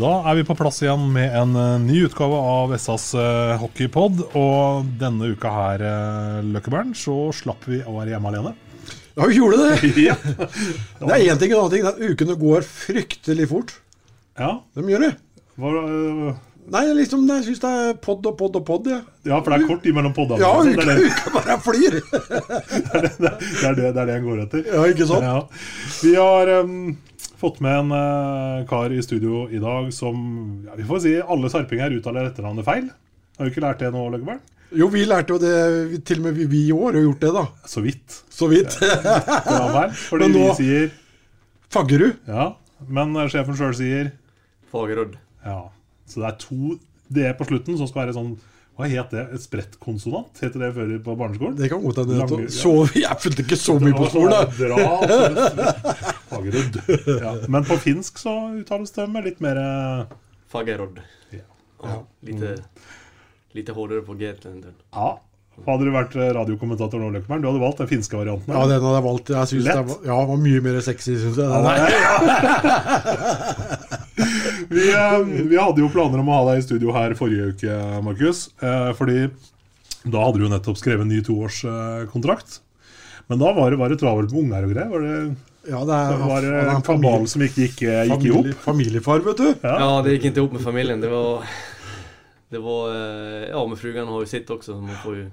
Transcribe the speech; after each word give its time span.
Da 0.00 0.10
er 0.30 0.38
vi 0.38 0.46
på 0.48 0.54
plass 0.56 0.78
igjen 0.80 1.10
med 1.12 1.34
en 1.36 1.50
eh, 1.60 1.74
ny 1.82 1.98
utgave 2.06 2.36
av 2.40 2.70
SAs 2.80 3.10
uh, 3.18 3.58
hockeypod. 3.60 4.22
Og 4.38 4.86
denne 5.00 5.34
uka 5.34 5.50
her, 5.52 5.84
Løkkebern, 6.46 6.94
så 6.96 7.28
slapp 7.36 7.66
vi 7.68 7.82
å 7.84 7.98
være 7.98 8.14
hjemme 8.14 8.30
alene. 8.32 8.54
Ja, 9.18 9.26
vi 9.28 9.36
gjorde 9.36 9.58
det. 9.66 9.90
ja. 10.08 10.16
Det 10.22 11.10
er 11.18 11.26
én 11.26 11.42
ting. 11.42 11.52
og 11.52 11.58
En 11.58 11.66
annen 11.66 11.74
ting. 11.74 11.88
at 11.90 12.00
Ukene 12.00 12.38
går 12.40 12.64
fryktelig 12.64 13.50
fort. 13.50 13.74
ja. 14.40 14.54
De 14.72 14.86
gjør 14.88 15.04
det. 15.10 15.10
Hva, 15.60 15.74
uh, 15.84 16.38
Nei, 16.70 16.84
liksom, 16.94 17.26
jeg 17.26 17.44
syns 17.48 17.60
det 17.60 17.70
er 17.82 17.94
pod 18.00 18.24
og 18.30 18.36
pod 18.38 18.56
og 18.56 18.64
pod. 18.64 18.88
Ja, 18.88 19.00
ja, 19.26 19.40
for 19.42 19.52
det 19.52 19.58
er 19.58 19.68
kort 19.68 19.86
imellom 19.90 20.12
poddene. 20.14 20.40
ja 20.40 20.50
altså. 20.54 20.76
uka, 20.76 20.84
det, 20.86 21.10
uka 21.10 21.32
bare 21.34 21.56
flyr. 21.64 21.96
det, 22.00 22.90
er 22.94 23.04
det, 23.04 23.12
det, 23.18 23.30
er 23.32 23.74
det, 23.74 23.84
det 23.84 23.88
er 23.90 24.04
det 24.06 24.14
jeg 24.14 24.24
går 24.28 24.42
etter. 24.46 24.66
Ja, 24.70 24.84
ikke 24.94 25.08
sant? 25.10 25.26
Ja. 25.26 25.38
Vi 25.98 26.14
har 26.14 26.52
um, 26.62 26.92
fått 27.40 27.58
med 27.64 27.78
en 27.82 27.92
uh, 27.96 28.66
kar 28.68 28.92
i 28.92 29.00
studio 29.04 29.46
i 29.50 29.58
dag 29.62 29.88
som 29.96 30.16
ja, 30.66 30.76
Vi 30.78 30.86
får 30.88 31.00
si 31.04 31.12
alle 31.20 31.50
sarpinger 31.52 31.96
uttaler 31.96 32.28
etternavnet 32.28 32.66
feil. 32.66 32.88
Har 33.38 33.48
du 33.48 33.52
ikke 33.52 33.64
lært 33.64 33.80
det 33.82 33.90
nå, 33.94 34.02
Løkkeberg? 34.12 34.40
Jo, 34.76 34.86
vi 34.92 35.02
lærte 35.08 35.34
jo 35.34 35.40
det, 35.42 36.02
til 36.06 36.20
og 36.20 36.28
med 36.28 36.36
vi, 36.38 36.44
vi 36.52 36.60
i 36.68 36.74
år 36.76 36.94
har 36.94 37.02
gjort 37.02 37.24
det, 37.24 37.30
da. 37.34 37.44
Så 37.66 37.82
vidt. 37.82 38.18
Så 38.30 38.46
vidt. 38.52 38.76
Det 38.78 39.56
var 39.56 39.72
feil. 39.74 39.96
Fordi 40.12 40.28
nå- 40.30 40.44
vi 40.44 40.58
sier 40.60 40.92
Faggerud. 41.74 42.20
Ja, 42.30 42.46
men 42.86 43.16
uh, 43.18 43.24
sjefen 43.32 43.58
sjøl 43.58 43.74
sier 43.78 44.12
Fagerud. 44.70 45.16
Ja. 45.46 45.58
Så 46.10 46.22
det 46.22 46.28
er 46.30 46.38
to 46.44 46.76
D 47.10 47.26
på 47.38 47.46
slutten 47.48 47.78
som 47.80 47.88
skal 47.90 48.04
være 48.04 48.14
sånn 48.14 48.36
Hva 48.80 48.88
het 48.88 49.10
det? 49.12 49.22
Et 49.36 49.42
sprettkonsonant? 49.44 50.38
Het 50.40 50.54
det 50.56 50.70
før 50.72 50.92
på 51.04 51.14
barneskolen? 51.20 51.56
Det 51.58 51.68
kan 51.68 51.82
godt 51.84 51.98
hende. 52.00 52.16
Jeg 53.04 53.16
fulgte 53.20 53.44
ikke 53.44 53.58
så 53.60 53.76
mye 53.82 53.92
på 53.92 54.06
skolen. 54.08 54.48
Fagerud. 56.30 56.78
Ja. 57.20 57.34
Men 57.52 57.66
på 57.68 57.76
finsk 57.82 58.22
så 58.22 58.32
uttales 58.56 58.94
det 58.96 59.04
med 59.12 59.28
litt 59.28 59.42
mer 59.44 59.60
Fagerod. 60.48 60.96
Fagerud. 60.96 61.02
Ja. 61.36 61.44
Ja. 61.84 61.98
Lite, 62.24 62.54
lite 63.52 63.76
hårdere 63.76 64.06
på 64.06 64.16
G-en. 64.16 64.64
Ja. 64.96 65.10
Hadde 65.66 65.84
du 65.84 65.92
vært 65.92 66.14
eh, 66.16 66.30
radiokommentator 66.32 67.02
nå, 67.02 67.10
Løkkeberg, 67.12 67.42
du 67.42 67.50
hadde 67.50 67.60
valgt 67.60 67.82
den 67.82 67.88
finske 67.90 68.16
varianten? 68.16 68.48
Ja, 68.54 68.64
den 68.64 68.80
hadde 68.80 68.96
jeg 68.96 69.04
valgt. 69.10 69.32
Jeg 69.34 69.52
synes 69.52 69.66
Lett. 69.68 69.76
det 69.76 69.84
var, 69.90 69.98
ja, 70.08 70.18
var 70.30 70.38
mye 70.40 70.60
mer 70.64 70.80
sexy, 70.86 71.18
syns 71.20 71.36
jeg. 71.36 71.48
Den 71.52 71.64
der. 71.68 71.80
Vi, 74.70 74.84
eh, 74.92 75.18
vi 75.50 75.56
hadde 75.58 75.82
jo 75.82 75.88
planer 75.92 76.20
om 76.22 76.28
å 76.30 76.36
ha 76.40 76.42
deg 76.50 76.60
i 76.62 76.66
studio 76.66 76.92
her 76.96 77.14
forrige 77.18 77.52
uke, 77.54 77.76
Markus. 78.06 78.46
Eh, 78.62 78.90
fordi 78.98 79.22
da 80.04 80.22
hadde 80.24 80.40
du 80.40 80.44
jo 80.46 80.50
nettopp 80.52 80.78
skrevet 80.80 81.04
en 81.04 81.10
ny 81.12 81.20
toårskontrakt. 81.26 82.60
Men 83.30 83.38
da 83.42 83.52
var 83.54 83.70
det, 83.70 83.78
var 83.78 83.92
det 83.92 84.00
travelt 84.00 84.32
med 84.34 84.42
unger 84.44 84.66
og 84.66 84.72
greier. 84.74 84.90
Var 84.94 85.06
det, 85.06 85.18
Ja, 85.70 85.80
det 85.86 85.96
er, 85.96 86.22
var 86.24 86.40
det 86.42 86.50
han 86.54 86.60
er 86.62 86.70
en 86.72 86.82
kabal 86.86 87.02
familie, 87.02 87.28
som 87.34 87.42
ikke 87.44 87.66
gikk, 87.66 87.82
gikk 88.08 88.24
i 88.26 88.32
hop? 88.34 88.48
familiefar, 88.64 89.20
vet 89.26 89.42
du. 89.42 89.48
Ja. 89.62 89.74
Ja, 89.84 89.90
det 90.02 90.14
gikk 90.16 90.30
ikke 90.32 90.46
opp 90.46 90.56
med 90.56 90.64
familien. 90.64 91.02
Det 91.04 91.10
var... 91.12 91.44
Det 92.50 92.58
var... 92.64 92.94
eh, 92.96 93.48
Ja, 93.52 93.60
men 93.66 93.78
frugan 93.78 94.08
har 94.10 94.24
jo 94.24 94.26
sitt 94.30 94.48
også. 94.50 94.72
så 94.74 94.80
Man 94.82 94.96
får 95.04 95.18
jo, 95.20 95.26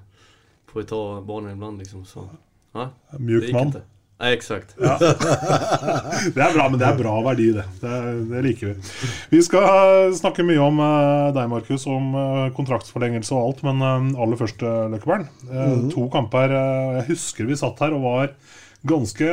får 0.74 0.84
jo 0.84 0.88
ta 0.92 1.00
barna 1.26 1.53
iblant, 1.56 1.80
liksom. 1.81 2.03
Så, 2.06 2.28
ja, 2.78 2.90
Mjuk 3.18 3.47
mann. 3.56 3.72
Inte. 4.17 4.33
eksakt. 4.33 4.73
exakt. 4.79 6.33
Det 6.35 6.41
er 6.41 6.53
bra, 6.55 6.67
men 6.69 6.79
det 6.81 6.88
er 6.88 6.97
bra 6.97 7.16
verdi, 7.25 7.51
det. 7.53 7.63
Det, 7.81 7.94
det 8.31 8.44
liker 8.47 8.72
vi. 8.73 8.75
Vi 9.35 9.41
skal 9.45 10.11
snakke 10.17 10.45
mye 10.47 10.59
om 10.63 10.79
eh, 10.81 11.31
deg, 11.38 11.50
Markus, 11.51 11.85
om 11.88 12.13
eh, 12.17 12.45
kontraktsforlengelse 12.57 13.33
og 13.38 13.44
alt. 13.51 13.63
Men 13.67 13.81
eh, 13.85 14.22
aller 14.25 14.39
først, 14.39 14.61
Løkkeberg. 14.66 15.28
Eh, 15.51 15.75
To 15.94 16.07
kamper. 16.13 16.50
eh, 16.57 16.95
jeg 17.01 17.07
husker 17.13 17.45
vi 17.50 17.59
satt 17.59 17.79
her 17.85 17.94
og 17.97 18.05
var 18.07 18.31
ganske 18.88 19.25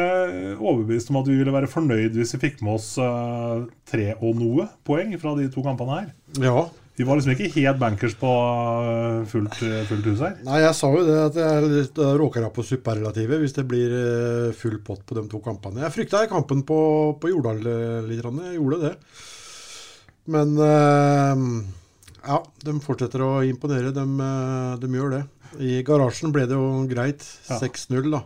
overbevist 0.58 1.10
om 1.12 1.18
at 1.20 1.28
vi 1.28 1.36
ville 1.38 1.52
være 1.54 1.68
fornøyd 1.70 2.16
hvis 2.16 2.32
vi 2.34 2.40
fikk 2.46 2.62
med 2.64 2.78
oss 2.78 2.94
eh, 2.98 3.66
tre 3.88 4.06
og 4.16 4.40
noe 4.40 4.64
poeng 4.88 5.12
fra 5.20 5.34
de 5.38 5.48
to 5.52 5.62
kampene 5.64 6.00
her. 6.00 6.08
Ja. 6.42 6.64
Vi 6.94 7.02
var 7.06 7.18
liksom 7.18 7.32
ikke 7.34 7.48
helt 7.56 7.78
bankers 7.80 8.12
på 8.20 8.28
eh, 8.30 9.24
fullt, 9.26 9.56
fullt 9.88 10.04
hus 10.06 10.20
her. 10.22 10.36
Nei, 10.46 10.60
jeg 10.62 10.76
sa 10.78 10.90
jo 10.94 11.00
det 11.08 11.16
at 11.24 11.38
jeg 11.40 11.70
litt- 11.72 11.94
da 11.98 12.12
råker 12.20 12.44
jeg 12.46 12.54
på 12.54 12.64
superlativet 12.68 13.40
hvis 13.42 13.56
det 13.56 13.64
blir 13.66 13.94
eh, 13.98 14.52
full 14.54 14.76
pott 14.86 15.02
på 15.06 15.16
de 15.18 15.24
to 15.32 15.40
kampene. 15.42 15.82
Jeg 15.82 15.94
frykta 15.96 16.20
kampen 16.30 16.62
på, 16.68 16.78
på 17.18 17.32
Jordal 17.32 17.58
eh, 17.66 18.02
litt, 18.06 18.22
jeg 18.22 18.58
gjorde 18.60 18.78
det. 18.84 18.92
Men 20.30 20.54
eh, 20.56 21.42
ja, 22.30 22.38
de 22.64 22.76
fortsetter 22.84 23.26
å 23.26 23.32
imponere. 23.44 23.90
De, 23.92 24.04
eh, 24.28 24.76
de 24.84 24.92
gjør 24.94 25.16
det. 25.18 25.24
I 25.64 25.82
garasjen 25.86 26.32
ble 26.34 26.46
det 26.50 26.56
jo 26.58 26.70
greit. 26.90 27.26
6-0, 27.60 28.06
da. 28.14 28.22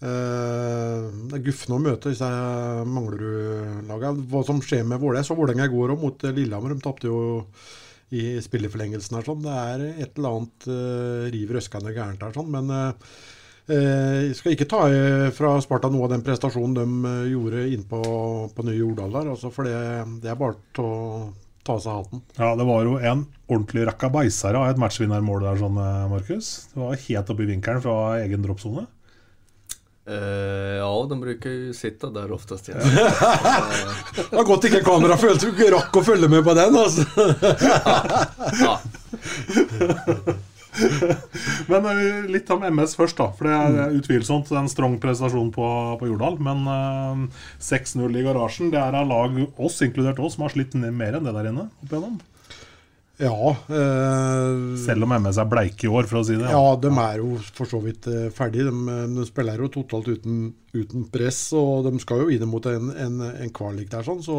Eh, 0.00 1.10
det 1.30 1.36
er 1.36 1.44
guffende 1.44 1.76
å 1.76 1.84
møte 1.84 2.12
disse 2.12 2.30
Manglerud-lagene. 2.88 4.26
Hva 4.30 4.42
som 4.46 4.62
skjer 4.64 4.86
med 4.88 5.02
Vålerenga. 5.02 5.28
Så 5.28 5.36
Vålerenga 5.38 5.68
går 5.72 5.94
òg, 5.94 6.02
mot 6.04 6.24
eh, 6.24 6.34
Lillehammer. 6.36 6.74
De 6.74 6.84
tapte 6.84 7.10
jo 7.10 7.20
i 8.10 8.22
spilleforlengelsen 8.42 9.18
her. 9.18 9.26
sånn. 9.26 9.44
Det 9.44 9.56
er 9.56 9.84
et 9.90 10.16
eller 10.18 10.38
annet 10.38 10.70
uh, 10.70 11.28
riv 11.30 11.52
røskende 11.54 11.92
gærent 11.94 12.24
her. 12.26 12.32
sånn, 12.34 12.50
Men 12.50 12.72
eh, 12.74 13.12
eh, 13.70 14.16
jeg 14.28 14.38
skal 14.38 14.56
ikke 14.56 14.70
ta 14.70 14.80
eh, 14.90 15.28
fra 15.36 15.54
Sparta 15.62 15.90
noe 15.92 16.08
av 16.08 16.16
den 16.16 16.24
prestasjonen 16.26 16.74
de 16.74 17.12
eh, 17.12 17.28
gjorde 17.34 17.68
innpå 17.76 18.00
på, 18.56 18.66
Nye 18.66 18.80
Jordal. 18.80 19.14
Altså, 19.22 19.52
for 19.54 19.68
det, 19.68 19.78
det 20.24 20.32
er 20.32 20.40
bare 20.40 20.58
å 20.82 21.30
ta 21.62 21.76
av 21.76 21.82
seg 21.84 22.00
hatten. 22.00 22.24
Ja, 22.40 22.54
det 22.58 22.66
var 22.66 22.86
jo 22.88 22.96
en 22.98 23.26
ordentlig 23.46 23.86
rakkabaiser 23.86 24.58
av 24.58 24.70
et 24.72 24.80
matchvinnermål 24.80 25.46
der, 25.46 25.60
sånn, 25.62 25.78
eh, 25.78 26.06
Markus. 26.10 26.50
Det 26.72 26.82
var 26.82 27.04
helt 27.06 27.34
oppe 27.34 27.46
i 27.46 27.52
vinkelen 27.52 27.84
fra 27.84 27.98
egen 28.24 28.42
droppsone. 28.46 28.88
Eh, 30.08 30.76
ja, 30.80 31.06
de 31.08 31.18
bruker 31.20 31.50
jo 31.52 31.72
sitte 31.76 32.08
der 32.14 32.32
oftest. 32.32 32.70
Ja. 32.72 32.80
Det 34.16 34.36
var 34.36 34.46
godt 34.48 34.68
ikke 34.70 34.84
kamera 34.86 35.18
følte 35.20 35.50
du 35.50 35.64
rakk 35.74 36.00
å 36.00 36.04
følge 36.04 36.30
med 36.32 36.44
på 36.46 36.54
den. 36.56 36.78
altså. 36.80 37.04
ja. 38.64 38.78
Men 41.68 41.86
eh, 41.90 42.30
litt 42.30 42.50
om 42.54 42.64
MS 42.64 42.96
først, 42.98 43.18
da. 43.20 43.28
For 43.36 43.50
det 43.50 43.58
er 43.58 43.98
utvilsomt 44.00 44.50
en 44.56 44.70
strong 44.72 44.96
prestasjon 45.02 45.52
på, 45.54 45.68
på 46.00 46.10
Jordal. 46.10 46.40
Men 46.42 46.64
uh, 46.64 47.44
6-0 47.60 48.16
i 48.16 48.24
garasjen, 48.26 48.72
det 48.72 48.80
er 48.80 48.96
av 48.96 49.08
lag, 49.10 49.36
oss 49.60 49.80
inkludert 49.84 50.22
oss, 50.22 50.38
som 50.38 50.46
har 50.46 50.56
slitt 50.56 50.76
ned 50.78 50.96
mer 50.96 51.18
enn 51.18 51.28
det 51.28 51.36
der 51.36 51.52
inne. 51.52 51.68
opp 51.84 51.92
igjennom. 51.92 52.18
Ja, 53.20 53.50
eh, 53.68 54.76
Selv 54.80 55.04
om 55.04 55.12
MS 55.12 55.38
er 55.42 55.48
bleike 55.50 55.84
i 55.84 55.90
år, 55.92 56.06
for 56.08 56.22
å 56.22 56.24
si 56.24 56.38
det. 56.40 56.48
ja, 56.48 56.76
de 56.80 56.90
er 57.02 57.18
jo 57.20 57.34
for 57.52 57.68
så 57.68 57.80
vidt 57.84 58.08
eh, 58.08 58.30
ferdig. 58.32 58.64
De, 58.64 58.72
eh, 58.72 59.02
de 59.12 59.26
spiller 59.28 59.60
jo 59.60 59.68
totalt 59.74 60.08
uten, 60.08 60.46
uten 60.72 61.04
press, 61.12 61.42
og 61.56 61.84
de 61.84 62.00
skal 62.00 62.24
jo 62.24 62.30
inn 62.32 62.46
mot 62.48 62.64
en, 62.70 62.88
en, 62.96 63.20
en 63.28 63.52
kvalik 63.52 63.90
der, 63.92 64.06
sånn, 64.06 64.24
så 64.24 64.38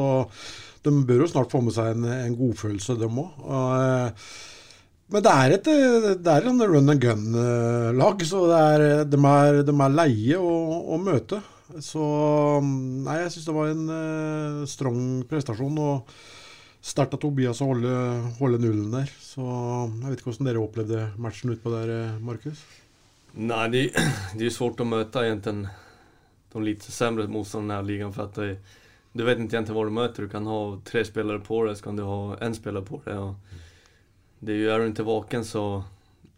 de 0.82 0.96
bør 1.06 1.28
jo 1.28 1.30
snart 1.30 1.54
få 1.54 1.62
med 1.62 1.78
seg 1.78 1.94
en, 1.94 2.10
en 2.10 2.40
godfølelse, 2.40 2.98
de 2.98 3.12
òg. 3.12 4.18
Men 5.12 5.26
det 5.28 5.32
er 5.44 5.54
et 5.60 5.72
det 6.24 6.34
er 6.34 6.46
en 6.48 6.66
run 6.66 6.90
and 6.90 7.04
gun-lag, 7.04 8.22
så 8.26 8.46
det 8.50 8.60
er, 8.74 8.86
de, 9.06 9.24
er, 9.28 9.62
de 9.68 9.76
er 9.76 9.98
leie 10.02 10.42
å, 10.42 10.54
å 10.96 11.02
møte. 11.04 11.42
Så 11.84 12.02
Nei, 12.64 13.22
jeg 13.22 13.34
syns 13.36 13.50
det 13.52 13.56
var 13.56 13.74
en 13.76 14.64
strong 14.72 15.02
prestasjon. 15.30 15.78
Og 15.84 16.16
sterkt 16.82 17.14
av 17.14 17.22
Tobias 17.22 17.62
å 17.62 17.70
holde, 17.72 17.94
holde, 18.40 18.60
nullen 18.62 18.92
der. 18.94 19.12
Så 19.22 19.46
jeg 19.46 20.08
vet 20.08 20.20
ikke 20.20 20.32
hvordan 20.32 20.50
dere 20.50 20.64
opplevde 20.64 21.02
matchen 21.22 21.54
utpå 21.54 21.74
der, 21.74 21.94
Markus? 22.20 22.64
Nei, 23.38 23.66
det, 23.72 23.84
det 24.36 24.50
jo 24.50 24.54
svårt 24.58 24.82
å 24.84 24.88
møte 24.88 25.24
egentlig 25.24 25.70
de 26.52 26.64
litt 26.66 26.84
sämre 26.84 27.28
motståndarna 27.32 27.74
i 27.74 27.78
den 27.78 27.78
här 27.78 27.84
ligan 27.88 28.14
för 28.14 28.58
du 29.14 29.24
vet 29.28 29.40
ikke 29.44 29.58
egentlig 29.58 29.76
hva 29.76 29.84
du 29.88 29.92
møter. 29.92 30.24
Du 30.24 30.32
kan 30.32 30.48
ha 30.48 30.60
tre 30.88 31.04
spelare 31.04 31.44
på 31.44 31.66
deg, 31.66 31.76
så 31.78 31.90
kan 31.90 31.98
du 32.00 32.04
ha 32.08 32.38
en 32.40 32.56
spelare 32.56 32.88
på 32.88 33.02
deg. 33.06 33.20
Och 33.20 33.36
det 34.40 34.52
är 34.52 34.56
ju, 34.56 34.70
är 34.72 34.80
du 34.80 34.88
inte 34.88 35.04
vaken 35.04 35.46
så, 35.46 35.84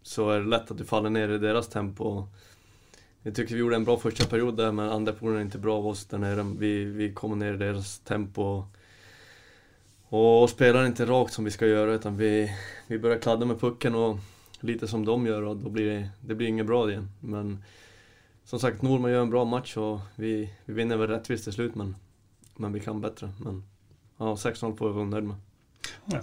så 0.02 0.30
är 0.30 0.40
det 0.40 0.48
lätt 0.48 0.70
att 0.70 0.78
du 0.78 0.84
faller 0.84 1.10
ner 1.10 1.28
i 1.28 1.38
deres 1.38 1.68
tempo. 1.68 2.26
Jeg 3.22 3.34
tycker 3.34 3.54
vi 3.54 3.60
gjorde 3.60 3.76
en 3.76 3.84
bra 3.84 3.96
første 3.96 4.26
period 4.26 4.56
där, 4.56 4.72
men 4.72 4.90
andra 4.90 5.12
perioden 5.12 5.38
är 5.38 5.44
inte 5.44 5.58
bra 5.58 5.78
av 5.78 5.86
oss 5.86 6.04
där 6.04 6.18
nere. 6.18 6.42
Vi, 6.58 6.84
vi 6.84 7.12
kommer 7.12 7.36
ner 7.36 7.54
i 7.54 7.56
deres 7.56 7.98
tempo. 7.98 8.42
Och 8.42 8.64
spelar 10.48 10.86
inte 10.86 11.06
rakt 11.06 11.32
som 11.32 11.44
vi 11.44 11.50
ska 11.50 11.66
göra, 11.66 11.94
utan 11.94 12.16
vi, 12.16 12.52
vi 12.86 12.98
börjar 12.98 13.18
kladda 13.18 13.46
med 13.46 13.60
pucken 13.60 13.94
och 13.94 14.18
lite 14.60 14.88
som 14.88 15.04
de 15.04 15.26
gör 15.26 15.42
och 15.42 15.56
då 15.56 15.70
blir 15.70 15.90
det, 15.90 16.08
det 16.20 16.34
blir 16.34 16.48
inget 16.48 16.66
bra 16.66 16.90
igen. 16.90 17.08
Men 17.20 17.64
som 18.44 18.58
sagt, 18.58 18.82
Norman 18.82 19.10
gör 19.10 19.22
en 19.22 19.30
bra 19.30 19.44
match 19.44 19.76
och 19.76 20.00
vi, 20.16 20.50
vi 20.64 20.74
vinner 20.74 20.96
väl 20.96 21.08
rättvist 21.08 21.44
till 21.44 21.52
slut 21.52 21.74
men, 21.74 21.96
men 22.56 22.72
vi 22.72 22.80
kan 22.80 23.00
bättre. 23.00 23.32
Men 23.40 23.64
ja, 24.18 24.34
6-0 24.34 24.76
får 24.76 24.88
vi 24.88 24.94
vara 24.94 25.04
nöjd 25.04 25.24
med. 25.24 25.36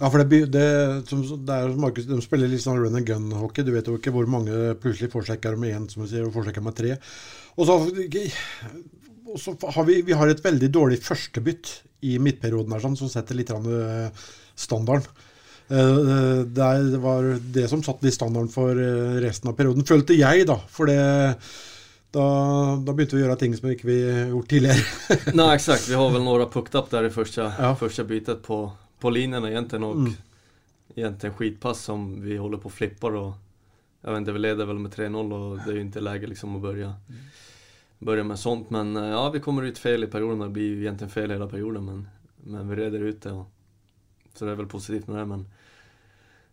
Ja, 0.00 0.10
for 0.10 0.18
det, 0.18 0.46
det, 0.46 1.02
som, 1.06 1.22
det 1.46 1.54
er, 1.54 1.68
Marcus, 1.78 2.06
De 2.06 2.18
spiller 2.22 2.50
litt 2.50 2.62
sånn 2.62 2.78
run 2.78 2.98
and 2.98 3.06
gun-hockey. 3.06 3.64
Du 3.66 3.72
vet 3.74 3.86
jo 3.86 3.96
ikke 3.98 4.12
hvor 4.14 4.28
mange 4.30 4.74
plutselig 4.82 5.10
forsjekker 5.12 5.58
med 5.58 5.74
én 5.76 5.88
som 5.90 6.04
du 6.04 6.10
sier, 6.10 6.26
og 6.26 6.34
forsjekker 6.34 6.64
med 6.64 6.76
tre. 6.78 6.96
Og 7.56 7.68
så, 7.68 7.76
så 9.40 9.56
har 9.74 9.84
vi, 9.88 10.00
vi 10.06 10.16
har 10.16 10.30
et 10.30 10.44
veldig 10.44 10.70
dårlig 10.72 11.00
førstebytt 11.04 11.74
i 12.08 12.16
midtperioden 12.22 12.74
her, 12.74 12.82
sånn, 12.82 12.98
som 12.98 13.10
setter 13.10 13.38
litt 13.38 13.52
eh, 13.52 14.24
standarden. 14.58 15.06
Eh, 15.72 16.42
det 16.44 17.02
var 17.02 17.28
det 17.54 17.68
som 17.70 17.82
satt 17.84 18.02
litt 18.04 18.16
standarden 18.16 18.50
for 18.52 18.76
eh, 18.76 19.20
resten 19.22 19.52
av 19.52 19.56
perioden, 19.58 19.86
følte 19.88 20.16
jeg, 20.18 20.46
da. 20.50 20.58
For 20.70 20.90
det 20.90 20.98
da, 22.12 22.24
da, 22.76 22.92
begynte 22.92 23.16
vi 23.16 23.22
å 23.22 23.24
gjøre 23.24 23.38
ting 23.40 23.54
som 23.56 23.70
ikke 23.72 23.88
vi 23.88 24.00
har 24.04 24.34
gjort 24.34 24.50
tidligere. 24.50 24.82
Nei, 25.38 25.46
exakt. 25.54 25.86
Vi 25.88 25.96
har 25.96 26.10
vel 26.12 26.24
noen 26.26 26.50
pucked 26.52 26.76
up 26.76 26.90
der 26.92 27.08
i 27.08 27.14
første, 27.14 27.46
ja. 27.48 27.70
første 27.78 28.04
bytet 28.08 28.42
på, 28.44 28.66
på 29.00 29.12
linjerna 29.14 29.48
egentlig. 29.48 29.80
Og 29.80 30.02
mm. 30.02 30.10
egentligen 30.98 31.38
skitpass 31.38 31.86
som 31.88 32.04
vi 32.20 32.36
holder 32.36 32.60
på 32.60 32.68
å 32.68 32.74
flippe. 32.74 33.14
Og 33.16 33.30
jeg 34.02 34.12
vet 34.12 34.26
ikke, 34.26 34.36
vi 34.36 34.44
leder 34.44 34.68
vel 34.68 34.82
med 34.82 34.92
3-0 34.92 35.32
og 35.38 35.62
det 35.62 35.72
er 35.72 35.78
jo 35.78 35.86
ikke 35.86 36.04
lege 36.04 36.30
liksom 36.34 36.58
å 36.58 36.62
begynne 36.66 36.92
börja 38.02 38.24
med 38.24 38.38
sånt. 38.38 38.70
Men 38.70 38.96
eh, 38.96 39.08
ja, 39.08 39.30
vi 39.30 39.40
kommer 39.40 39.62
ut 39.62 39.78
fel 39.78 40.04
i 40.04 40.06
perioden. 40.06 40.38
Det 40.38 40.48
blir 40.48 40.74
jo 40.74 40.80
egentlig 40.82 41.10
fel 41.10 41.30
hele 41.30 41.48
perioden. 41.48 41.84
Men, 41.84 42.08
men 42.36 42.68
vi 42.68 42.76
reder 42.76 43.00
ut 43.00 43.22
det. 43.22 43.32
Och, 43.32 43.46
så 44.34 44.44
det 44.44 44.52
er 44.52 44.56
vel 44.56 44.66
positivt 44.66 45.06
med 45.06 45.18
det. 45.18 45.26
Men, 45.26 45.46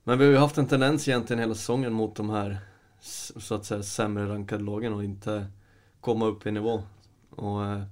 men 0.04 0.20
vi 0.20 0.26
har 0.26 0.32
jo 0.32 0.40
haft 0.40 0.58
en 0.58 0.68
tendens 0.68 1.08
egentlig 1.08 1.38
hele 1.38 1.56
säsongen 1.56 1.94
mot 1.94 2.16
de 2.16 2.30
her 2.30 2.58
så 3.02 3.56
att 3.56 3.66
säga 3.66 3.84
sämre 3.84 4.30
rankade 4.30 4.64
lagen 4.64 4.94
och 4.94 5.04
inte 5.04 5.48
komma 6.02 6.26
upp 6.26 6.48
i 6.48 6.52
nivå. 6.52 6.84
Och 7.30 7.66
eh, 7.66 7.84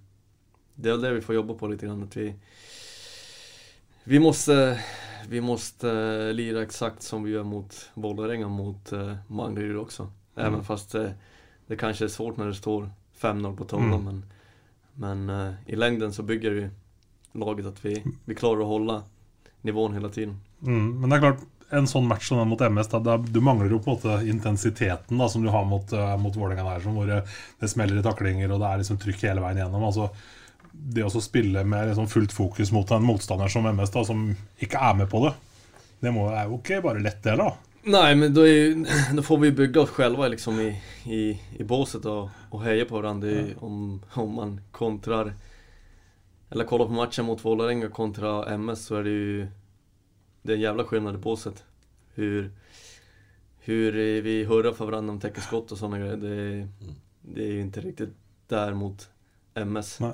det 0.76 0.90
är 0.90 0.98
det 0.98 1.14
vi 1.14 1.22
får 1.22 1.36
jobba 1.36 1.54
på 1.54 1.68
lite 1.68 1.86
grann. 1.86 2.04
Att 2.04 2.18
vi, 2.18 2.36
vi 4.04 4.20
måste, 4.20 4.84
vi 5.30 5.42
måste 5.42 5.92
eh, 5.92 6.34
lira 6.34 6.62
exakt 6.62 7.02
som 7.02 7.24
vi 7.24 7.32
gör 7.32 7.44
mot 7.44 7.90
Vålerenga 7.94 8.48
mot 8.48 8.92
eh, 8.92 9.16
Mangryd 9.28 9.78
också. 9.78 10.12
Mm. 10.36 10.64
Fast 10.64 10.92
det, 10.92 11.14
det 11.68 11.76
kanske 11.76 12.06
är 12.06 12.10
svårt 12.10 12.38
när 12.38 12.46
det 12.46 12.56
står 12.56 12.90
5-0 13.22 13.58
på 13.58 13.68
tavlan. 13.70 14.02
Mm. 14.02 14.24
Men, 14.98 15.26
men 15.26 15.54
i 15.66 15.76
längden 15.76 16.14
så 16.14 16.24
bygger 16.24 16.52
vi 16.58 16.68
laget 17.38 17.70
at 17.70 17.84
vi, 17.86 17.98
vi 18.26 18.36
klarer 18.36 18.64
å 18.66 18.72
holde 18.72 19.02
nivåen 19.68 19.94
hele 19.94 20.10
tiden. 20.14 20.40
Mm, 20.62 21.00
men 21.02 21.10
det 21.10 21.18
er 21.18 21.26
klart, 21.28 21.46
en 21.70 21.88
sånn 21.90 22.08
match 22.08 22.30
som 22.30 22.40
den 22.40 22.50
mot 22.50 22.62
MS, 22.62 22.90
da, 22.94 23.02
da, 23.04 23.18
du 23.18 23.40
mangler 23.44 23.74
jo 23.74 23.82
på 23.84 23.92
en 23.92 23.98
måte 23.98 24.30
intensiteten 24.30 25.20
da, 25.20 25.28
som 25.30 25.44
du 25.44 25.52
har 25.52 25.66
mot, 25.68 25.92
uh, 25.94 26.16
mot 26.22 26.36
Vålerenga 26.36 26.66
der, 26.70 26.86
hvor 26.88 27.12
det 27.12 27.70
smeller 27.70 28.00
i 28.00 28.06
taklinger 28.06 28.54
og 28.54 28.62
det 28.64 28.70
er 28.70 28.84
liksom 28.84 29.00
trykk 29.02 29.26
hele 29.28 29.44
veien 29.44 29.64
gjennom. 29.64 29.88
altså 29.90 30.12
det 30.78 31.02
å 31.02 31.22
spille 31.24 31.64
med 31.66 31.90
liksom 31.90 32.08
fullt 32.08 32.34
fokus 32.36 32.72
mot 32.72 32.92
en 32.94 33.06
motstander 33.06 33.50
som 33.50 33.66
MS, 33.66 33.92
da, 33.96 34.04
som 34.06 34.28
ikke 34.62 34.82
er 34.90 35.00
med 35.00 35.10
på 35.12 35.24
det, 35.26 35.34
det 36.06 36.14
må, 36.14 36.28
er 36.30 36.46
jo 36.46 36.60
ikke 36.60 36.84
bare 36.86 37.02
lett, 37.02 37.18
det. 37.26 37.34
da. 37.40 37.50
Nei, 37.88 38.16
men 38.20 38.34
da, 38.36 38.44
er, 38.44 39.22
får 39.30 39.38
vi 39.40 39.52
bygge 39.56 39.80
oss 39.80 39.94
selv 39.96 40.20
liksom, 40.34 40.60
i, 40.60 40.72
i, 41.06 41.22
i 41.60 41.64
båset 41.64 42.06
og, 42.12 42.34
og 42.52 42.66
heie 42.66 42.88
på 42.88 42.98
hverandre 43.00 43.36
ja. 43.36 43.54
om, 43.64 44.02
om, 44.20 44.34
man 44.36 44.58
kontrar 44.76 45.32
Eller 46.50 46.68
kollar 46.68 46.88
på 46.88 46.96
matchen 46.96 47.26
mot 47.26 47.44
Vålerenga 47.44 47.90
kontra 47.92 48.42
MS, 48.58 48.86
så 48.88 49.00
er 49.00 49.08
det 49.08 49.16
jo 49.16 49.48
det 50.48 50.54
är 50.54 50.56
en 50.56 50.62
jävla 50.62 50.84
skillnad 50.84 51.16
i 51.16 51.18
båset. 51.18 51.64
Hur, 52.14 52.52
hur 53.60 53.92
vi 54.22 54.44
hurrar 54.44 54.72
för 54.72 54.86
varandra 54.86 55.14
om 55.14 55.20
täcker 55.20 55.42
skott 55.42 55.72
och 55.72 55.78
sådana 55.78 56.00
grejer. 56.00 56.18
Det, 56.18 56.68
det 57.22 57.44
är 57.44 57.52
ju 57.52 57.62
inte 57.62 57.82
riktigt 57.82 58.10
där 58.48 58.74
mot 58.74 59.10
MS. 59.54 60.00
Nej. 60.00 60.14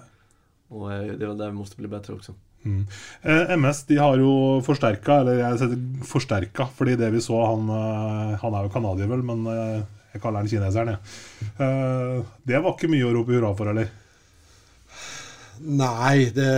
Och 0.68 0.94
eh, 0.94 1.02
det 1.02 1.26
är 1.26 1.28
väl 1.28 1.38
där 1.38 1.50
vi 1.50 1.56
måste 1.56 1.78
bli 1.78 1.88
bättre 1.88 2.14
också. 2.14 2.34
Mm. 2.64 2.84
Eh, 3.22 3.56
MS 3.58 3.84
de 3.90 3.98
har 4.00 4.22
jo 4.22 4.36
forsterka, 4.66 5.20
eller 5.22 5.42
jeg 5.42 5.60
setter 5.62 6.06
forsterka, 6.08 6.70
fordi 6.78 6.96
det 7.00 7.10
vi 7.12 7.24
så 7.24 7.42
Han, 7.46 7.68
eh, 7.68 8.38
han 8.40 8.56
er 8.56 8.68
jo 8.68 8.74
canadier, 8.74 9.10
vel, 9.12 9.26
men 9.26 9.44
eh, 9.52 9.82
jeg 10.14 10.24
kaller 10.24 10.44
han 10.44 10.52
kineseren, 10.52 10.94
jeg. 10.94 11.52
Ja. 11.58 12.24
Det 12.46 12.60
var 12.62 12.76
ikke 12.76 12.92
mye 12.92 13.08
å 13.08 13.14
rope 13.16 13.34
hurra 13.34 13.50
for, 13.58 13.72
eller? 13.74 13.90
Nei, 15.64 16.30
det, 16.36 16.52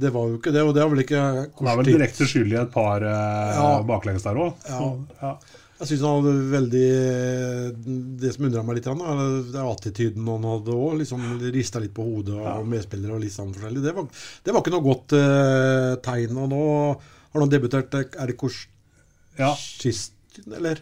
det, 0.00 0.10
var 0.10 0.28
jo 0.30 0.38
ikke 0.40 0.52
det. 0.54 0.62
Og 0.66 0.74
det 0.74 0.82
har 0.82 0.90
vel 0.90 1.02
ikke 1.04 1.20
Han 1.22 1.70
er 1.70 1.78
vel 1.80 1.90
direkte 1.92 2.26
skyld 2.28 2.54
i 2.54 2.58
et 2.60 2.72
par 2.72 3.04
eh, 3.04 3.56
ja. 3.56 3.68
baklengs 3.86 4.24
der 4.26 4.40
òg. 4.40 4.68
Ja. 4.68 4.90
Ja. 5.22 5.32
Jeg 5.80 5.88
syns 5.88 6.02
han 6.04 6.18
hadde 6.20 6.50
veldig 6.52 6.88
Det 8.20 8.32
som 8.34 8.44
undra 8.48 8.64
meg 8.66 8.76
litt, 8.76 8.88
det 8.90 9.56
er 9.56 9.70
attityden 9.70 10.28
han 10.28 10.44
hadde 10.44 10.76
òg. 10.76 10.98
Liksom 11.00 11.24
rista 11.54 11.80
litt 11.80 11.96
på 11.96 12.04
hodet 12.04 12.36
av 12.36 12.68
medspillere 12.68 13.16
og 13.16 13.24
litt 13.24 13.36
sånn 13.36 13.54
forskjellig. 13.56 13.84
Det 13.86 13.96
var, 13.96 14.04
det 14.44 14.54
var 14.54 14.60
ikke 14.60 14.74
noe 14.76 14.84
godt 14.84 15.16
uh, 15.16 15.96
tegn. 16.04 16.36
Og 16.36 16.52
nå 16.52 16.62
har 17.32 17.40
han 17.40 17.52
debutert 17.52 17.96
Er 17.96 18.28
det 18.28 18.36
Korsisten, 18.40 20.52
eller? 20.52 20.76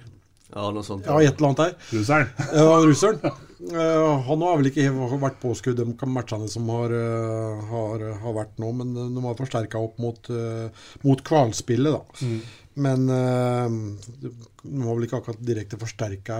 Ja, 0.48 0.70
noe 0.72 0.84
sånt. 0.84 1.04
Ja, 1.04 1.18
et 1.20 1.36
eller 1.36 1.50
annet 1.50 1.60
der. 1.60 1.74
Russeren. 1.92 2.28
Ja, 2.58 2.76
russeren. 2.80 3.18
Uh, 3.58 4.22
han 4.24 4.44
har 4.46 4.60
vel 4.60 4.70
ikke 4.70 4.86
vært 5.18 5.40
påskudd 5.42 5.80
de 5.80 6.08
matchene 6.08 6.46
som 6.50 6.68
har, 6.72 6.94
uh, 6.94 7.66
har, 7.68 8.04
har, 8.22 8.36
vært 8.36 8.54
nå, 8.62 8.70
men 8.80 8.94
de 8.96 9.24
har 9.24 9.36
forsterka 9.38 9.80
opp 9.82 9.98
mot, 10.00 10.30
uh, 10.30 10.70
mot 11.04 11.20
kvalspillet, 11.26 11.98
da. 11.98 12.02
Mm. 12.22 12.38
Men 12.78 13.08
de 13.08 14.82
har 14.84 14.94
vel 14.94 15.06
ikke 15.06 15.18
akkurat 15.18 15.40
direkte 15.42 15.78
forsterka 15.80 16.36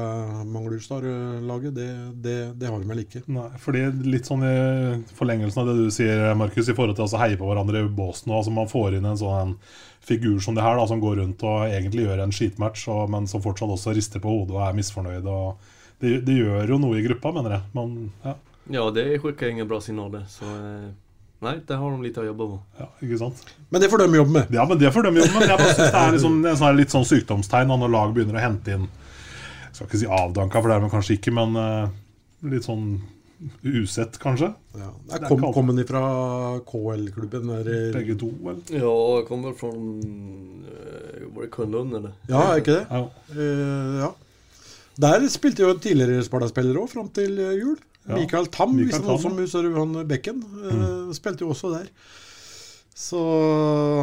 Manglerudstad-laget. 0.46 1.74
Det, 1.74 1.88
det, 2.24 2.36
det, 2.60 2.68
har 2.70 2.78
de 2.78 2.90
vel 2.90 3.02
ikke. 3.02 3.22
Nei, 3.34 3.48
fordi 3.62 3.84
litt 4.06 4.28
sånn 4.28 4.44
i 4.46 4.54
forlengelsen 5.18 5.62
av 5.62 5.70
det 5.70 5.76
du 5.80 5.94
sier, 5.94 6.22
Markus, 6.38 6.70
i 6.70 6.76
forhold 6.78 6.98
til 6.98 7.08
å 7.08 7.22
heie 7.22 7.38
på 7.40 7.48
hverandre 7.48 7.82
i 7.82 7.90
båsen, 7.90 8.34
altså 8.34 8.54
man 8.54 8.70
får 8.70 8.98
inn 8.98 9.08
en 9.08 9.18
sånn 9.18 9.56
figur 10.08 10.38
som 10.44 10.56
det 10.56 10.64
her, 10.64 10.78
da, 10.78 10.86
som 10.88 11.02
går 11.02 11.18
rundt 11.22 11.42
og 11.46 11.66
egentlig 11.66 12.06
gjør 12.06 12.22
en 12.24 12.34
skitmatch, 12.34 12.86
og, 12.92 13.08
men 13.12 13.26
som 13.30 13.42
fortsatt 13.44 13.74
også 13.74 13.96
rister 13.96 14.22
på 14.22 14.32
hodet 14.32 14.56
og 14.56 14.62
er 14.66 14.78
misfornøyd. 14.78 15.26
og 15.26 15.74
det, 15.98 16.20
det, 16.26 16.38
gjør 16.38 16.74
jo 16.74 16.78
noe 16.78 16.98
i 16.98 17.04
gruppa, 17.06 17.32
mener 17.34 17.56
jeg. 17.56 17.68
Man, 17.74 17.94
ja. 18.22 18.34
ja, 18.78 18.86
det 18.94 19.06
skikker 19.18 19.50
ingen 19.50 19.68
bra 19.70 19.80
signaler. 19.82 20.26
Så 20.30 20.46
eh, 20.46 20.90
nei, 21.44 21.54
det 21.68 21.76
har 21.78 21.92
de 21.94 22.06
litt 22.06 22.18
å 22.18 22.24
jobbe 22.26 22.48
med. 22.52 22.64
Ja, 22.80 22.88
ikke 23.04 23.20
sant? 23.20 23.44
Men 23.70 23.82
det 23.82 23.90
får 23.92 24.02
de 24.04 24.20
jobbe 24.20 24.34
med. 24.34 24.56
Ja, 24.56 24.64
men 24.68 24.80
det 24.80 24.90
får 24.94 25.06
de 25.06 25.12
jobbe 25.20 25.34
med. 25.36 25.44
Jeg 25.46 25.60
bare 25.60 25.74
synes 25.74 25.92
det 25.92 26.00
er 26.00 26.16
liksom, 26.16 26.40
en 26.42 26.58
sånn, 26.62 26.80
litt 26.80 26.94
sånn 26.94 27.06
sykdomstegn 27.12 27.70
når 27.74 27.94
lag 27.94 28.16
begynner 28.16 28.40
å 28.40 28.42
hente 28.42 28.74
inn 28.74 28.88
Jeg 28.88 29.76
skal 29.76 29.88
ikke 29.88 30.02
si 30.02 30.10
avdanka, 30.18 30.60
for 30.60 30.70
det 30.70 30.76
er 30.78 30.84
de 30.84 30.92
kanskje 30.96 31.16
ikke, 31.18 31.34
men 31.38 31.56
uh, 31.58 31.94
litt 32.50 32.66
sånn 32.66 32.98
usett, 33.62 34.18
kanskje. 34.18 34.50
Ja. 34.74 34.88
Jeg 35.12 35.26
kom, 35.30 35.44
kom 35.54 35.70
den 35.70 35.86
fra 35.86 36.02
KL-klubben? 36.66 37.52
Begge 37.94 38.16
to, 38.18 38.32
vel? 38.42 38.62
Ja, 38.74 38.94
jeg 39.18 39.26
kommer 39.28 39.54
fra 39.58 39.70
uh, 39.70 41.28
Var 41.36 41.44
det 41.44 41.50
Kunlund, 41.54 41.94
eller? 42.00 42.16
Ja, 42.30 42.48
er 42.48 42.64
ikke 42.64 42.80
det? 42.80 42.86
Ja. 42.90 43.04
Uh, 43.34 44.00
ja. 44.02 44.10
Der 44.98 45.28
spilte 45.30 45.62
jo 45.62 45.76
tidligere 45.78 46.24
Sparta-spillere 46.26 46.82
òg, 46.82 46.90
fram 46.90 47.06
til 47.14 47.38
eh, 47.38 47.60
jul. 48.08 48.14
Ja. 48.14 48.22
Mikael 48.22 48.48
Tam, 48.54 48.78
hvis 48.78 48.98
noen 49.02 49.20
som 49.22 49.36
husker 49.38 49.68
han 49.76 50.00
Bekken, 50.08 50.40
eh, 50.64 50.80
mm. 50.80 51.12
spilte 51.16 51.44
jo 51.44 51.52
også 51.54 51.74
der. 51.76 51.92
Så 52.98 53.18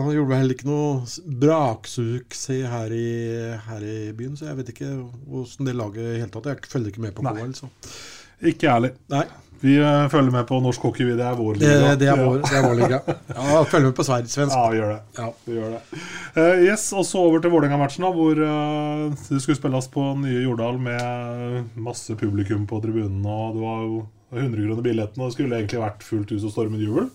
han 0.05 0.13
gjorde 0.13 0.29
vel 0.29 0.39
heller 0.39 0.55
ikke 0.55 0.69
noe 0.69 1.23
braksuksess 1.41 2.69
her, 2.71 2.93
her 3.65 3.83
i 3.83 3.97
byen, 4.15 4.37
så 4.39 4.47
jeg 4.47 4.61
vet 4.61 4.71
ikke 4.71 4.91
åssen 5.35 5.67
det 5.67 5.75
laget 5.75 6.13
i 6.13 6.21
hele 6.21 6.31
tatt 6.31 6.47
Jeg 6.53 6.71
følger 6.71 6.93
ikke 6.93 7.03
med 7.03 7.17
på 7.17 7.25
KL, 7.25 7.51
så. 7.57 7.67
Ikke 8.45 8.69
ærlig. 8.71 8.93
Nei. 9.11 9.25
Vi 9.61 9.75
uh, 9.79 10.07
følger 10.11 10.33
med 10.33 10.47
på 10.49 10.59
norsk 10.63 10.87
hockey. 10.87 11.07
Det 11.17 11.25
er 11.25 11.37
vår 11.37 11.59
liga. 11.61 11.77
Det, 11.81 11.93
det, 12.01 12.09
er, 12.11 12.21
vår, 12.21 12.41
det 12.43 12.57
er 12.57 12.65
vår 12.65 12.75
liga. 12.81 12.99
Ja, 13.35 13.61
følger 13.69 13.87
med 13.89 13.95
på 13.97 14.05
svensk. 14.07 14.39
Ja, 14.39 14.65
vi 14.71 14.81
gjør 14.81 14.91
det. 14.91 14.99
Ja. 15.19 15.29
Vi 15.45 15.59
gjør 15.59 15.77
det. 15.77 16.01
Uh, 16.35 16.65
yes, 16.65 16.89
Og 16.93 17.07
så 17.07 17.23
over 17.23 17.43
til 17.43 17.53
Vålerenga-matchen, 17.53 18.09
hvor 18.17 18.41
uh, 18.41 19.29
det 19.29 19.41
skulle 19.43 19.59
spilles 19.59 19.89
på 19.93 20.09
nye 20.21 20.43
Jordal 20.43 20.81
med 20.81 21.79
masse 21.87 22.17
publikum 22.19 22.67
på 22.69 22.81
tribunen. 22.83 23.23
Og 23.23 23.57
det 23.57 23.65
var 23.65 23.81
jo 23.87 24.03
100 24.35 24.67
kroner 24.67 24.85
billetten, 24.85 25.21
og 25.21 25.29
det 25.29 25.37
skulle 25.37 25.59
egentlig 25.59 25.81
vært 25.81 26.05
fullt 26.05 26.35
hus 26.35 26.45
og 26.47 26.55
stormende 26.55 26.85
jubel. 26.85 27.09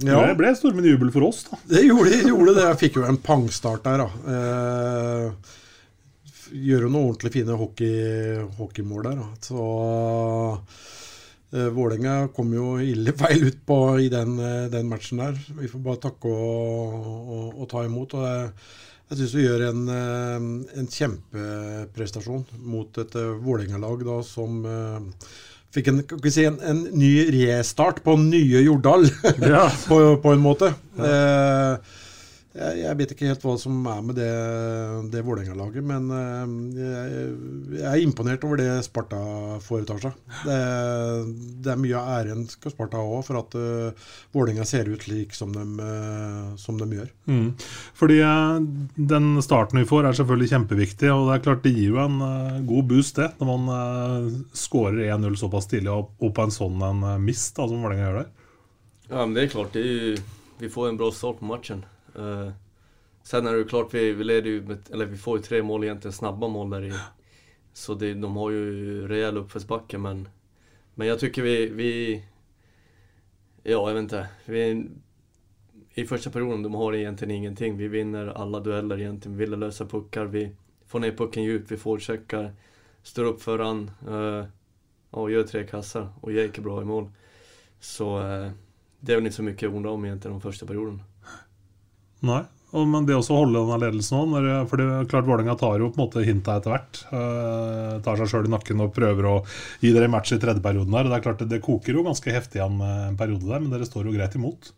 Ja. 0.00 0.20
Det 0.24 0.36
ble 0.38 0.52
stormende 0.56 0.92
jubel 0.94 1.10
for 1.12 1.28
oss, 1.28 1.42
da. 1.48 1.58
Det 1.68 1.82
gjorde, 1.84 2.20
gjorde 2.24 2.54
det. 2.56 2.66
Jeg 2.70 2.80
fikk 2.84 3.00
jo 3.00 3.06
en 3.08 3.18
pangstart 3.20 3.84
der, 3.84 4.04
da. 4.04 4.36
Eh, 4.36 5.56
gjør 6.50 6.86
jo 6.86 6.90
noen 6.90 7.10
ordentlig 7.10 7.32
fine 7.34 7.56
hockey, 7.58 8.44
hockeymål 8.58 9.08
der. 9.08 9.20
Da. 9.20 9.28
Så 9.44 9.64
uh, 11.56 11.68
Vålerenga 11.76 12.30
kom 12.36 12.52
jo 12.54 12.76
ille 12.82 13.14
feil 13.18 13.48
ut 13.48 13.60
på, 13.66 13.80
i 14.06 14.10
den, 14.12 14.36
uh, 14.40 14.68
den, 14.72 14.88
matchen 14.90 15.22
der. 15.22 15.38
Vi 15.60 15.70
får 15.70 15.84
bare 15.84 16.02
takke 16.08 16.30
og, 16.30 16.96
og, 17.20 17.46
og 17.60 17.70
ta 17.70 17.84
imot. 17.86 18.16
og 18.18 18.26
jeg, 18.26 18.50
jeg 19.10 19.20
syns 19.20 19.36
vi 19.36 19.46
gjør 19.46 19.68
en, 19.70 19.86
uh, 19.90 20.74
en, 20.80 20.90
kjempeprestasjon 20.98 22.44
mot 22.66 23.00
et 23.04 23.16
Vålerenga-lag 23.44 24.04
som 24.26 24.60
fikk 25.70 25.92
en, 25.92 26.00
si, 26.26 26.44
en, 26.48 26.58
en, 26.66 26.84
ny 26.98 27.12
restart 27.36 28.02
på 28.02 28.16
nye 28.18 28.62
Jordal, 28.66 29.06
ja. 29.38 29.68
på, 29.90 30.00
på, 30.22 30.34
en 30.34 30.42
måte. 30.42 30.72
Ja. 30.98 31.78
Jeg, 32.50 32.80
jeg, 32.80 32.96
vet 32.98 33.12
ikke 33.14 33.28
helt 33.30 33.44
hva 33.46 33.52
som 33.62 33.76
er 33.86 33.98
med 34.02 34.16
det, 34.18 34.30
det 35.12 35.20
Vålerenga-laget, 35.22 35.84
men 35.86 36.08
eh, 36.10 36.54
jeg, 36.80 37.26
jeg, 37.76 37.84
er 37.86 38.02
imponert 38.02 38.42
over 38.46 38.58
det 38.58 38.72
Sparta 38.82 39.20
foretar 39.62 40.00
seg. 40.02 40.16
Det, 40.42 40.56
det 41.62 41.70
er 41.70 41.78
mye 41.78 42.00
av 42.00 42.08
æren 42.16 42.48
skal 42.50 42.74
Sparta 42.74 42.98
ha 43.06 43.20
for 43.22 43.38
at 43.38 43.54
uh, 43.54 44.08
Vålerenga 44.34 44.66
ser 44.66 44.90
ut 44.90 45.06
slik 45.06 45.36
som 45.38 45.52
de, 45.54 45.62
uh, 45.78 46.56
som 46.58 46.80
de 46.80 46.88
gjør. 46.98 47.12
Mm. 47.30 47.52
Fordi 48.00 48.18
uh, 48.18 48.58
den 48.98 49.30
starten 49.46 49.78
vi 49.84 49.86
får 49.92 50.10
er 50.10 50.18
selvfølgelig 50.18 50.50
kjempeviktig, 50.56 51.14
og 51.14 51.28
det 51.28 51.36
er 51.36 51.46
klart 51.46 51.62
det 51.68 51.74
gir 51.76 51.94
jo 51.94 52.02
en 52.02 52.18
uh, 52.18 52.58
god 52.66 52.90
boost 52.90 53.22
det, 53.22 53.30
når 53.38 53.52
man 53.52 53.70
uh, 53.70 54.42
skårer 54.58 55.04
1-0 55.06 55.38
såpass 55.38 55.70
tidlig 55.70 55.94
og, 55.94 56.10
og 56.18 56.34
på 56.34 56.48
en 56.48 56.56
sånn 56.58 56.82
en 56.82 57.06
mist 57.22 57.54
da, 57.54 57.70
som 57.70 57.86
Vålerenga 57.86 58.08
gjør 58.08 58.20
der. 58.24 58.36
Ja, 59.06 59.22
men 59.22 59.38
det 59.38 59.46
er 59.46 59.54
klart. 59.54 59.78
Det 59.78 60.18
vi 60.60 60.68
får 60.68 60.88
en 60.90 60.98
bra 60.98 61.14
start 61.14 61.38
på 61.38 61.46
matchen. 61.46 61.86
Uh, 62.20 62.50
sen 63.22 63.46
är 63.46 63.52
det 63.52 63.58
ju 63.58 63.64
klart, 63.64 63.94
vi, 63.94 64.12
vi 64.12 64.24
leder 64.24 64.50
ju 64.50 64.62
med, 64.62 64.78
eller 64.92 65.06
vi 65.06 65.16
får 65.16 65.38
ju 65.38 65.42
tre 65.42 65.62
mål 65.62 65.84
egentligen, 65.84 66.12
snabba 66.12 66.48
mål 66.48 66.70
där 66.70 66.84
i. 66.84 66.92
Så 67.72 67.94
det, 67.94 68.14
de 68.14 68.36
har 68.36 68.50
ju 68.50 69.08
rejäl 69.08 69.36
uppförsbacke 69.36 69.98
men, 69.98 70.28
men 70.94 71.06
jag 71.06 71.18
tycker 71.18 71.42
vi, 71.42 71.66
vi 71.68 72.22
Ja, 73.62 73.88
jag 73.88 73.94
vet 73.94 74.02
inte. 74.02 74.28
Vi, 74.44 74.86
I 75.94 76.04
första 76.04 76.30
perioden, 76.30 76.62
de 76.62 76.74
har 76.74 76.94
egentligen 76.94 77.34
ingenting. 77.34 77.76
Vi 77.76 77.88
vinner 77.88 78.26
alla 78.26 78.60
dueller 78.60 79.00
egentligen. 79.00 79.38
Vi 79.38 79.44
vill 79.44 79.58
lösa 79.58 79.86
puckar, 79.86 80.24
vi 80.24 80.56
får 80.86 81.00
ner 81.00 81.12
pucken 81.12 81.42
djupt, 81.42 81.70
vi 81.70 81.76
forecheckar, 81.76 82.52
står 83.02 83.24
upp 83.24 83.42
föran 83.42 83.90
uh, 84.08 84.44
och 85.10 85.30
gör 85.30 85.42
tre 85.42 85.66
kassar. 85.66 86.08
Och 86.20 86.32
Jake 86.32 86.60
är 86.60 86.62
bra 86.62 86.82
i 86.82 86.84
mål. 86.84 87.10
Så 87.80 88.18
uh, 88.18 88.50
det 89.00 89.12
är 89.12 89.16
väl 89.16 89.26
inte 89.26 89.36
så 89.36 89.42
mycket 89.42 89.68
att 89.68 89.74
undra 89.74 89.90
om 89.90 90.04
egentligen 90.04 90.34
de 90.34 90.40
första 90.40 90.66
perioden. 90.66 91.02
Nei. 92.26 92.42
Men 92.70 93.06
det 93.06 93.16
å 93.18 93.22
holde 93.34 93.58
denne 93.58 93.78
ledelsen 93.82 94.20
òg 94.30 94.44
For 94.70 94.78
det 94.78 94.84
er 94.86 95.08
klart 95.10 95.26
Vålerenga 95.26 95.56
tar 95.58 95.80
jo 95.82 95.88
på 95.90 95.98
en 95.98 96.04
måte 96.04 96.22
hinta 96.22 96.54
etter 96.60 96.70
hvert. 96.70 97.00
Eh, 97.10 97.96
tar 98.04 98.20
seg 98.20 98.30
sjøl 98.30 98.46
i 98.46 98.52
nakken 98.52 98.84
og 98.84 98.92
prøver 98.94 99.26
å 99.26 99.32
gi 99.82 99.90
dere 99.96 100.10
match 100.12 100.36
i 100.36 100.38
tredje 100.42 100.62
perioden 100.62 100.94
der. 100.94 101.10
Det 101.10 101.18
er 101.18 101.24
klart 101.24 101.42
det, 101.42 101.48
det 101.50 101.64
koker 101.64 101.98
jo 101.98 102.06
ganske 102.06 102.34
heftig 102.34 102.60
igjen 102.60 102.78
en 102.86 103.18
periode 103.18 103.48
der, 103.48 103.58
men 103.58 103.74
dere 103.74 103.88
står 103.88 104.06
jo 104.06 104.14
greit 104.14 104.38
imot. 104.38 104.70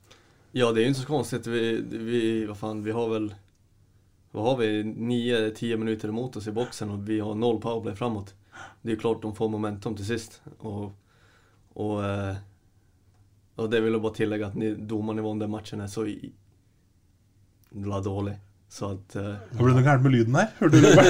Ja, 0.56 0.70
det 0.72 0.82
er 0.82 0.88
jo 0.88 0.94
ikke 0.94 1.02
så 1.02 1.10
konstigt. 1.10 1.48
Vi, 1.52 1.64
vi, 1.82 2.22
vad 2.48 2.56
fan, 2.60 2.82
vi 2.84 2.96
har 2.96 3.08
vel 3.12 3.32
Vad 4.32 4.46
har 4.46 4.56
vi? 4.56 4.82
9-10 4.82 5.76
minuter 5.76 6.08
emot 6.08 6.36
oss 6.40 6.46
i 6.48 6.54
boksen 6.56 6.94
og 6.94 7.02
vi 7.04 7.18
har 7.20 7.34
noll 7.36 7.58
powerplay 7.60 7.92
framåt. 7.96 8.32
Det 8.80 8.94
er 8.94 8.96
jo 8.96 9.02
klart 9.02 9.20
de 9.20 9.32
får 9.36 9.50
momentum 9.52 9.96
til 9.96 10.08
sist. 10.08 10.38
Og, 10.64 10.94
og, 11.76 11.98
eh, 12.00 12.38
og 13.60 13.68
det 13.68 13.82
vil 13.84 13.92
jeg 13.92 14.04
bare 14.06 14.16
tillegge 14.16 14.48
at 14.48 14.86
domernivåen 14.88 15.42
den 15.44 15.52
matchen 15.52 15.84
er 15.84 15.92
så 15.92 16.06
la 17.74 18.00
dårlig. 18.00 18.38
Så 18.72 18.86
at 18.94 19.16
uh, 19.20 19.34
Hva 19.52 19.64
ble 19.66 19.74
det 19.76 19.84
gærent 19.84 20.04
med 20.06 20.14
lyden 20.14 20.36
her? 20.38 20.48
Hørte 20.58 20.76
du 20.80 20.84
det? 20.86 20.92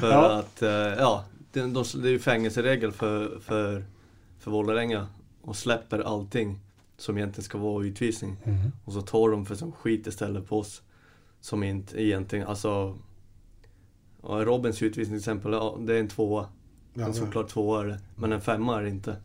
for 0.00 0.10
ja. 0.12 0.20
at 0.38 0.56
uh, 0.62 0.90
Ja, 1.00 1.14
det, 1.54 1.60
det 1.74 2.08
er 2.08 2.12
jo 2.12 2.20
fengelseregel 2.22 2.92
for, 2.94 3.14
for, 3.42 3.82
for 4.38 4.50
Vålerenga 4.54 5.02
og 5.44 5.56
slipper 5.58 6.06
allting 6.06 6.60
som 6.96 7.18
egentlig 7.18 7.44
skal 7.44 7.60
være 7.60 7.90
utvisning. 7.90 8.36
Mm 8.44 8.54
-hmm. 8.54 8.70
Og 8.84 8.92
så 8.92 9.00
tar 9.00 9.30
de 9.30 9.44
for 9.44 9.54
sånn 9.54 9.72
skit 9.72 10.06
istället 10.06 10.46
på 10.46 10.58
oss 10.58 10.82
som 11.40 11.62
egentlig 11.62 12.44
Altså 12.46 12.96
Robins 14.22 14.82
utvisning 14.82 15.20
til 15.20 15.32
eksempel, 15.32 15.52
det 15.86 15.96
er 15.96 16.00
en 16.00 16.08
tvåa. 16.08 16.46
Ja, 16.94 17.06
en 17.06 17.14
såklart 17.14 17.48
tvåa 17.48 17.80
er 17.80 17.86
det, 17.86 17.98
men 18.16 18.32
en 18.32 18.40
femma 18.40 18.78
er 18.78 18.82
det 18.82 18.94
ikke 18.94 19.16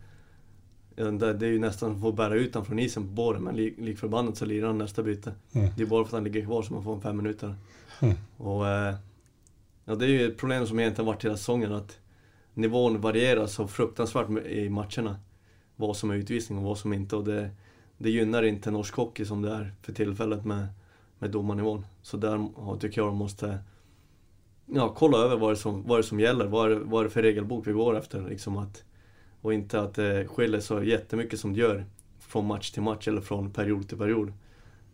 det 1.03 1.45
är 1.45 1.51
ju 1.51 1.59
nästan 1.59 2.03
å 2.03 2.11
bära 2.11 2.35
ut 2.35 2.53
honom 2.53 2.65
från 2.65 2.79
isen 2.79 3.03
på 3.03 3.09
båren 3.09 3.43
men 3.43 3.55
lik, 3.55 3.75
lik 3.77 3.99
förbannat 3.99 4.37
så 4.37 4.45
lirar 4.45 4.67
han 4.67 4.77
nästa 4.77 5.03
byte. 5.03 5.33
Mm. 5.51 5.69
Det 5.77 5.83
är 5.83 5.87
bara 5.87 6.03
för 6.03 6.09
att 6.09 6.13
han 6.13 6.23
ligger 6.23 6.45
kvar 6.45 6.61
som 6.61 6.75
man 6.75 6.83
får 6.83 6.95
en 6.95 7.01
fem 7.01 7.17
minuter. 7.17 7.55
Mm. 7.99 8.15
Och, 8.37 8.67
eh, 8.67 8.95
ja, 9.85 9.95
det 9.95 10.05
är 10.05 10.09
ju 10.09 10.27
ett 10.27 10.37
problem 10.37 10.67
som 10.67 10.79
egentligen 10.79 11.05
varit 11.05 11.25
hela 11.25 11.37
säsongen 11.37 11.73
att 11.73 11.97
nivån 12.53 13.01
varierar 13.01 13.47
så 13.47 13.67
fruktansvärt 13.67 14.45
i 14.45 14.69
matcherna. 14.69 15.19
Vad 15.75 15.97
som 15.97 16.11
är 16.11 16.15
utvisning 16.15 16.57
och 16.57 16.63
vad 16.63 16.77
som 16.77 16.93
inte. 16.93 17.15
Och 17.15 17.23
det, 17.23 17.49
det 17.97 18.09
gynnar 18.09 18.43
inte 18.43 18.71
norsk 18.71 18.95
hockey 18.95 19.25
som 19.25 19.41
det 19.41 19.51
är 19.51 19.73
för 19.81 19.93
tillfället 19.93 20.45
med, 20.45 20.67
med 21.19 21.31
domarnivån. 21.31 21.85
Så 22.01 22.17
där 22.17 22.49
tycker 22.79 23.01
jag 23.01 23.07
de 23.07 23.17
måste 23.17 23.59
ja, 24.65 24.93
kolla 24.97 25.17
över 25.17 25.37
vad 25.37 25.51
det 25.51 25.55
som, 25.55 25.87
vad 25.87 25.99
det 25.99 26.03
som 26.03 26.19
gäller. 26.19 26.47
Vad 26.47 26.71
är, 26.71 26.75
vad 26.75 26.99
är 26.99 27.03
det 27.03 27.09
för 27.09 27.21
regelbok 27.21 27.67
vi 27.67 27.71
går 27.71 27.97
efter? 27.97 28.29
Liksom 28.29 28.57
att, 28.57 28.83
och 29.41 29.53
inte 29.53 29.81
att 29.81 29.93
det 29.93 30.27
skiljer 30.27 30.59
så 30.59 30.83
jättemycket 30.83 31.39
som 31.39 31.53
det 31.53 31.59
gör 31.59 31.85
från 32.19 32.45
match 32.45 32.71
till 32.71 32.81
match 32.81 33.07
eller 33.07 33.21
från 33.21 33.49
period 33.49 33.87
till 33.87 33.97
period. 33.97 34.33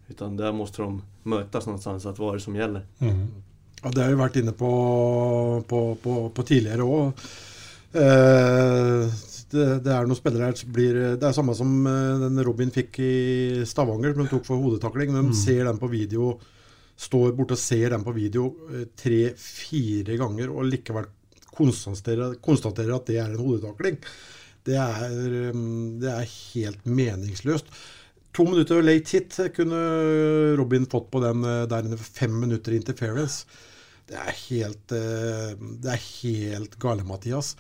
Utan 0.08 0.38
där 0.38 0.52
måste 0.52 0.82
de 0.82 1.02
mötas 1.24 1.66
någonstans, 1.66 2.06
att 2.06 2.20
vad 2.20 2.30
är 2.30 2.34
det 2.34 2.44
som 2.44 2.56
gäller. 2.56 2.86
Mm. 3.00 3.28
Ja, 3.84 3.90
det 3.90 4.02
har 4.02 4.10
vi 4.10 4.18
vært 4.18 4.38
inne 4.40 4.52
på, 4.52 4.70
på, 5.68 5.80
på, 6.02 6.14
på 6.30 6.44
tidligere 6.44 6.86
òg. 6.86 7.26
Eh, 7.96 9.12
det, 9.52 9.66
det, 9.86 9.92
er 9.94 10.08
noen 10.08 10.18
spillere 10.18 10.50
her 10.50 10.58
som 10.58 10.72
blir 10.76 10.98
Det 11.16 11.28
er 11.28 11.36
samme 11.36 11.54
som 11.56 11.70
eh, 11.88 12.24
den 12.24 12.42
Robin 12.44 12.74
fikk 12.74 13.00
i 13.04 13.16
Stavanger, 13.68 14.16
som 14.16 14.26
de 14.26 14.32
tok 14.32 14.48
for 14.48 14.62
hodetakling. 14.62 15.14
De 15.14 15.28
mm. 15.28 15.36
ser 15.38 15.64
den 15.70 15.82
på 15.82 15.92
video, 15.92 16.34
står 16.98 17.36
borte 17.38 17.58
og 17.58 17.62
ser 17.62 17.94
den 17.94 18.06
på 18.06 18.16
video 18.16 18.50
eh, 18.72 18.88
tre-fire 18.98 20.18
ganger 20.22 20.54
og 20.54 20.70
likevel 20.72 21.10
konstaterer, 21.58 22.38
konstaterer 22.44 22.96
at 22.98 23.10
det 23.10 23.20
er 23.20 23.30
en 23.30 23.42
hodetakling. 23.42 24.00
Det 24.66 24.78
er, 24.82 25.54
um, 25.54 25.96
det 26.02 26.12
er 26.12 26.34
helt 26.34 26.88
meningsløst. 26.90 27.70
To 28.36 28.48
minutter 28.50 28.84
late 28.84 29.16
hit 29.16 29.38
kunne 29.56 29.82
Robin 30.60 30.88
fått 30.92 31.12
på 31.14 31.22
den 31.24 31.46
uh, 31.46 31.64
der 31.72 31.88
inne. 31.88 32.00
Fem 32.00 32.34
minutter 32.42 32.76
interference. 32.76 33.46
Det 34.10 34.18
er 34.22 34.40
helt, 34.46 34.96
uh, 34.96 35.54
det 35.82 35.94
er 35.94 36.08
helt 36.22 36.80
gale, 36.82 37.06
Mathias. 37.08 37.56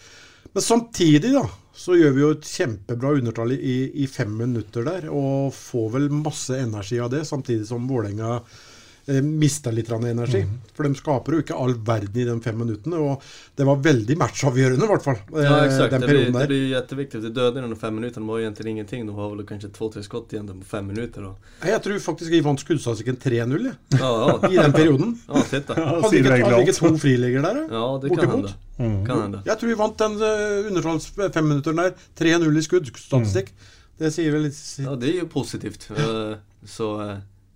Men 0.55 0.63
samtidig 0.63 1.33
da, 1.33 1.43
så 1.75 1.97
gjør 1.99 2.13
vi 2.15 2.21
jo 2.23 2.31
et 2.31 2.47
kjempebra 2.47 3.09
undertall 3.17 3.51
i, 3.55 3.77
i 3.99 4.05
fem 4.07 4.31
minutter 4.39 4.85
der. 4.87 5.09
Og 5.11 5.51
får 5.55 5.89
vel 5.97 6.07
masse 6.15 6.55
energi 6.63 7.01
av 7.03 7.11
det, 7.11 7.25
samtidig 7.27 7.67
som 7.67 7.87
Vålerenga 7.89 8.37
eh, 8.37 8.61
mista 9.07 9.71
litt 9.71 9.89
energi. 9.91 10.41
Mm. 10.41 10.53
For 10.73 10.87
de 10.87 10.97
skaper 10.97 11.35
jo 11.35 11.41
ikke 11.43 11.57
all 11.61 11.75
verden 11.85 12.21
i 12.21 12.25
de 12.25 12.35
fem 12.41 12.57
minuttene. 12.57 12.97
Og 12.97 13.21
det 13.55 13.67
var 13.67 13.81
veldig 13.85 14.17
matchavgjørende, 14.17 14.85
i 14.85 14.91
hvert 14.91 15.05
fall. 15.05 15.19
Eh, 15.35 15.45
ja, 15.45 15.59
exakt. 15.65 15.93
Den 15.93 16.01
det, 16.01 16.09
blir, 16.09 16.31
det 16.33 16.47
blir 16.49 16.65
jätteviktigt. 16.71 17.21
De 17.27 17.31
døde 17.35 17.61
de 17.61 17.77
fem 17.79 17.93
minuterna 17.95 18.25
var 18.31 18.41
egentlig 18.41 18.73
ingenting. 18.73 19.05
De 19.05 19.13
har 19.13 19.29
vel 19.33 19.45
kanskje 19.45 19.69
to-tre 19.75 20.03
skott 20.05 20.33
igjen 20.33 20.49
på 20.49 20.69
fem 20.71 20.89
minutter. 20.89 21.29
Og... 21.29 21.53
Jeg 21.69 21.83
tror 21.85 22.01
faktisk 22.07 22.33
vi 22.33 22.41
vant 22.45 22.65
skuddstatistikken 22.65 23.21
3-0 23.21 23.69
ja. 23.69 23.75
ja, 23.99 24.39
i 24.53 24.57
den 24.57 24.73
perioden. 24.73 25.13
Ja, 25.29 25.45
titta. 25.51 25.77
Hadde 25.77 26.23
ikke, 26.23 26.41
hadde 26.41 26.63
ikke 26.65 26.77
to 26.79 26.93
friligger 27.01 27.45
der? 27.45 27.61
Ja, 27.69 27.85
det 28.01 28.11
kan 28.15 28.33
hende. 28.33 28.55
Mm. 28.79 28.99
kan 29.05 29.21
hende. 29.21 29.45
Jeg 29.45 29.61
tror 29.61 29.71
vi 29.71 29.79
vant 29.79 30.01
den 30.01 30.17
uh, 30.19 30.67
undertalls 30.71 31.07
femminutteren 31.13 31.85
der. 31.85 31.95
3-0 32.19 32.49
i 32.57 32.65
skuddstatistikk. 32.65 33.53
Mm. 33.53 33.71
Det 34.01 34.11
sier 34.11 34.33
vel 34.33 34.49
litt 34.49 34.57
Ja, 34.83 34.97
det 34.99 35.13
er 35.13 35.21
jo 35.21 35.29
positivt. 35.31 35.87
Uh, 35.93 36.35
så 36.75 36.91
uh, 36.99 37.15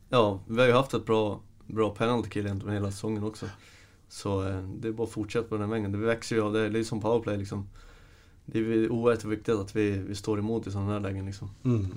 ja, 0.09 0.39
vi 0.47 0.61
har 0.61 0.67
jo 0.67 0.75
hatt 0.75 0.93
et 0.93 1.05
bra 1.05 1.39
bra 1.69 1.89
penalty 1.89 2.29
kill 2.29 2.45
egentligen 2.45 2.73
hela 2.73 2.91
säsongen 2.91 3.23
också. 3.23 3.45
Så 4.07 4.47
eh, 4.47 4.61
det 4.61 4.87
är 4.87 4.91
bara 4.91 5.07
att 5.07 5.13
fortsätta 5.13 5.47
på 5.47 5.57
den 5.57 5.69
vägen. 5.69 5.91
Det 5.91 5.97
växer 5.97 6.35
ju 6.35 6.41
av 6.43 6.53
det. 6.53 6.69
Det 6.69 6.79
är 6.79 6.83
som 6.83 7.01
powerplay 7.01 7.37
liksom. 7.37 7.67
Det 8.45 8.59
är 8.59 8.91
oerhört 8.91 9.23
viktigt 9.23 9.55
att 9.55 9.75
vi, 9.75 9.91
vi 9.91 10.15
står 10.15 10.39
imot 10.39 10.67
i 10.67 10.71
sånne 10.71 10.93
här 10.93 10.99
lägen 10.99 11.25
liksom. 11.25 11.49
Mm. 11.65 11.87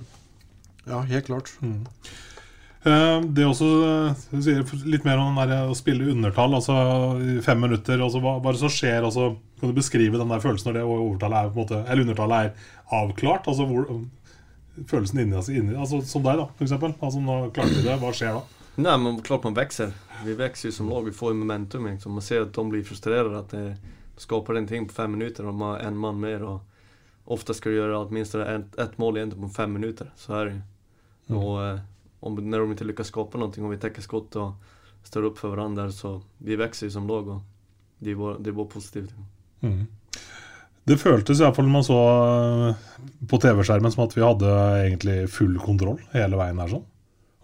Ja, 0.85 0.99
helt 0.99 1.25
klart. 1.25 1.49
Mm. 1.61 1.85
Eh, 2.83 3.21
Det 3.31 3.45
også 3.45 3.65
eh, 3.65 4.15
du 4.29 4.41
sier 4.43 4.85
litt 4.85 5.05
mer 5.07 5.17
om 5.17 5.35
den 5.35 5.49
der 5.49 5.69
å 5.71 5.75
spille 5.75 6.11
undertall, 6.11 6.53
altså 6.53 6.75
i 7.17 7.41
fem 7.41 7.61
minutter. 7.63 7.97
Altså 7.97 8.19
hva, 8.21 8.37
hva 8.39 8.51
er 8.51 8.57
det 8.59 8.63
som 8.65 8.73
skjer? 8.73 9.01
Altså, 9.01 9.35
kan 9.59 9.71
du 9.71 9.77
beskrive 9.77 10.19
den 10.19 10.29
der 10.29 10.43
følelsen 10.43 10.69
når 10.69 10.79
det 10.79 10.83
overtallet 10.85 11.39
er 11.39 11.49
på 11.49 11.53
en 11.55 11.63
måte 11.63 11.81
Eller 11.87 12.03
undertallet 12.03 12.37
er 12.45 12.73
avklart? 13.01 13.47
Altså 13.47 13.65
hvor, 13.65 13.87
følelsen 14.87 15.19
inni, 15.19 15.35
altså, 15.35 15.53
inni 15.53 15.75
altså, 15.75 16.01
Som 16.01 16.23
deg, 16.25 16.39
da, 16.39 16.49
for 16.57 16.65
eksempel. 16.65 16.93
Altså, 16.99 17.21
nå 17.23 17.39
klarte 17.55 17.77
vi 17.77 17.87
det. 17.87 17.97
Hva 18.01 18.11
skjer 18.15 18.37
da? 18.39 18.43
Nej 18.75 18.97
men 18.97 19.21
klart 19.21 19.43
man 19.43 19.53
växer. 19.53 19.93
Vi 20.25 20.33
växer 20.33 20.69
ju 20.69 20.71
som 20.71 20.89
lag, 20.89 21.05
vi 21.05 21.11
får 21.11 21.31
ju 21.31 21.37
momentum 21.37 21.85
liksom. 21.87 22.11
Man 22.11 22.21
ser 22.21 22.41
att 22.41 22.53
de 22.53 22.69
blir 22.69 22.83
frustrerade 22.83 23.39
att 23.39 23.49
det 23.49 23.77
skapar 24.17 24.53
ingenting 24.53 24.87
på 24.87 24.93
fem 24.93 25.11
minuter 25.11 25.45
og 25.45 25.53
de 25.53 25.61
har 25.61 25.77
en 25.77 25.97
man 25.97 26.19
mer 26.19 26.43
och 26.43 26.61
ofta 27.25 27.53
ska 27.53 27.69
du 27.69 27.75
göra 27.75 27.99
åtminstone 27.99 28.45
ett, 28.45 28.79
ett 28.79 28.97
mål 28.97 29.17
egentligen 29.17 29.49
på 29.49 29.53
fem 29.53 29.73
minuter. 29.73 30.11
Så 30.15 30.33
är 30.33 30.45
det 30.45 30.51
ju. 30.51 30.61
Mm. 31.27 31.43
Och 31.43 31.65
eh, 31.65 31.79
om, 32.19 32.49
när 32.49 32.59
de 32.59 32.71
inte 32.71 32.83
lyckas 32.83 33.07
skapa 33.07 33.37
någonting 33.37 33.65
och 33.65 33.73
vi 33.73 33.77
täcker 33.77 34.01
skott 34.01 34.35
och 34.35 34.51
står 35.03 35.23
upp 35.23 35.37
för 35.39 35.49
varandra 35.49 35.91
så 35.91 36.21
vi 36.37 36.55
växer 36.55 36.87
ju 36.87 36.91
som 36.91 37.07
lag 37.07 37.27
och 37.27 37.41
det 37.99 38.11
är 38.11 38.15
bara, 38.15 38.37
det 38.37 38.49
är 38.49 38.51
bara 38.51 38.65
positivt. 38.65 39.13
Mm. 39.59 39.85
Det 40.87 40.99
føltes 40.99 41.39
iallfall 41.39 41.67
når 41.67 41.75
man 41.77 41.85
så 41.87 41.99
eh, 42.11 42.87
på 43.31 43.39
TV-skjermen 43.39 43.93
som 43.93 44.03
at 44.03 44.15
vi 44.17 44.25
hadde 44.25 44.55
egentlig 44.81 45.17
full 45.31 45.55
kontroll 45.63 46.01
hele 46.11 46.39
veien 46.39 46.59
her. 46.59 46.73
sånn. 46.73 46.83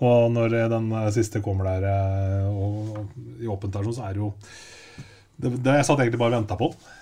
Og 0.04 0.32
når 0.36 0.56
den 0.72 0.92
eh, 0.96 1.12
siste 1.16 1.42
kommer 1.44 1.70
der 1.70 1.88
eh, 1.88 2.50
og, 2.52 3.00
i 3.40 3.48
åpent 3.48 3.76
der, 3.76 3.88
sånn, 3.88 3.96
så 3.96 4.10
er 4.10 4.18
det 4.18 4.24
jo 4.26 4.34
det, 5.40 5.54
det, 5.56 5.78
Jeg 5.80 5.88
satt 5.88 6.04
egentlig 6.04 6.20
bare 6.20 6.36
og 6.36 6.42
venta 6.42 6.60
på 6.60 6.72
den. 6.74 6.96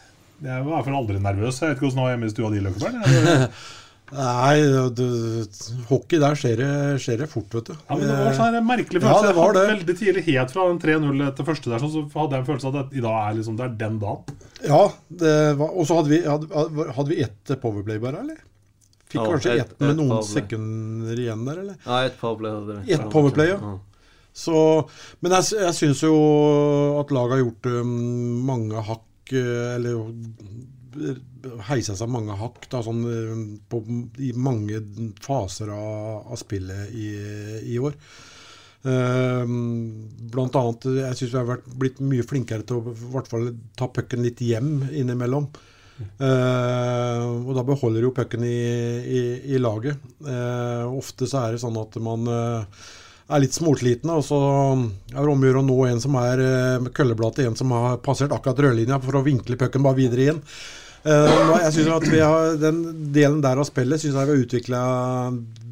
Jeg 0.46 0.62
var 0.62 0.70
i 0.70 0.75
hvert 0.75 0.86
fall 0.86 1.00
aldri 1.00 1.17
nervøs. 1.17 1.58
Jeg 1.58 1.72
vet 1.72 1.79
ikke 1.79 1.88
hvordan 1.88 1.98
det 1.98 2.06
var 2.06 2.12
hjemme 2.13 2.29
i 2.29 2.34
stua 2.36 2.53
di, 2.53 2.63
Løkkeberg. 2.67 3.48
Nei, 4.08 4.62
du, 4.96 5.04
hockey 5.90 6.20
der 6.24 6.38
skjer 6.40 6.56
det, 6.62 6.68
skjer 7.04 7.18
det 7.20 7.28
fort, 7.28 7.50
vet 7.58 7.68
du. 7.68 7.74
Ja, 7.76 7.96
men 7.98 8.06
Det 8.08 8.18
var 8.24 8.36
sånn 8.38 8.56
en 8.56 8.68
merkelig 8.70 9.02
Ja, 9.02 9.08
følelse. 9.10 9.28
det 9.28 9.36
var 9.36 9.54
det. 9.58 9.64
Veldig 9.74 9.96
tidlig, 10.00 10.24
helt 10.30 10.54
fra 10.56 10.68
den 10.70 10.80
3-0 10.80 11.24
til 11.36 11.48
første 11.50 11.72
der, 11.74 11.82
sånn, 11.84 11.92
så 11.96 12.22
hadde 12.22 12.38
jeg 12.38 12.40
en 12.46 12.48
følelse 12.48 12.70
av 12.72 12.78
at 12.86 12.94
i 12.96 13.04
dag 13.04 13.18
er 13.26 13.36
liksom, 13.42 13.58
det 13.60 13.66
er 13.68 13.74
den 13.82 13.98
dagen. 14.00 14.38
Ja, 14.64 14.84
det 15.24 15.34
var, 15.60 15.74
og 15.76 15.90
så 15.90 15.98
hadde 16.00 16.14
vi, 16.14 16.22
hadde, 16.24 16.88
hadde 16.96 17.12
vi 17.12 17.20
ett 17.26 17.52
powerplay 17.62 18.00
bare, 18.00 18.22
eller? 18.24 18.40
Fikk 19.08 19.20
Ja, 19.22 19.28
kanskje 19.28 19.52
ett- 19.60 19.72
et, 19.76 19.80
med 19.84 19.96
noen 20.00 20.10
powerplay. 20.16 20.32
sekunder 20.38 21.20
igjen 21.26 21.44
der, 21.48 21.60
eller? 21.66 21.76
Ja, 21.86 22.00
ett 22.08 22.18
powerplay 22.20 22.52
hadde 22.56 22.80
vi. 22.80 22.94
Ett 22.96 23.10
powerplay, 23.12 23.52
ja. 23.54 23.76
Så, 24.38 24.56
men 25.20 25.32
jeg, 25.34 25.52
jeg 25.60 25.74
syns 25.74 26.02
jo 26.06 26.16
at 27.02 27.12
laget 27.12 27.32
har 27.38 27.44
gjort 27.44 27.70
um, 27.82 27.94
mange 28.46 28.84
hakk 28.86 29.32
eh, 29.34 29.76
Eller 29.76 29.96
heisa 31.70 31.96
seg 31.98 32.10
mange 32.12 32.36
hakk 32.39 32.68
da, 32.72 32.82
sånn, 32.86 33.04
eh, 33.12 33.44
på, 33.70 33.82
i 34.24 34.32
mange 34.38 34.82
faser 35.24 35.72
av, 35.74 36.27
av 36.34 36.39
spillet 36.39 36.94
i, 36.96 37.08
i 37.75 37.77
år. 37.80 37.96
Um, 38.88 40.06
blant 40.32 40.56
annet, 40.56 40.86
jeg 41.01 41.18
syns 41.20 41.34
vi 41.34 41.39
har 41.42 41.63
blitt 41.82 41.98
mye 42.00 42.24
flinkere 42.27 42.63
til 42.63 42.77
å 42.77 42.94
i 42.94 43.10
hvert 43.16 43.27
fall 43.27 43.50
ta 43.75 43.89
pucken 43.92 44.24
litt 44.24 44.44
hjem 44.46 44.88
innimellom. 44.92 45.50
Uh, 45.98 47.42
og 47.42 47.56
da 47.58 47.63
beholder 47.66 48.06
jo 48.06 48.13
pucken 48.16 48.46
i, 48.46 48.54
i, 49.01 49.22
i 49.56 49.60
laget. 49.60 49.98
Uh, 50.22 50.86
ofte 50.94 51.27
så 51.27 51.42
er 51.42 51.56
det 51.56 51.63
sånn 51.66 51.80
at 51.82 51.98
man 52.06 52.30
uh, 52.30 52.88
er 53.27 53.44
litt 53.44 53.56
småsliten, 53.56 54.12
og 54.13 54.24
så 54.24 54.39
er 55.12 55.20
det 55.20 55.32
om 55.32 55.42
å 55.42 55.50
gjøre 55.50 55.62
å 55.62 55.68
nå 55.68 55.77
en 55.89 56.01
som 56.04 56.16
er 56.22 56.44
eh, 56.44 56.75
med 56.84 56.94
kølleblad 56.96 57.36
til 57.36 57.50
en 57.50 57.58
som 57.60 57.74
har 57.75 58.00
passert 58.04 58.32
akkurat 58.32 58.62
rødlinja, 58.68 59.01
for 59.04 59.20
å 59.20 59.25
vinkle 59.25 59.60
pucken 59.60 59.84
bare 59.84 60.00
videre 60.00 60.30
inn. 60.32 60.44
Eh, 61.08 61.36
nå- 61.48 61.62
jeg 61.64 61.74
synes 61.78 61.94
at 62.02 62.10
vi 62.12 62.20
har, 62.20 62.58
Den 62.60 62.82
delen 63.16 63.40
der 63.42 63.62
av 63.62 63.70
spillet 63.70 64.02
syns 64.02 64.14
jeg 64.18 64.28
vi 64.28 64.36
har 64.36 64.44
utvikla 64.46 64.82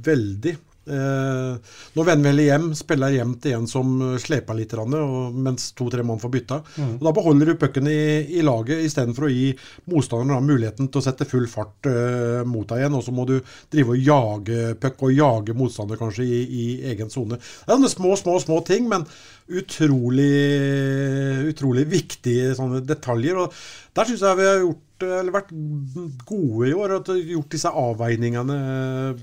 veldig. 0.06 0.56
Uh, 0.86 1.58
nå 1.98 2.04
vender 2.06 2.22
vi 2.22 2.30
heller 2.30 2.46
hjem, 2.46 2.66
spiller 2.78 3.10
hjem 3.16 3.32
til 3.42 3.56
en 3.58 3.64
som 3.66 3.88
sleper 4.22 4.54
litt, 4.54 4.74
og, 4.78 5.34
mens 5.34 5.72
to-tre 5.74 6.04
mann 6.06 6.20
får 6.22 6.30
bytta. 6.36 6.60
Mm. 6.78 6.92
Og 7.00 7.08
Da 7.08 7.14
beholder 7.18 7.50
du 7.50 7.56
pucken 7.58 7.88
i, 7.90 7.96
i 8.38 8.44
laget 8.46 8.84
istedenfor 8.86 9.26
å 9.26 9.32
gi 9.34 9.48
motstanderen 9.90 10.46
muligheten 10.46 10.92
til 10.94 11.02
å 11.02 11.06
sette 11.08 11.26
full 11.26 11.48
fart 11.50 11.90
uh, 11.90 12.46
mot 12.46 12.70
deg 12.70 12.84
igjen. 12.84 13.00
Og 13.00 13.02
så 13.08 13.16
må 13.18 13.26
du 13.26 13.40
drive 13.74 13.96
og 13.98 14.06
jage 14.12 14.76
puck 14.78 15.02
og 15.10 15.18
jage 15.18 15.58
motstander 15.58 15.98
kanskje 15.98 16.28
i, 16.30 16.44
i 16.46 16.66
egen 16.94 17.10
sone. 17.10 17.42
Det 17.42 17.66
er 17.66 17.80
sånne 17.80 17.94
små, 17.96 18.14
små, 18.22 18.38
små 18.46 18.62
ting, 18.70 18.86
men 18.92 19.08
utrolig, 19.50 20.32
utrolig 21.50 21.90
viktige 21.90 22.54
sånne 22.58 22.86
detaljer. 22.86 23.42
og 23.42 23.54
Der 23.98 24.06
syns 24.10 24.22
jeg 24.22 24.38
vi 24.38 24.52
har 24.52 24.62
gjort 24.68 24.85
eller 25.04 25.34
vært 25.36 25.52
gode 26.26 26.70
i 26.70 26.74
år 26.74 26.94
og 26.96 27.10
gjort 27.20 27.52
disse 27.52 27.70
avveiningene 27.70 28.58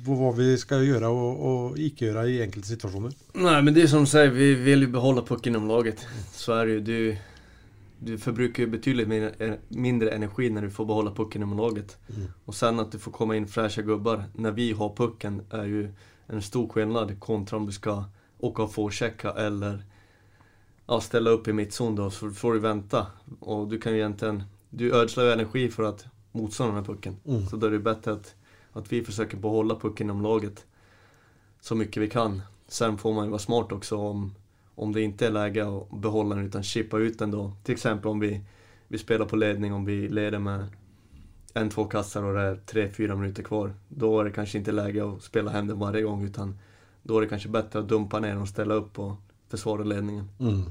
på 0.05 0.17
hva 0.19 0.31
vi 0.37 0.51
skal 0.61 0.85
gjøre 0.85 1.09
og, 1.09 1.43
og 1.49 1.81
ikke 1.81 2.09
gjøre 2.09 2.25
i 2.29 2.41
enkelte 2.45 2.75
situasjoner. 2.75 3.15
Nei, 3.41 3.59
men 3.65 3.77
det 3.77 3.87
er 3.87 3.93
som 3.93 4.05
du 4.05 4.11
sier, 4.11 4.33
vi 4.35 4.53
vil 4.61 4.87
jo 4.87 4.93
beholde 4.93 5.25
pucken 5.27 5.57
om 5.57 5.69
laget. 5.71 6.05
Så 6.37 6.57
er 6.59 6.67
det 6.67 6.79
jo 6.79 6.83
Du, 6.83 7.17
du 8.05 8.19
förbrukar 8.19 8.67
betydelig 8.67 9.09
mindre, 9.09 9.59
mindre 9.69 10.11
energi 10.11 10.51
når 10.51 10.61
du 10.61 10.71
får 10.71 10.87
behålla 10.87 11.11
pucken 11.11 11.43
inom 11.43 11.59
laget. 11.59 11.97
Mm. 12.09 12.27
Og 12.47 12.55
sen 12.55 12.81
at 12.81 12.91
du 12.93 12.99
får 12.99 13.13
komme 13.13 13.37
inn 13.37 13.47
fräscha 13.47 13.83
gubbar 13.83 14.25
når 14.35 14.51
vi 14.51 14.73
har 14.73 14.97
pucken 14.97 15.41
er 15.51 15.65
jo 15.71 15.85
en 16.27 16.43
stor 16.43 16.69
skillnad 16.69 17.21
kontra 17.21 17.57
om 17.57 17.67
du 17.67 17.73
skal 17.73 18.05
åka 18.43 18.63
och 18.63 18.73
forechecka 18.73 19.31
eller 19.31 19.83
ja, 20.87 21.01
ställa 21.01 21.31
upp 21.31 21.49
i 21.49 21.53
mittzon 21.53 21.97
då, 21.97 22.11
så 22.11 22.31
får 22.31 22.53
du 22.53 22.59
vänta. 22.59 23.07
Och 23.41 23.69
du 23.69 23.79
kan 23.79 23.93
ju 23.93 23.99
egentligen, 23.99 24.43
du 24.75 24.95
ödslar 24.95 25.25
ju 25.25 25.33
energi 25.33 25.69
för 25.69 25.83
att 25.83 26.07
motstånda 26.33 26.75
har 26.75 26.83
pucken. 26.83 27.17
Mm. 27.27 27.47
Så 27.47 27.57
då 27.57 27.67
är 27.67 27.71
det 27.71 27.79
bättre 27.79 28.13
att, 28.13 28.35
att 28.73 28.93
vi 28.93 29.05
försöker 29.05 29.37
behålla 29.37 29.75
pucken 29.75 30.07
inom 30.07 30.23
laget 30.23 30.67
så 31.61 31.75
mycket 31.75 32.03
vi 32.03 32.11
kan. 32.11 32.43
Sen 32.69 32.99
får 32.99 33.13
man 33.13 33.25
ju 33.25 33.31
vara 33.31 33.39
smart 33.39 33.73
också 33.73 33.97
om, 33.97 34.35
om 34.75 34.93
det 34.93 35.01
inte 35.01 35.27
är 35.27 35.31
läge 35.31 35.69
att 35.69 36.01
behålla 36.01 36.37
den 36.37 36.47
utan 36.47 36.63
chippa 36.63 36.99
ut 36.99 37.19
den 37.19 37.31
då. 37.31 37.53
Till 37.63 37.75
exempel 37.75 38.11
om 38.11 38.21
vi, 38.21 38.41
vi 38.89 38.99
spelar 38.99 39.27
på 39.27 39.37
ledning, 39.37 39.73
om 39.73 39.85
vi 39.85 40.09
leder 40.09 40.39
med 40.39 40.67
en, 41.55 41.71
två 41.71 41.85
kassar 41.85 42.23
och 42.23 42.35
det 42.35 42.41
är 42.41 42.57
tre, 42.57 42.91
fyra 42.91 43.17
minuter 43.17 43.43
kvar. 43.43 43.75
Då 43.89 44.21
är 44.21 44.25
det 44.25 44.31
kanske 44.31 44.59
inte 44.59 44.73
läge 44.73 45.09
att 45.09 45.23
spela 45.23 45.51
hem 45.51 45.67
den 45.67 45.79
varje 45.79 46.03
gång 46.03 46.25
utan 46.25 46.59
då 47.03 47.17
är 47.17 47.21
det 47.21 47.29
kanske 47.29 47.49
bättre 47.49 47.79
att 47.79 47.89
dumpa 47.89 48.21
ner 48.21 48.37
og 48.37 48.43
och 48.43 48.49
ställa 48.49 48.75
upp 48.75 48.99
och 48.99 49.15
försvara 49.49 49.85
ledningen. 49.85 50.29
Mm. 50.41 50.63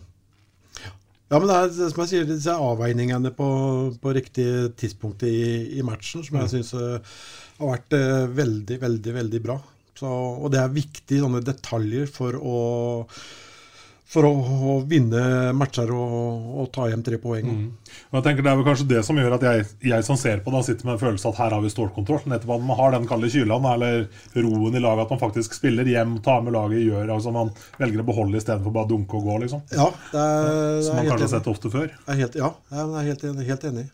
Ja, 1.31 1.39
men 1.39 1.47
det 1.47 1.55
er 1.55 1.69
det 1.71 1.89
som 1.93 2.01
jeg 2.03 2.09
sier, 2.11 2.25
disse 2.27 2.53
avveiningene 2.59 3.31
på, 3.31 3.45
på 4.03 4.11
riktig 4.17 4.47
tidspunkt 4.79 5.23
i, 5.23 5.77
i 5.79 5.83
matchen, 5.87 6.25
som 6.27 6.41
jeg 6.41 6.49
Mm. 6.49 6.51
syns 6.57 6.71
har 6.75 7.69
vært 7.71 7.93
eh, 7.95 8.25
veldig, 8.35 8.77
veldig, 8.81 9.13
veldig 9.15 9.41
bra. 9.45 9.55
Så, 9.95 10.09
og 10.11 10.51
det 10.51 10.59
er 10.59 10.73
viktige 10.75 11.21
sånne 11.23 11.39
detaljer 11.45 12.09
for 12.11 12.35
å 12.35 12.57
for 14.11 14.27
å, 14.27 14.31
å 14.35 14.73
vinne 14.91 15.21
matcher 15.55 15.87
og, 15.95 16.47
og 16.59 16.65
ta 16.75 16.89
hjem 16.91 16.99
tre 17.05 17.15
poeng. 17.23 17.45
Mm. 17.47 17.67
Og 18.11 18.17
jeg 18.17 18.25
tenker 18.25 18.43
Det 18.43 18.51
er 18.51 18.57
vel 18.59 18.65
kanskje 18.67 18.87
det 18.89 19.03
som 19.07 19.15
gjør 19.21 19.37
at 19.37 19.45
jeg, 19.47 19.65
jeg 19.87 20.03
som 20.03 20.17
ser 20.19 20.41
på 20.43 20.51
det, 20.51 20.65
sitter 20.67 20.89
med 20.89 20.97
en 20.97 21.01
følelse 21.05 21.29
at 21.31 21.39
her 21.39 21.55
har 21.55 21.63
vi 21.63 21.71
stålkontroll. 21.71 22.25
Nettopp 22.33 22.51
at 22.57 22.65
man 22.67 22.79
har 22.81 22.91
den 22.97 23.07
kalde 23.07 23.29
kylen 23.31 23.67
eller 23.71 24.03
roen 24.35 24.75
i 24.75 24.83
laget, 24.83 25.05
at 25.05 25.13
man 25.15 25.21
faktisk 25.23 25.55
spiller 25.55 25.87
hjem, 25.87 26.17
tar 26.25 26.43
med 26.43 26.57
laget, 26.57 26.83
gjør 26.89 27.13
altså 27.15 27.31
Man 27.31 27.53
velger 27.79 28.03
å 28.03 28.07
beholde 28.11 28.41
istedenfor 28.41 28.75
bare 28.75 28.89
å 28.89 28.91
dunke 28.91 29.15
og 29.21 29.29
gå, 29.31 29.39
liksom. 29.45 29.63
Ja, 29.71 29.87
det 30.11 30.27
er, 30.27 30.51
det 30.51 30.83
Som 30.89 30.91
er 30.91 30.99
man 30.99 31.07
helt 31.07 31.13
kanskje 31.15 31.29
har 31.29 31.33
sett 31.37 31.51
ofte 31.55 31.71
før. 31.71 31.87
Jeg 31.95 32.11
er 32.17 32.21
helt, 32.25 32.35
ja, 32.43 32.51
jeg 32.75 32.91
er 33.01 33.09
helt, 33.13 33.25
enig- 33.31 33.47
helt 33.53 33.67
enig. 33.71 33.87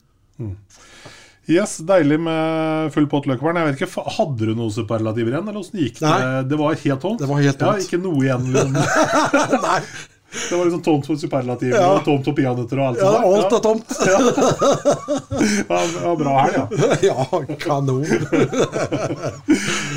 Yes, 1.48 1.78
Deilig 1.88 2.18
med 2.20 2.90
full 2.92 3.06
pott, 3.08 3.24
Løkkevern. 3.30 3.56
Jeg 3.62 3.70
vet 3.72 3.80
ikke, 3.88 4.04
Hadde 4.18 4.50
du 4.50 4.52
noen 4.58 4.74
superlativer 4.76 5.32
igjen, 5.32 5.48
eller 5.48 5.62
åssen 5.62 5.80
gikk 5.80 6.02
det? 6.02 6.10
Nei. 6.12 6.44
Det 6.52 6.58
var 6.60 6.76
helt 6.84 7.02
tomt? 7.06 7.22
Det 7.24 7.30
var 7.30 7.40
helt 7.46 7.60
tomt. 7.62 7.80
Ja, 7.80 7.88
Ikke 7.88 8.00
noe 8.04 8.20
igjen? 8.26 8.50
Liksom. 8.52 8.74
Nei. 9.70 9.80
Det 10.28 10.58
var 10.60 10.66
liksom 10.68 10.82
tomt 10.84 11.06
for 11.08 11.16
superlativer 11.18 11.78
Ja. 11.80 11.86
og 11.96 12.02
tomt 12.04 12.26
for 12.28 12.36
peanøtter 12.36 12.82
og 12.84 12.90
alt 12.90 13.00
Ja, 13.00 13.12
sånt. 13.16 13.26
alt 13.32 13.54
er 13.56 13.62
tomt. 13.64 13.88
Ja, 14.04 14.18
ja, 16.04 16.12
bra 16.20 16.34
helg, 16.44 16.58
ja. 16.60 16.66
ja, 17.08 17.40
kanon. 17.64 18.04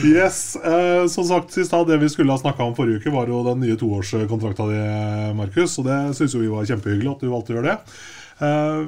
Yes, 0.07 0.55
eh, 0.63 1.03
Som 1.11 1.27
sagt, 1.29 1.51
sist 1.59 1.75
det 1.91 1.99
vi 2.05 2.09
skulle 2.15 2.31
ha 2.33 2.39
snakka 2.39 2.63
om 2.63 2.77
forrige 2.79 3.03
uke, 3.03 3.11
var 3.15 3.27
jo 3.27 3.43
den 3.51 3.61
nye 3.67 3.75
toårskontrakta 3.81 4.71
di, 4.71 4.79
Markus. 5.43 5.75
Og 5.83 5.91
det 5.91 5.99
syns 6.19 6.39
jo 6.39 6.45
vi 6.47 6.55
var 6.55 6.71
kjempehyggelig 6.71 7.11
at 7.17 7.27
du 7.27 7.29
valgte 7.35 7.53
å 7.55 7.59
gjøre 7.59 7.73
det. 7.75 7.79
Eh, 8.41 8.83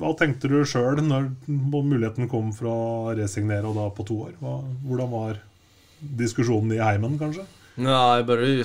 hva 0.00 0.12
tenkte 0.16 0.48
du 0.48 0.58
sjøl 0.68 1.00
når 1.04 1.30
muligheten 1.48 2.28
kom 2.28 2.52
for 2.56 2.68
å 2.68 2.80
resignere, 3.16 3.64
og 3.68 3.78
da 3.78 3.88
på 3.96 4.04
to 4.08 4.18
år? 4.26 4.34
Hva, 4.40 4.58
hvordan 4.84 5.12
var 5.12 5.40
diskusjonen 6.00 6.76
i 6.76 6.82
heimen, 6.84 7.18
kanskje? 7.20 7.46
Ja, 7.80 8.16
jeg 8.16 8.26
började 8.26 8.52
ju 8.52 8.64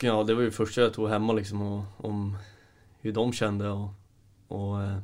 ja 0.00 0.24
det 0.24 0.34
var 0.34 0.42
ju 0.42 0.50
första 0.50 0.80
jag 0.80 0.94
tog 0.94 1.08
hemma 1.08 1.32
liksom 1.32 1.62
och, 1.62 1.84
om 1.96 2.36
hur 3.00 3.12
de 3.12 3.32
kände 3.32 3.68
och, 3.68 3.88
och 4.48 4.82
eh, 4.82 4.98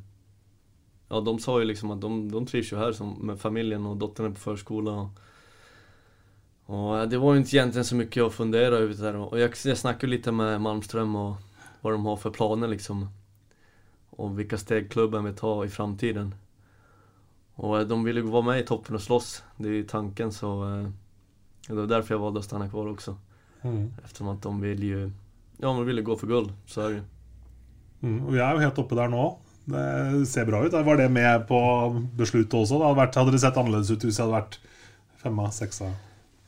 ja 1.08 1.20
de 1.20 1.38
sa 1.38 1.58
ju 1.58 1.64
liksom 1.64 1.90
att 1.90 2.00
de, 2.00 2.32
de 2.32 2.46
trivs 2.46 2.72
ju 2.72 2.76
här 2.76 2.92
som, 2.92 3.12
med 3.12 3.40
familjen 3.40 3.86
och 3.86 3.96
dottern 3.96 4.34
på 4.34 4.40
förskola 4.40 4.92
och, 4.92 5.08
och 6.66 6.98
eh, 6.98 7.08
det 7.08 7.18
var 7.18 7.32
ju 7.32 7.38
inte 7.38 7.56
egentligen 7.56 7.84
så 7.84 7.94
mycket 7.94 8.22
att 8.22 8.34
fundera 8.34 8.76
över 8.76 8.94
där 8.94 9.16
och 9.16 9.40
jag, 9.40 9.52
jag 9.64 9.78
snackade 9.78 10.32
med 10.32 10.60
Malmström 10.60 11.16
och 11.16 11.36
vad 11.80 11.92
de 11.92 12.06
har 12.06 12.16
för 12.16 12.30
planer 12.30 12.68
liksom 12.68 13.08
och 14.20 14.38
vilka 14.38 14.58
steg 14.58 14.90
klubben 14.90 15.24
vill 15.24 15.34
ta 15.34 15.64
i 15.64 15.68
framtiden. 15.68 16.34
Och 17.54 17.80
eh, 17.80 17.86
de 17.86 18.04
vill 18.04 18.16
ju 18.16 18.22
vara 18.22 18.42
med 18.42 18.60
i 18.60 18.62
toppen 18.62 18.94
och 18.94 19.02
slåss, 19.02 19.42
det 19.56 19.68
är 19.68 19.72
ju 19.72 19.84
tanken 19.84 20.32
så 20.32 20.64
eh, 20.64 20.88
det 21.68 21.74
var 21.74 21.86
därför 21.86 22.14
jag 22.14 22.18
valde 22.18 22.38
att 22.38 22.44
stanna 22.44 22.68
kvar 22.68 22.88
också. 22.88 23.16
Mm. 23.62 23.92
Eftersom 24.04 24.28
att 24.28 24.42
de 24.42 24.60
vill 24.60 24.82
ju, 24.82 25.10
ja 25.56 25.68
de 25.68 25.86
vill 25.86 26.02
gå 26.02 26.16
för 26.16 26.26
guld, 26.26 26.52
så 26.66 26.80
är 26.80 26.88
det 26.88 26.94
ju. 26.94 27.02
Mm, 28.02 28.20
og 28.24 28.32
vi 28.32 28.40
er 28.40 28.54
jo 28.56 28.62
helt 28.64 28.78
oppe 28.80 28.96
der 28.96 29.10
nå. 29.12 29.24
Det 29.68 30.26
ser 30.26 30.46
bra 30.48 30.62
ut. 30.64 30.72
Var 30.72 30.96
det 30.96 31.08
med 31.12 31.42
på 31.48 31.58
beslutet 32.16 32.54
også? 32.56 32.78
Det 32.78 32.86
hadde, 32.86 33.00
vært, 33.02 33.18
hadde 33.20 33.34
det 33.34 33.40
sett 33.42 33.58
annerledes 33.60 33.90
ut 33.92 34.06
hvis 34.06 34.16
det 34.16 34.24
hadde 34.24 34.38
vært 34.38 34.56
femma, 35.20 35.50
seksa? 35.52 35.90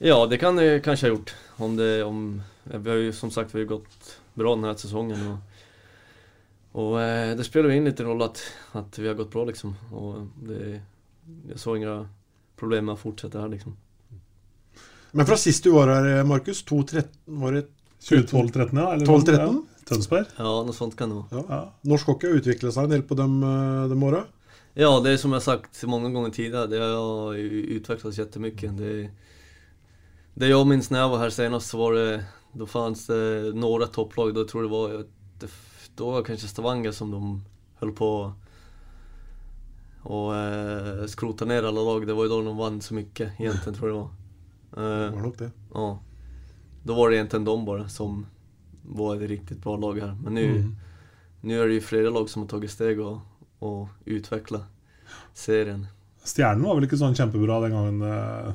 Ja, 0.00 0.16
det 0.26 0.38
kan 0.40 0.56
det 0.56 0.80
kanske 0.84 1.06
ha 1.06 1.12
gjort. 1.12 1.34
Om 1.60 1.76
det, 1.76 1.90
om, 2.08 2.40
vi 2.64 2.90
har 2.90 2.96
ju 2.96 3.12
som 3.12 3.30
sagt 3.30 3.54
vi 3.54 3.60
har 3.60 3.68
gått 3.74 4.16
bra 4.34 4.54
den 4.56 4.64
här 4.64 4.74
säsongen. 4.74 5.28
Och, 5.28 5.51
och 6.72 7.00
eh, 7.02 7.36
det 7.36 7.44
spelar 7.44 7.70
ju 7.70 7.76
in 7.76 7.84
lite 7.84 8.04
roll 8.04 8.22
att, 8.22 8.42
att 8.72 8.98
vi 8.98 9.08
har 9.08 9.14
gått 9.14 9.30
bra 9.30 9.44
liksom. 9.44 9.76
Och 9.92 10.26
det, 10.42 10.80
jag 11.48 11.58
så 11.58 11.76
inga 11.76 12.08
problem 12.56 12.84
med 12.84 12.92
å 12.92 13.00
fortsette 13.00 13.40
her, 13.40 13.48
liksom. 13.48 13.76
Men 15.12 15.26
fra 15.26 15.36
sist 15.36 15.64
du 15.64 15.70
var 15.70 15.90
her, 15.92 16.24
Markus, 16.24 16.64
2-13 16.64 17.04
var 17.24 17.52
det 17.52 17.66
12-13, 18.00 18.78
ja? 18.78 18.94
Eller 18.94 19.06
12-13? 19.06 19.38
Ja. 19.38 19.52
Tønsberg? 19.88 20.28
Ja, 20.38 20.52
noe 20.64 20.74
sånt 20.76 20.94
kan 20.96 21.10
det 21.10 21.18
være. 21.18 21.42
Ja. 21.50 21.62
Norsk 21.90 22.12
hockey 22.12 22.30
har 22.30 22.38
utviklet 22.38 22.74
seg 22.74 22.86
en 22.86 22.94
del 22.94 23.02
på 23.06 23.18
de, 23.18 23.26
de 23.90 24.04
åra? 24.06 24.22
Ja, 24.78 24.92
det 25.04 25.12
er 25.12 25.18
som 25.20 25.34
har 25.36 25.42
sagt 25.44 25.82
mange 25.90 26.08
ganger 26.14 26.30
tidligere, 26.32 26.70
Det 26.70 26.78
har 26.80 27.34
utvecklats 27.76 28.18
jättemycket. 28.18 28.76
Det, 28.78 29.10
det 30.38 30.48
jeg 30.48 30.68
minnes 30.68 30.88
når 30.88 31.02
jeg 31.02 31.12
var 31.12 31.24
her 31.26 31.34
senest, 31.34 31.74
så 31.74 31.80
var 31.82 31.98
det, 31.98 32.06
Da 32.56 32.68
fanns 32.68 33.06
det 33.10 33.52
noen 33.58 33.90
topplag. 33.92 34.32
Da 34.36 34.46
tror 34.48 34.62
jeg 34.62 34.70
det 34.70 34.76
var, 34.78 35.04
var 35.96 36.22
det 36.22 36.22
Stavanger 36.48 36.92
som 36.92 37.10
de 37.10 37.20
holdt 37.80 37.96
på 37.98 38.08
å 40.02 40.20
eh, 40.34 41.02
skrota 41.06 41.44
ned 41.46 41.64
alle 41.64 41.84
lag. 41.86 42.06
Det 42.06 42.14
var 42.14 42.26
jo 42.26 42.32
da 42.32 42.50
de 42.50 42.56
vann 42.58 42.80
så 42.82 42.94
mye, 42.96 43.28
egentlig, 43.38 43.74
tror 43.76 43.88
jeg 43.88 43.92
det 43.92 44.00
var. 44.00 44.10
Det 44.72 45.10
var 45.14 45.22
nok 45.26 45.38
det. 45.38 45.50
Ja. 45.74 45.88
Da 46.82 46.94
var 46.98 47.10
det 47.10 47.16
egentligen 47.20 47.44
de 47.46 47.56
bare 47.68 47.88
som 47.92 48.26
var 48.82 49.14
et 49.14 49.28
riktig 49.30 49.60
bra 49.62 49.76
lag 49.78 50.00
her. 50.00 50.14
Men 50.22 50.34
nå 50.34 50.46
Mm. 50.48 50.72
er 51.60 51.68
det 51.68 51.74
jo 51.80 51.86
flere 51.86 52.10
lag 52.10 52.28
som 52.30 52.42
har 52.42 52.48
tatt 52.48 52.70
steg 52.70 52.98
og, 53.02 53.20
og 53.60 53.88
utvikla 54.06 54.64
serien. 55.34 55.86
Stjernen 56.24 56.62
var 56.64 56.74
vel 56.78 56.84
ikke 56.86 56.98
sånn 56.98 57.14
kjempebra 57.18 57.60
den 57.62 57.72
gangen, 57.74 58.02
eh, 58.02 58.52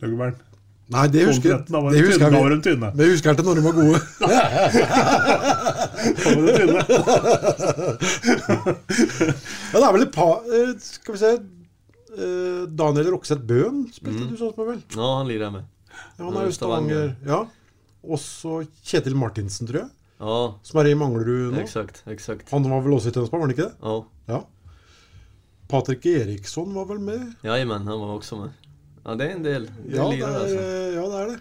Løggebern? 0.00 0.36
Nei, 0.94 1.08
det 1.10 1.24
husker, 1.26 1.56
12-13, 1.58 1.72
da 1.74 1.80
var 1.82 1.90
det 1.90 1.98
de 1.98 2.02
husker 2.06 2.20
tynne, 2.22 2.30
da 2.30 2.38
var 2.38 2.48
vi. 2.48 2.54
de 2.54 2.62
tynne. 2.62 2.88
Det 2.94 3.06
husker 3.10 3.26
jeg 3.32 3.36
til 3.40 3.46
når 3.48 3.54
de 3.58 3.62
var 3.66 3.74
gode. 3.74 3.98
Da 6.16 6.28
var 6.30 6.42
de 6.46 6.52
tynne. 6.56 6.80
Ja, 9.72 9.76
det 9.80 9.86
er 9.88 9.92
vel 9.96 10.04
et 10.06 10.12
par 10.14 10.44
eh, 10.46 10.70
Skal 10.80 11.14
vi 11.16 11.20
se 11.20 11.30
eh, 11.36 12.62
Daniel 12.78 13.10
Rokseth 13.14 13.42
Bøhn 13.48 13.82
spilte 13.92 14.22
Mm. 14.24 14.30
du 14.30 14.36
sånn 14.40 14.54
med, 14.56 14.66
vel? 14.70 14.80
Ja, 14.96 15.08
han 15.18 15.28
lirer 15.30 15.44
jeg 15.48 15.54
med. 15.58 15.64
Ja, 16.16 16.22
han 16.28 16.36
er 16.40 16.46
jo 16.48 16.54
Stavanger. 16.56 17.08
Ja. 17.26 17.40
Også 18.06 18.60
Kjetil 18.86 19.16
Martinsen, 19.18 19.66
tror 19.68 19.82
jeg. 19.82 19.90
Ja, 20.22 20.36
Som 20.64 20.80
er 20.80 20.86
i 20.88 20.94
Manglerud 20.96 21.52
nå. 21.52 21.60
exakt, 21.60 22.02
exakt. 22.08 22.46
Han 22.54 22.62
var 22.70 22.80
vel 22.86 22.94
også 22.96 23.10
i 23.10 23.16
Tønsberg, 23.16 23.40
var 23.42 23.48
han 23.50 23.56
ikke 23.56 23.66
det? 23.68 23.74
Ja, 23.82 23.96
Ja. 24.36 24.40
Patrick 25.68 26.06
Eriksson 26.06 26.70
var 26.78 26.84
vel 26.86 27.00
med? 27.02 27.34
Ja, 27.42 27.56
men 27.66 27.82
han 27.90 27.98
var 28.00 28.14
også 28.14 28.38
med. 28.38 28.50
Ja, 29.06 29.14
det 29.14 29.26
er 29.30 29.34
en 29.36 29.44
del. 29.44 29.66
Det 29.86 29.94
ja, 29.94 30.02
Ja, 30.02 30.08
det 30.10 30.22
er, 30.26 30.38
altså. 30.42 30.62
ja, 30.96 31.04
det 31.12 31.20
er 31.20 31.28
det. 31.34 31.38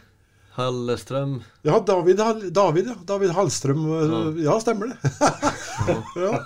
Hallestrøm. 0.56 1.32
Ja, 1.67 1.80
David, 1.84 2.19
David, 2.56 2.86
ja. 2.88 2.93
David 3.10 3.32
Hallstrøm. 3.36 3.82
Ja. 3.91 4.19
Ja, 4.45 4.54
stemmer 4.63 4.93
det. 4.93 4.97
ja. 6.21 6.38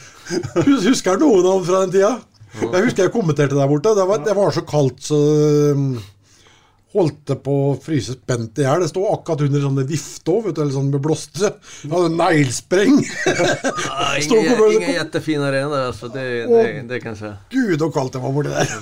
Hus- 0.68 0.84
Husker 0.86 1.18
noen 1.18 1.40
av 1.48 1.56
dem 1.56 1.64
fra 1.66 1.80
den 1.86 1.94
tida? 1.96 2.12
Jeg 2.60 2.84
husker 2.86 3.06
jeg 3.08 3.12
kommenterte 3.16 3.56
der 3.58 3.68
borte. 3.68 3.90
Det 3.98 4.04
var, 4.08 4.20
det 4.24 4.36
var 4.38 4.54
så 4.54 4.62
kaldt 4.68 5.02
så 5.04 5.18
um, 5.74 5.96
Holdt 6.96 7.18
det 7.28 7.34
på 7.44 7.54
å 7.66 7.72
fryse 7.82 8.14
spent 8.16 8.56
i 8.56 8.64
hjel. 8.64 8.80
Det 8.80 8.88
stod 8.88 9.04
akkurat 9.12 9.42
under 9.44 9.60
sånne 9.66 9.82
vifte 9.88 10.32
òg, 10.32 10.46
eller 10.54 10.70
sånn 10.72 10.86
med 10.94 11.02
blåste. 11.04 11.50
Hadde 11.92 12.08
neglespreng. 12.16 12.94
ja, 13.04 14.06
ingen, 14.22 14.54
på- 14.56 14.70
ingen 14.78 14.94
jättefin 14.94 15.44
arena 15.44 15.82
altså. 15.90 16.08
det, 16.14 16.24
det, 16.48 16.62
det 16.88 17.00
kan 17.04 17.12
jeg 17.12 17.20
si. 17.20 17.32
Gud, 17.52 17.76
så 17.84 17.90
kaldt 17.92 18.16
det 18.16 18.22
var 18.24 18.32
borti 18.38 18.54
der. 18.54 18.72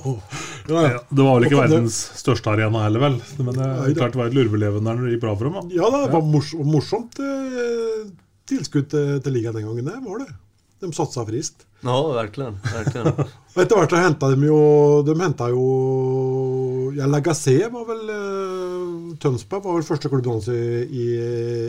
ja, 0.70 0.84
ja. 0.92 1.00
Det 1.10 1.22
var 1.26 1.40
vel 1.40 1.48
ikke 1.48 1.60
verdens 1.64 1.98
største 2.22 2.54
arena 2.54 2.84
heller, 2.86 3.02
vel? 3.08 3.18
Men 3.40 3.52
det, 3.58 3.66
er 3.66 3.98
klart 3.98 4.14
det 4.14 4.22
var 4.22 4.30
et 4.30 4.38
lurveleven 4.38 4.86
der 4.86 4.96
når 5.00 5.08
det 5.08 5.16
gikk 5.16 5.24
bra 5.26 5.34
for 5.40 5.50
dem. 5.50 5.58
da. 5.58 5.80
Ja, 5.82 5.90
det 5.96 6.14
var 6.14 6.26
morsomt, 6.36 6.70
morsomt 6.70 7.18
eh, 7.22 8.04
tilskudd 8.50 8.92
til, 8.94 9.16
til 9.26 9.34
ligaen 9.40 9.58
den 9.58 9.66
gangen. 9.66 9.90
Det 9.90 10.02
var 10.06 10.22
det. 10.22 10.30
De 10.86 10.92
satsa 10.94 11.26
friskt. 11.26 11.65
Ja, 11.84 11.96
verkligen, 12.16 12.56
verkligen. 12.64 13.12
Og 13.56 13.60
etter 13.62 13.78
hvert 13.78 13.92
så 13.92 13.98
henta 14.00 14.28
de 14.32 14.46
jo 14.48 14.56
De 15.06 15.14
henta 15.20 15.48
jo 15.52 15.64
Ja, 16.96 17.06
Lagacé 17.08 17.58
var 17.72 17.84
vel 17.88 18.08
eh, 18.12 18.94
Tønsberg 19.22 19.64
var 19.64 19.76
vel 19.76 19.86
første 19.86 20.08
klubben 20.12 20.32
hans 20.32 20.48
i, 20.48 20.56
i, 20.86 21.06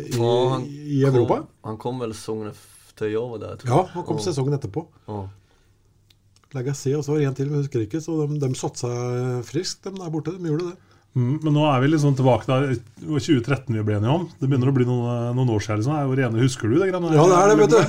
i, 0.08 0.16
Ja, 0.16 0.32
han 0.54 0.64
i 0.68 1.02
Europa. 1.04 1.42
Kom, 1.44 1.50
han 1.70 1.78
kom 1.84 2.00
vel 2.04 2.16
sesongen 2.16 2.54
efter 2.54 3.12
jag 3.12 3.28
var 3.30 3.58
tror 3.60 3.74
Ja, 3.74 3.82
han 3.94 4.08
kom 4.08 4.18
Ja. 4.18 4.24
sesongen 4.30 4.56
etterpå. 4.58 4.86
Ja. 5.08 5.20
Lagacé 6.56 6.96
og 6.96 7.04
så 7.04 7.12
var 7.12 7.20
det 7.20 7.28
en 7.28 7.36
til, 7.36 7.50
men 7.52 7.60
jeg 7.60 7.68
husker 7.68 7.84
ikke. 7.84 8.02
Så 8.02 8.16
de, 8.24 8.40
de 8.40 8.50
satsa 8.56 8.92
friskt, 9.44 9.84
de 9.84 9.92
der 10.00 10.10
borte. 10.14 10.32
De 10.40 10.48
gjorde 10.50 10.72
det. 10.72 10.87
Mm, 11.18 11.40
men 11.42 11.56
nå 11.56 11.64
er 11.66 11.80
vi 11.82 11.88
liksom 11.90 12.14
tilbake 12.18 12.46
da. 12.46 12.76
2013 13.02 13.74
vi 13.74 13.84
ble 13.88 13.96
enige 13.98 14.14
om. 14.14 14.26
Det 14.38 14.46
begynner 14.52 14.70
å 14.70 14.74
bli 14.76 14.86
noen, 14.86 15.32
noen 15.38 15.50
år 15.56 15.64
siden. 15.66 15.80
Liksom. 15.82 15.96
Er 15.98 16.12
rene, 16.20 16.44
Husker 16.44 16.70
du 16.70 16.76
det? 16.78 16.92
greiene? 16.92 17.14
Ja, 17.16 17.24
det 17.32 17.38
er 17.40 17.48
det, 17.50 17.58
vet 17.64 17.74
du. 17.74 17.82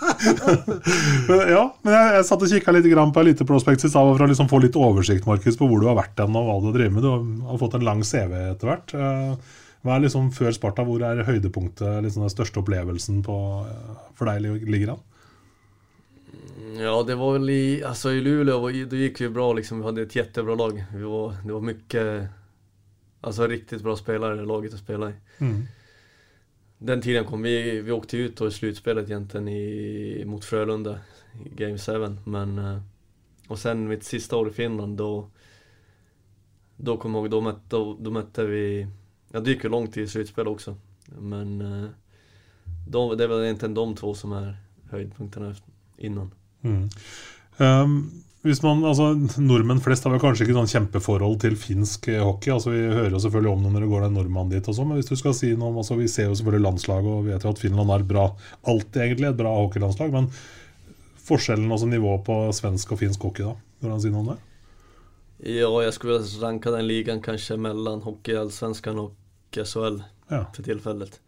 Men, 1.30 1.38
ja, 1.48 1.62
men 1.80 1.94
jeg, 1.94 2.08
jeg 2.18 2.24
satt 2.28 2.42
og 2.44 2.50
kikka 2.50 2.74
litt 2.74 2.88
grann 2.90 3.12
på 3.14 3.22
Elite 3.22 3.46
Prospects 3.48 3.86
i 3.86 3.90
stad 3.92 4.10
for 4.10 4.24
å 4.24 4.28
liksom 4.28 4.50
få 4.50 4.58
litt 4.60 4.76
oversikt 4.76 5.24
Markus, 5.28 5.56
på 5.56 5.68
hvor 5.70 5.80
du 5.80 5.86
har 5.88 5.96
vært 5.96 6.18
hen 6.20 6.36
og 6.36 6.48
hva 6.48 6.56
du 6.60 6.66
har 6.68 6.76
drevet 6.76 6.96
med. 6.96 7.06
Du 7.06 7.08
har, 7.08 7.22
har 7.52 7.60
fått 7.62 7.76
en 7.78 7.86
lang 7.86 8.02
CV 8.04 8.34
etter 8.50 8.68
hvert. 8.72 8.94
Eh, 8.96 9.56
Hva 9.80 9.94
er 9.96 10.02
liksom 10.04 10.26
før 10.36 10.52
Sparta, 10.52 10.84
hvor 10.84 11.00
er 11.06 11.22
høydepunktet, 11.24 12.02
liksom 12.04 12.26
den 12.26 12.32
største 12.34 12.60
opplevelsen 12.60 13.22
på, 13.24 13.36
eh, 13.70 14.02
for 14.18 14.28
deg 14.28 14.66
ligger 14.68 14.96
an? 14.96 15.06
Ja, 16.80 16.98
det 17.06 17.16
var 17.16 17.32
väl 17.38 17.48
i, 17.50 17.62
alltså 17.84 18.12
i 18.12 18.20
Luleå, 18.20 18.60
Det 18.68 18.76
gikk 18.82 18.92
gick 19.00 19.20
vi 19.20 19.28
bra 19.38 19.52
liksom. 19.56 19.80
Vi 19.80 19.84
hade 19.88 20.02
ett 20.02 20.16
jättebra 20.16 20.54
lag. 20.54 20.84
Var, 20.92 21.34
det 21.44 21.52
var 21.52 21.60
mycket, 21.60 22.28
alltså 23.20 23.46
riktigt 23.46 23.82
bra 23.82 23.96
spelare 23.96 24.44
laget 24.44 24.74
att 24.74 24.80
spela 24.80 25.10
i. 25.10 25.12
Mm. 25.38 25.66
Den 26.78 27.02
tiden 27.02 27.24
kom 27.24 27.42
vi, 27.42 27.80
vi 27.80 27.92
åkte 27.92 28.16
ut 28.16 28.36
då 28.36 28.48
i 28.48 28.50
slutspelet 28.50 29.08
egentligen 29.08 29.48
i, 29.48 30.24
mot 30.26 30.44
Frölunda 30.44 31.00
i 31.44 31.48
Game 31.48 31.78
7. 31.78 32.16
Men, 32.24 32.58
eh, 32.58 32.80
och 33.48 33.58
sen 33.58 33.88
mitt 33.88 34.04
sista 34.04 34.36
år 34.36 34.48
i 34.48 34.52
Finland 34.52 34.96
då, 34.96 35.30
då 36.76 36.96
kommer 36.96 37.18
jag 37.18 37.22
ihåg, 37.22 37.30
då 37.30 37.40
mötte, 37.40 37.60
då, 37.68 37.96
då 38.00 38.10
mötte 38.10 38.44
vi, 38.44 38.86
ja 39.32 39.40
det 39.40 39.50
gick 39.50 39.64
ju 39.64 39.70
långt 39.70 39.96
i 39.96 40.06
slutspel 40.06 40.48
också. 40.48 40.76
Men 41.18 41.60
eh, 41.60 41.90
de, 42.88 43.16
det 43.16 43.24
är 43.24 43.28
väl 43.28 43.44
egentligen 43.44 43.74
de 43.74 43.96
två 43.96 44.14
som 44.14 44.32
är 44.32 44.56
höjdpunkterna 44.90 45.54
innan. 45.96 46.30
Mm. 46.62 46.88
Um, 47.56 48.22
hvis 48.42 48.62
man, 48.64 48.80
altså 48.88 49.10
Nordmenn 49.42 49.82
flest 49.84 50.06
har 50.06 50.14
vel 50.14 50.20
kanskje 50.22 50.46
ikke 50.46 50.56
sånn 50.56 50.70
kjempeforhold 50.70 51.34
til 51.42 51.56
finsk 51.60 52.08
eh, 52.08 52.22
hockey. 52.24 52.52
altså 52.54 52.72
Vi 52.72 52.80
hører 52.86 53.12
jo 53.12 53.20
selvfølgelig 53.20 53.52
om 53.52 53.64
det 53.66 53.72
når 53.74 53.84
det 53.84 53.90
går 53.90 54.06
en 54.06 54.14
nordmann 54.16 54.52
dit, 54.52 54.68
og 54.70 54.76
så, 54.76 54.86
men 54.88 54.96
hvis 54.96 55.10
du 55.10 55.16
skal 55.20 55.34
si 55.36 55.50
noe 55.52 55.68
om 55.68 55.80
altså 55.82 55.98
Vi 56.00 56.08
ser 56.08 56.30
jo 56.30 56.38
selvfølgelig 56.38 56.64
landslaget 56.64 57.10
og 57.12 57.26
vet 57.28 57.44
jo 57.44 57.52
at 57.52 57.60
Finland 57.60 57.92
er 57.92 58.06
bra, 58.14 58.30
alltid 58.72 59.02
egentlig 59.04 59.28
et 59.28 59.40
bra 59.42 59.52
hockeylandslag. 59.58 60.14
Men 60.16 60.30
forskjellen, 61.30 61.68
altså 61.70 61.90
nivået 61.90 62.24
på 62.26 62.38
svensk 62.56 62.94
og 62.96 63.02
finsk 63.02 63.28
hockey, 63.28 63.44
da? 63.44 63.56
Går 63.84 63.94
han 63.94 64.00
si 64.02 64.14
noe 64.14 64.24
om 64.24 64.32
det? 64.32 64.38
Ja, 65.50 65.68
jeg 65.84 65.92
skulle 65.96 66.20
ranke 66.42 66.72
den 66.72 66.88
den 67.06 67.22
kanskje 67.24 67.56
mellom 67.60 68.02
hockey, 68.04 68.36
allsvenskan 68.36 68.98
og 69.04 69.12
SHL 69.52 70.02
Ja. 70.30 70.46
for 70.54 70.62
tillfället. 70.62 71.20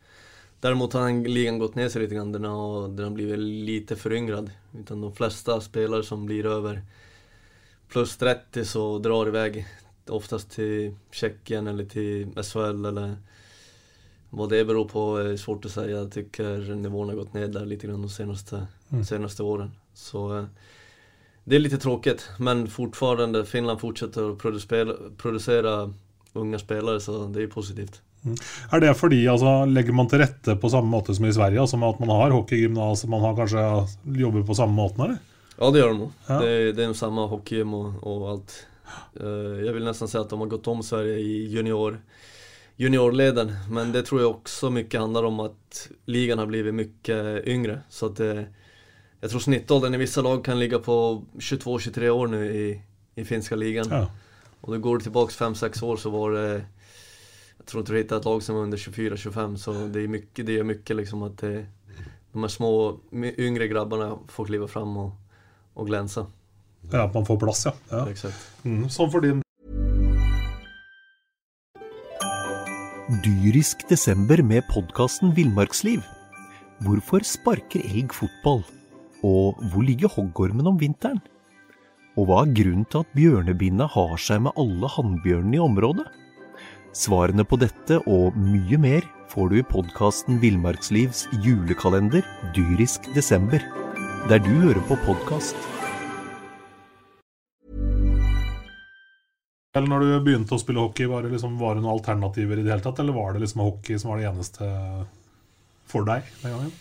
Däremot 0.62 0.92
har 0.92 1.28
ligan 1.28 1.58
gått 1.58 1.74
ner 1.74 1.88
sig 1.88 2.02
lite 2.02 2.14
grann. 2.14 2.32
Den 2.32 2.44
har, 2.44 2.88
den 2.88 3.04
har 3.04 3.10
blivit 3.10 3.38
lite 3.38 3.96
föryngrad. 3.96 4.50
Utan 4.78 5.00
de 5.00 5.12
flesta 5.14 5.60
spelare 5.60 6.02
som 6.02 6.26
blir 6.26 6.46
över 6.46 6.82
plus 7.88 8.16
30 8.16 8.64
så 8.64 8.98
drar 8.98 9.26
iväg 9.26 9.66
oftast 10.08 10.50
till 10.50 10.94
Tjeckien 11.10 11.66
eller 11.66 11.84
till 11.84 12.42
SHL 12.42 12.84
eller 12.84 13.16
vad 14.30 14.50
det 14.50 14.64
beror 14.64 14.88
på 14.88 15.16
är 15.16 15.36
svårt 15.36 15.64
att 15.64 15.70
säga. 15.70 15.98
Jag 15.98 16.12
tycker 16.12 16.74
nivån 16.74 17.08
har 17.08 17.16
gått 17.16 17.34
ner 17.34 17.48
där 17.48 17.66
lite 17.66 17.86
grann 17.86 18.02
de 18.02 18.08
senaste, 18.10 18.66
Mm. 18.92 19.04
senaste 19.04 19.42
åren. 19.42 19.70
Så 19.94 20.38
eh, 20.38 20.44
det 21.44 21.56
är 21.56 21.60
lite 21.60 21.78
tråkigt, 21.78 22.28
men 22.38 22.66
fortfarande 22.68 23.44
Finland 23.44 23.80
fortsätter 23.80 24.32
att 24.32 24.38
producera, 24.38 24.96
producera 25.16 25.94
unga 26.32 26.58
spelare 26.58 27.00
så 27.00 27.26
det 27.26 27.42
är 27.42 27.46
positivt. 27.46 28.02
Er 28.22 28.80
det 28.80 28.92
fordi 28.94 29.24
altså, 29.26 29.64
legger 29.66 29.94
man 29.96 30.08
til 30.10 30.22
rette 30.22 30.54
på 30.60 30.70
samme 30.70 30.90
måte 30.92 31.14
som 31.16 31.26
i 31.26 31.34
Sverige? 31.34 31.60
Altså 31.60 31.78
med 31.80 31.94
at 31.94 32.02
man 32.02 32.12
har 32.14 32.34
hockeygymnas, 32.36 33.04
man 33.10 33.24
har 33.24 33.34
kanskje 33.38 33.64
jobber 34.20 34.44
på 34.46 34.54
samme 34.58 34.78
måten, 34.78 35.04
eller? 35.06 35.18
Ja 35.58 35.70
det 35.70 35.82
gjør 35.82 35.96
de. 35.96 36.10
Ja. 36.28 36.36
Det, 36.40 36.52
det 36.76 36.84
er 36.84 36.92
jo 36.92 36.98
samme 36.98 37.26
hockeygym 37.30 37.74
og, 37.78 37.88
og, 38.02 38.28
alt. 38.30 38.54
Eh, 39.20 39.64
jag 39.66 39.72
vill 39.72 39.84
nästan 39.84 40.08
säga 40.08 40.20
att 40.20 40.30
de 40.30 40.40
har 40.40 40.46
gått 40.46 40.68
om 40.68 40.82
Sverige 40.82 41.18
i 41.18 41.48
junior, 41.48 42.00
juniorleden. 42.76 43.52
Men 43.70 43.92
det 43.92 44.06
tror 44.06 44.20
jeg 44.20 44.30
også 44.30 44.70
mye 44.70 44.98
handler 44.98 45.28
om 45.28 45.40
at 45.48 45.86
ligan 46.06 46.38
har 46.38 46.46
blivit 46.46 46.74
mye 46.74 47.42
yngre. 47.46 47.82
Så 47.90 48.12
at 48.12 48.22
det, 48.22 48.46
jeg 49.20 49.30
tror 49.30 49.44
snittalderen 49.44 49.94
i 49.94 50.02
vissa 50.02 50.22
lag 50.22 50.44
kan 50.44 50.58
ligge 50.58 50.78
på 50.78 50.96
22-23 51.38 52.08
år 52.10 52.30
nå 52.32 52.42
i, 52.42 52.66
i 53.14 53.24
finska 53.24 53.56
ligan. 53.56 53.90
Ja. 53.90 54.06
Og 54.62 54.74
då 54.74 54.78
går 54.78 54.98
du 54.98 55.02
tilbake 55.02 55.34
5-6 55.34 55.84
år 55.84 55.96
så 55.96 56.10
var 56.10 56.30
det 56.30 56.64
jag 57.62 57.66
tror 57.66 57.80
inte 57.80 57.92
du 57.92 57.98
hittar 57.98 58.16
ett 58.16 58.24
lag 58.24 58.42
som 58.42 58.56
är 58.56 58.60
under 58.60 58.78
24-25 58.78 59.56
så 59.56 59.72
det 59.72 60.00
är 60.00 60.08
mycket, 60.08 60.46
det 60.46 60.58
är 60.58 60.64
mycket 60.64 60.96
liksom 60.96 61.22
att 61.22 61.38
det, 61.38 61.66
de 62.32 62.42
här 62.42 62.48
små 62.48 62.98
yngre 63.12 63.68
grabbarna 63.68 64.18
får 64.28 64.44
kliva 64.44 64.68
fram 64.68 64.96
och, 64.96 65.12
och 65.74 65.86
glänsa. 65.86 66.26
Ja, 66.90 67.02
at 67.04 67.14
man 67.14 67.26
får 67.26 67.38
plass, 67.38 67.62
ja. 67.64 67.72
ja. 67.88 68.10
Exakt. 68.10 68.36
Mm, 68.64 68.90
som 68.90 69.10
for 69.10 69.20
din 69.20 69.42
Dyrisk 73.24 73.88
desember 73.88 74.42
med 74.42 74.62
podkasten 74.68 75.34
Villmarksliv. 75.34 76.00
Hvorfor 76.78 77.20
sparker 77.22 77.84
elg 77.84 78.10
fotball? 78.14 78.64
Og 79.22 79.54
hvor 79.70 79.82
ligger 79.82 80.08
hoggormen 80.08 80.66
om 80.66 80.80
vinteren? 80.80 81.20
Og 82.16 82.26
hva 82.26 82.42
er 82.42 82.56
grunnen 82.56 82.88
til 82.90 83.04
at 83.04 83.14
bjørnebinna 83.14 83.86
har 83.86 84.16
seg 84.18 84.42
med 84.42 84.58
alle 84.58 84.90
hannbjørnene 84.96 85.60
i 85.60 85.62
området? 85.62 86.08
Svarene 86.92 87.40
på 87.48 87.56
dette 87.56 87.96
og 88.04 88.34
mye 88.36 88.76
mer 88.76 89.04
får 89.32 89.46
du 89.48 89.54
i 89.56 89.64
podkasten 89.64 90.36
Villmarkslivs 90.42 91.22
julekalender 91.40 92.20
Dyrisk 92.52 93.08
desember, 93.14 93.64
der 94.28 94.42
du 94.44 94.50
hører 94.60 94.80
på 94.90 94.98
podkast. 95.06 95.56
Eller 99.72 99.88
når 99.88 100.04
du 100.04 100.10
begynte 100.26 100.52
å 100.52 100.60
spille 100.60 100.84
hockey, 100.84 101.08
var 101.08 101.24
det, 101.24 101.32
liksom, 101.32 101.56
var 101.56 101.78
det 101.78 101.86
noen 101.86 101.94
alternativer 101.94 102.60
i 102.60 102.66
det 102.66 102.74
hele 102.74 102.84
tatt? 102.84 103.00
Eller 103.00 103.16
var 103.16 103.32
det 103.32 103.46
liksom 103.46 103.64
hockey 103.64 103.96
som 103.96 104.12
var 104.12 104.20
det 104.20 104.28
eneste 104.28 104.68
for 105.88 106.04
deg 106.04 106.28
den 106.42 106.58
gangen? 106.58 106.74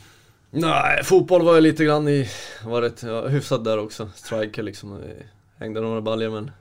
Nei, 0.60 0.97
fotball 1.08 1.47
var 1.47 1.56
jo 1.56 1.69
lite 1.69 1.88
grann 1.88 2.12
i, 2.12 2.26
var 2.67 2.84
rätt, 2.84 3.08
ja, 3.08 3.30
hyfsat 3.32 3.63
där 3.63 3.80
också. 3.80 4.10
Striker 4.19 4.67
liksom. 4.67 4.97
Hängde 5.62 5.82
några 5.82 6.02
baljor 6.02 6.30
men... 6.32 6.52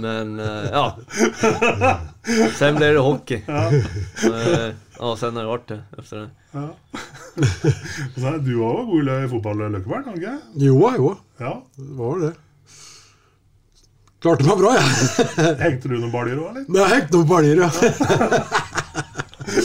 Men, 0.00 0.34
men 0.36 0.38
ja. 0.72 0.98
Sen 2.58 2.76
blev 2.76 2.94
det 2.94 3.00
hockey. 3.00 3.42
Ja. 3.46 3.70
ja, 4.98 5.16
sen 5.16 5.36
har 5.36 5.42
det 5.42 5.50
vært 5.50 5.68
det 5.68 5.80
efter 5.98 6.16
det. 6.16 6.30
Ja. 6.52 6.68
du 8.14 8.20
var 8.22 8.38
jo 8.46 8.84
god 8.86 9.10
i 9.24 9.28
fotball, 9.32 9.64
Løkkeberg? 9.66 10.14
ikke? 10.14 10.36
Jo, 10.62 10.92
jo. 10.96 11.10
Ja. 11.42 11.56
Det 11.74 11.98
var 11.98 12.22
det. 12.22 12.32
Klarte 14.22 14.46
meg 14.46 14.62
bra, 14.62 14.76
jeg. 14.78 14.86
Ja. 14.86 15.50
Hengte 15.66 15.90
du 15.90 15.98
noen 15.98 16.14
baljer 16.14 16.38
òg, 16.38 16.48
eller? 16.54 16.70
Jeg 16.78 16.94
hengte 16.94 17.18
noen 17.18 17.30
baljer, 17.34 17.56
ja. 17.66 17.70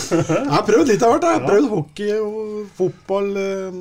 jeg 0.09 0.51
har 0.57 0.65
prøvd 0.73 0.89
litt 0.89 1.05
av 1.05 1.13
hvert. 1.13 1.29
Jeg 1.29 1.37
har 1.37 1.49
prøvd 1.49 1.71
hockey 1.77 2.11
og 2.17 2.69
fotball. 2.81 3.33
Eh, 3.45 3.73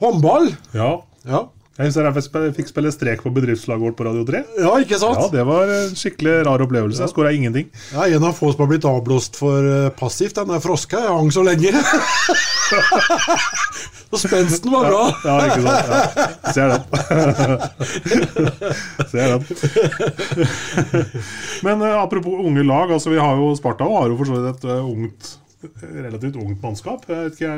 håndball. 0.00 0.54
Ja. 0.72 0.92
Ja. 1.26 1.48
Jeg 1.72 1.88
husker 1.88 2.04
jeg 2.44 2.52
fikk 2.52 2.68
spille 2.68 2.90
strek 2.92 3.22
på 3.24 3.30
bedriftslaget 3.32 3.80
vårt 3.80 3.96
på 3.96 4.04
Radio 4.04 4.28
3. 4.28 4.44
Ja, 4.60 4.76
ikke 4.84 4.98
sant? 5.00 5.16
Ja, 5.22 5.28
Det 5.32 5.40
var 5.48 5.70
en 5.72 5.94
skikkelig 5.96 6.44
rar 6.44 6.60
opplevelse. 6.60 7.00
Jeg 7.00 7.08
skåra 7.14 7.32
ingenting. 7.32 7.70
Ja, 7.94 8.04
En 8.12 8.20
av 8.28 8.36
få 8.36 8.52
som 8.52 8.60
har 8.66 8.70
blitt 8.74 8.84
avblåst 8.84 9.32
for 9.40 9.64
uh, 9.64 9.88
passivt. 9.96 10.36
Den 10.36 10.52
der 10.52 10.60
froska 10.60 11.00
jeg 11.00 11.16
hang 11.16 11.32
så 11.32 11.40
lenge. 11.46 11.72
Og 14.12 14.20
spensten 14.20 14.68
var 14.68 14.84
bra. 14.90 15.16
Ja, 15.24 15.32
ja 15.32 15.48
ikke 15.48 15.64
sant. 15.64 15.88
Ja. 15.88 15.96
Ser 16.52 16.68
den. 16.74 16.84
Ser 19.12 19.26
den. 19.32 19.40
Men 21.64 21.76
uh, 21.80 21.96
apropos 22.02 22.36
unge 22.36 22.60
lag. 22.68 22.92
altså 22.92 23.08
vi 23.14 23.22
har 23.22 23.32
jo 23.40 23.56
Sparta 23.56 23.88
og 23.88 23.96
har 23.96 24.12
jo 24.12 24.18
for 24.20 24.28
så 24.28 24.36
vidt 24.36 24.52
et 24.52 24.64
uh, 24.68 24.84
ungt 24.84 25.40
relativt 25.80 26.36
ungt 26.36 26.60
mannskap. 26.60 27.08
Jeg 27.08 27.16
vet 27.16 27.32
ikke, 27.40 27.56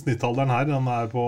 Snittalderen 0.00 0.48
her 0.54 0.64
den 0.70 0.86
er 0.88 1.04
på 1.12 1.24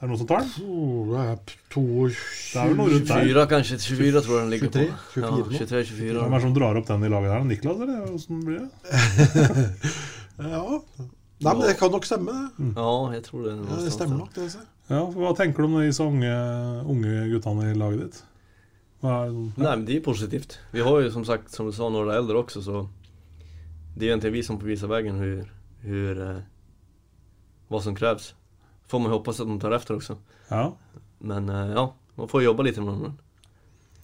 er 0.00 0.08
det 0.08 0.14
noen 0.14 0.20
som 0.22 0.28
tar 0.30 0.40
den? 0.40 0.52
Oh, 0.64 1.10
det 1.10 1.22
er 1.28 1.56
to, 1.68 1.82
det 2.08 2.56
er 2.56 2.70
vel 2.70 2.78
noe 2.78 2.88
rundt 2.88 3.10
der. 3.10 3.24
24 3.28 3.42
kanskje. 3.50 3.76
24 3.84 4.22
tror 4.24 4.32
jeg 4.32 4.40
den 4.40 4.52
ligger 4.54 4.70
23, 4.72 4.84
på. 4.88 5.00
24, 5.12 5.26
ja, 5.28 5.58
23, 5.60 5.80
24. 5.90 6.14
Hvem 6.16 6.24
er 6.24 6.40
det 6.40 6.44
som 6.46 6.54
drar 6.56 6.78
opp 6.80 6.86
den 6.88 7.04
i 7.04 7.10
laget 7.12 7.34
der? 7.34 7.42
Niklas, 7.50 7.82
eller 7.84 7.98
hvordan 8.06 8.38
blir 8.46 8.62
det? 8.62 9.74
ja. 10.54 10.62
Nei, 11.40 11.52
men 11.52 11.62
det 11.66 11.76
kan 11.82 11.92
nok 11.92 12.08
stemme, 12.08 12.32
det. 12.32 12.64
Mm. 12.64 12.72
Ja, 12.80 12.94
jeg 13.18 13.26
tror 13.28 13.44
det. 13.44 13.52
Ja, 13.60 13.82
det 13.84 13.92
stemmer 13.92 14.22
nok, 14.22 14.32
det. 14.38 14.48
Så. 14.54 14.64
Ja, 14.88 15.04
Hva 15.20 15.34
tenker 15.36 15.60
du 15.60 15.68
om 15.68 15.76
disse 15.84 16.08
unge, 16.08 16.32
unge 16.96 17.20
guttene 17.34 17.68
i 17.68 17.76
laget 17.76 18.02
ditt? 18.06 18.24
Er, 19.04 19.28
ja. 19.28 19.28
Nei, 19.36 19.68
men 19.68 19.86
det 19.88 20.00
er 20.00 20.02
positivt. 20.08 20.58
Vi 20.72 20.80
har 20.84 21.04
jo 21.04 21.12
som 21.12 21.28
sagt, 21.28 21.52
som 21.52 21.68
du 21.68 21.76
sa, 21.76 21.92
några 21.92 22.16
eldre 22.16 22.40
også, 22.40 22.64
så 22.64 22.82
det 24.00 24.08
er 24.08 24.14
egentlig 24.14 24.38
vi 24.38 24.48
som 24.48 24.56
får 24.60 24.72
vise 24.72 24.88
veien 24.88 25.20
hur, 25.20 25.44
hur 25.84 26.24
eh, 26.24 27.80
som 27.84 27.96
krävs. 27.96 28.32
Får 28.90 28.98
man 28.98 29.10
hoppas 29.10 29.40
att 29.40 29.46
de 29.46 29.60
tar 29.60 29.70
efter 29.70 29.96
också. 29.96 30.16
Ja. 30.48 30.76
Men 31.18 31.48
eh, 31.48 31.72
ja, 31.72 31.94
man 32.14 32.28
får 32.28 32.42
jobba 32.42 32.62
lite 32.62 32.80
med 32.80 32.94
dem. 32.94 33.18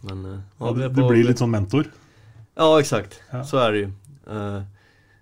Men, 0.00 0.24
eh, 0.24 0.40
ja, 0.58 0.72
du, 0.72 0.88
du 0.88 1.08
blir 1.08 1.24
litt 1.24 1.38
sånn 1.38 1.50
mentor? 1.50 1.90
Ja, 2.54 2.80
exakt. 2.80 3.20
Ja. 3.30 3.44
Så 3.44 3.58
är 3.58 3.72
det 3.72 3.78
ju. 3.78 3.84
Eh, 4.30 4.62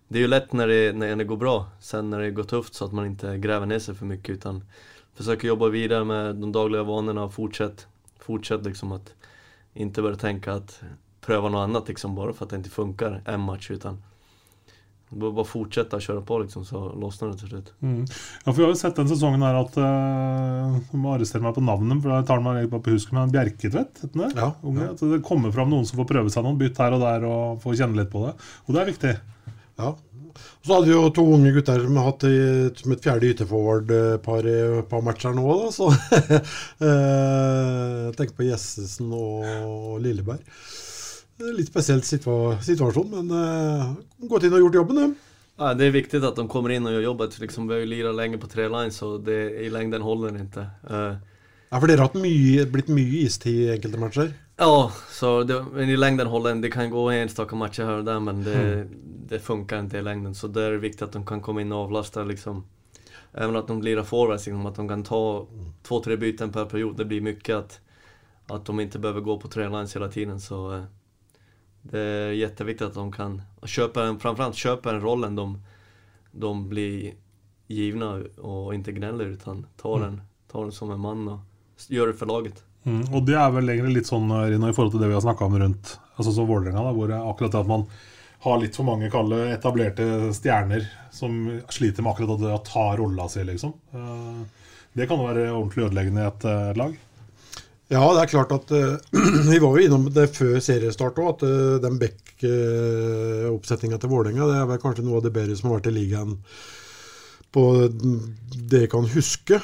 det 0.09 0.19
är 0.19 0.23
ju 0.23 0.29
lätt 0.29 0.53
när 0.53 0.69
det, 0.69 0.93
när 0.93 1.17
det 1.17 1.25
går 1.25 1.37
bra, 1.37 1.67
sen 1.81 2.11
när 2.11 2.21
det 2.21 2.31
går 2.31 2.45
tufft 2.45 2.75
så 2.75 2.85
att 2.85 2.93
man 2.93 3.07
inte 3.07 3.39
gräver 3.39 3.67
ner 3.67 3.79
sig 3.79 3.95
för 3.95 4.07
mycket 4.07 4.31
utan 4.31 4.65
försöker 5.15 5.49
jobba 5.49 5.69
vidare 5.69 6.05
med 6.05 6.37
de 6.37 6.53
dagliga 6.53 6.83
vanorna 6.83 7.25
och 7.25 7.35
fortsätt, 7.35 7.87
fortsätt 8.19 8.65
liksom 8.65 8.93
att 8.93 9.15
inte 9.75 10.03
börja 10.03 10.17
tänka 10.17 10.53
att 10.53 10.83
pröva 11.21 11.49
något 11.49 11.69
annat 11.69 11.89
liksom 11.89 12.15
bara 12.15 12.33
för 12.33 12.45
att 12.45 12.51
det 12.51 12.57
inte 12.57 12.71
funkar 12.71 13.23
en 13.25 13.41
match 13.41 13.71
utan 13.71 14.03
bare 15.21 15.47
fortsette 15.49 15.99
å 15.99 16.05
kjøre 16.05 16.23
på, 16.27 16.39
liksom, 16.45 16.65
så 16.69 16.81
låsner 17.01 17.33
det 17.33 17.41
til 17.43 17.53
slutt. 17.53 17.73
Mm. 17.85 18.01
Ja, 18.05 18.47
for 18.49 18.59
Vi 18.59 18.65
har 18.67 18.73
jo 18.73 18.81
sett 18.81 18.99
den 19.01 19.11
sesongen 19.11 19.45
her 19.47 19.59
at 19.61 19.79
uh, 19.81 20.97
må 20.99 21.15
arrestere 21.15 21.45
meg 21.45 21.57
på 21.57 21.65
navnet, 21.65 22.01
for 22.03 22.15
da 22.15 22.23
tar 22.27 22.43
man 22.45 22.61
bare 22.63 22.83
på 22.85 22.97
husken, 22.97 23.19
men 23.19 23.35
Bjerketvedt, 23.35 24.07
det? 24.07 24.31
Ja, 24.37 24.51
ja. 24.55 24.89
At 24.91 25.05
det 25.05 25.23
kommer 25.27 25.55
fram 25.55 25.73
noen 25.73 25.87
som 25.89 26.01
får 26.03 26.11
prøve 26.11 26.33
seg 26.33 26.47
noen 26.47 26.59
bytt 26.61 26.81
her 26.83 26.97
og 26.97 27.05
der 27.05 27.29
og 27.29 27.63
får 27.65 27.79
kjenne 27.83 28.01
litt 28.03 28.13
på 28.13 28.27
det. 28.27 28.35
Og 28.67 28.77
det 28.77 28.83
er 28.83 28.91
viktig. 28.93 29.15
Ja. 29.81 29.95
Så 30.65 30.73
hadde 30.73 30.89
vi 30.89 30.95
jo 30.95 31.11
to 31.15 31.25
unge 31.37 31.53
gutter 31.55 31.83
som 31.85 31.99
har 32.01 32.09
hatt 32.09 32.25
som 32.81 32.95
et 32.95 33.05
fjerde 33.05 33.29
ytterforward-par 33.35 34.49
i 34.49 34.55
et 34.81 34.89
par 34.91 35.05
matcher 35.07 35.37
nå. 35.37 35.45
Da, 35.61 35.69
så 35.75 35.91
Jeg 36.89 38.17
Tenk 38.19 38.35
på 38.39 38.49
Jessesen 38.49 39.13
og 39.15 40.01
Lilleberg. 40.03 40.43
Litt 41.43 41.69
spesiell 41.69 42.03
situa 42.07 42.61
situasjon, 42.63 43.11
men 43.11 43.31
uh, 43.35 43.95
gått 44.31 44.47
inn 44.47 44.55
og 44.55 44.67
gjort 44.67 44.81
jobben, 44.83 45.01
det. 45.01 45.33
Ja, 45.59 45.71
det 45.79 45.87
er 45.87 45.95
viktig 45.95 46.19
at 46.27 46.39
de 46.39 46.47
kommer 46.51 46.75
inn 46.75 46.87
og 46.87 46.95
gjør 46.95 47.09
jobbet. 47.09 47.39
Liksom, 47.43 47.69
vi 47.69 47.75
har 47.75 47.83
jo 47.85 47.91
lirat 47.91 48.17
länge 48.19 48.39
på 48.43 48.51
tre 48.51 48.67
lines 48.71 48.99
så 48.99 49.17
det, 49.19 49.39
i 49.63 49.71
lengden 49.71 50.03
holder 50.03 50.35
det 50.35 50.47
ikke. 50.49 50.67
Uh, 50.91 51.35
ja, 51.71 51.81
for 51.81 51.91
dere 51.91 52.07
har 52.07 52.19
mye, 52.19 52.67
blitt 52.71 52.91
mye 52.95 53.25
istid 53.27 53.61
i 53.65 53.71
enkelte 53.75 53.99
matcher? 53.99 54.33
Ja, 54.57 54.93
så 55.11 55.43
det, 55.43 55.61
men 55.75 55.91
i 55.91 55.99
lengden 55.99 56.31
holder 56.31 56.55
det. 56.55 56.67
Det 56.67 56.73
kan 56.75 56.91
gå 56.91 57.09
enstaka 57.11 57.59
matcher 57.59 57.87
her 57.87 58.03
og 58.03 58.07
der, 58.07 58.21
men 58.23 58.43
det, 58.47 58.55
mm. 58.55 58.91
det 59.31 59.43
funker 59.43 59.83
ikke 59.83 59.99
i 59.99 60.07
lengden. 60.07 60.35
Så 60.39 60.51
det 60.55 60.63
er 60.63 60.83
viktig 60.83 61.07
at 61.07 61.15
de 61.15 61.23
kan 61.27 61.43
komme 61.43 61.63
inn 61.63 61.75
og 61.75 61.89
avlaste. 61.89 62.25
liksom. 62.25 62.65
Även 63.35 63.57
at 63.57 63.67
de 63.67 63.83
lirar 63.83 64.03
forwards, 64.03 64.47
liksom, 64.47 64.67
att 64.67 64.77
de 64.77 64.89
kan 64.89 65.03
ta 65.03 65.47
två, 65.83 66.01
tre 66.01 66.17
byten 66.17 66.53
per 66.53 66.65
period. 66.65 66.97
Det 66.97 67.05
blir 67.05 67.21
mye 67.21 67.59
at, 67.59 67.81
at 68.51 68.67
de 68.67 68.81
ikke 68.81 68.99
behöver 68.99 69.21
gå 69.21 69.41
på 69.41 69.49
tre 69.49 69.69
lines 69.69 69.95
hele 69.95 70.11
tiden. 70.11 70.41
Så, 70.41 70.71
uh, 70.71 70.85
det 71.91 72.01
är 72.01 72.33
jätteviktigt 72.33 72.87
att 72.87 72.95
de 72.95 73.13
kan 73.13 73.43
köpa 73.65 74.05
en, 74.05 74.21
framförallt 74.21 74.57
köpa 74.57 74.93
den 74.93 75.01
rollen 75.01 75.37
de, 75.37 75.63
de 76.33 76.69
blir 76.69 77.15
givna 77.67 78.23
och 78.39 78.75
inte 78.75 78.93
gnäller 78.93 79.25
utan 79.25 79.67
tar, 79.77 79.97
mm. 79.97 80.09
den, 80.09 80.23
tar 80.53 80.63
den 80.63 80.73
som 80.73 80.91
en 80.91 81.01
mann 81.01 81.29
och 81.29 81.39
gjør 81.89 82.07
det 82.07 82.15
for 82.15 82.27
laget. 82.27 82.63
Mm, 82.85 83.15
og 83.15 83.23
det 83.27 83.37
er 83.41 83.53
vel 83.53 83.71
egentlig 83.73 84.01
litt 84.01 84.09
sånn 84.11 84.29
Rino, 84.29 84.69
i 84.69 84.75
forhold 84.77 84.93
til 84.93 85.01
det 85.01 85.09
vi 85.09 85.17
har 85.17 85.25
snakka 85.25 85.47
om 85.47 85.55
rundt 85.59 85.95
altså 86.17 86.33
så 86.33 86.45
Vålerenga, 86.45 86.93
hvor 86.93 87.13
akkurat 87.17 87.55
det 87.55 87.63
at 87.63 87.71
man 87.71 87.87
har 88.45 88.61
litt 88.61 88.77
for 88.77 88.85
mange 88.85 89.09
kalle 89.13 89.39
etablerte 89.55 90.07
stjerner 90.37 90.85
som 91.15 91.33
sliter 91.73 92.05
med 92.05 92.13
akkurat 92.13 92.43
det 92.43 92.53
å 92.53 92.61
ta 92.67 92.91
rolla 92.99 93.25
si, 93.33 93.41
liksom. 93.47 93.73
Eh, 93.97 94.67
det 94.93 95.09
kan 95.09 95.19
jo 95.19 95.31
være 95.31 95.47
ordentlig 95.49 95.87
ødeleggende 95.89 96.23
i 96.23 96.29
et 96.29 96.45
eh, 96.51 96.73
lag. 96.77 96.99
Ja, 97.93 98.05
det 98.17 98.23
er 98.23 98.31
klart 98.33 98.53
at 98.55 98.71
uh, 98.73 98.97
Vi 99.51 99.61
var 99.61 99.77
jo 99.77 99.85
innom 99.85 100.09
det 100.13 100.31
før 100.37 100.57
seriestart 100.65 101.19
òg, 101.21 101.35
at 101.35 101.45
uh, 101.45 101.75
den 101.85 101.99
Beck-oppsetninga 102.01 103.99
uh, 103.99 104.01
til 104.01 104.13
Vålerenga 104.13 104.49
det 104.49 104.57
er 104.61 104.71
vel 104.71 104.81
kanskje 104.81 105.05
noe 105.05 105.21
av 105.21 105.27
det 105.27 105.35
bedre 105.35 105.57
som 105.59 105.69
har 105.69 105.79
vært 105.79 105.91
i 105.93 105.99
ligaen 105.99 106.39
på 107.55 107.65
det 107.87 108.81
jeg 108.83 108.91
kan 108.91 109.05
huske. 109.13 109.61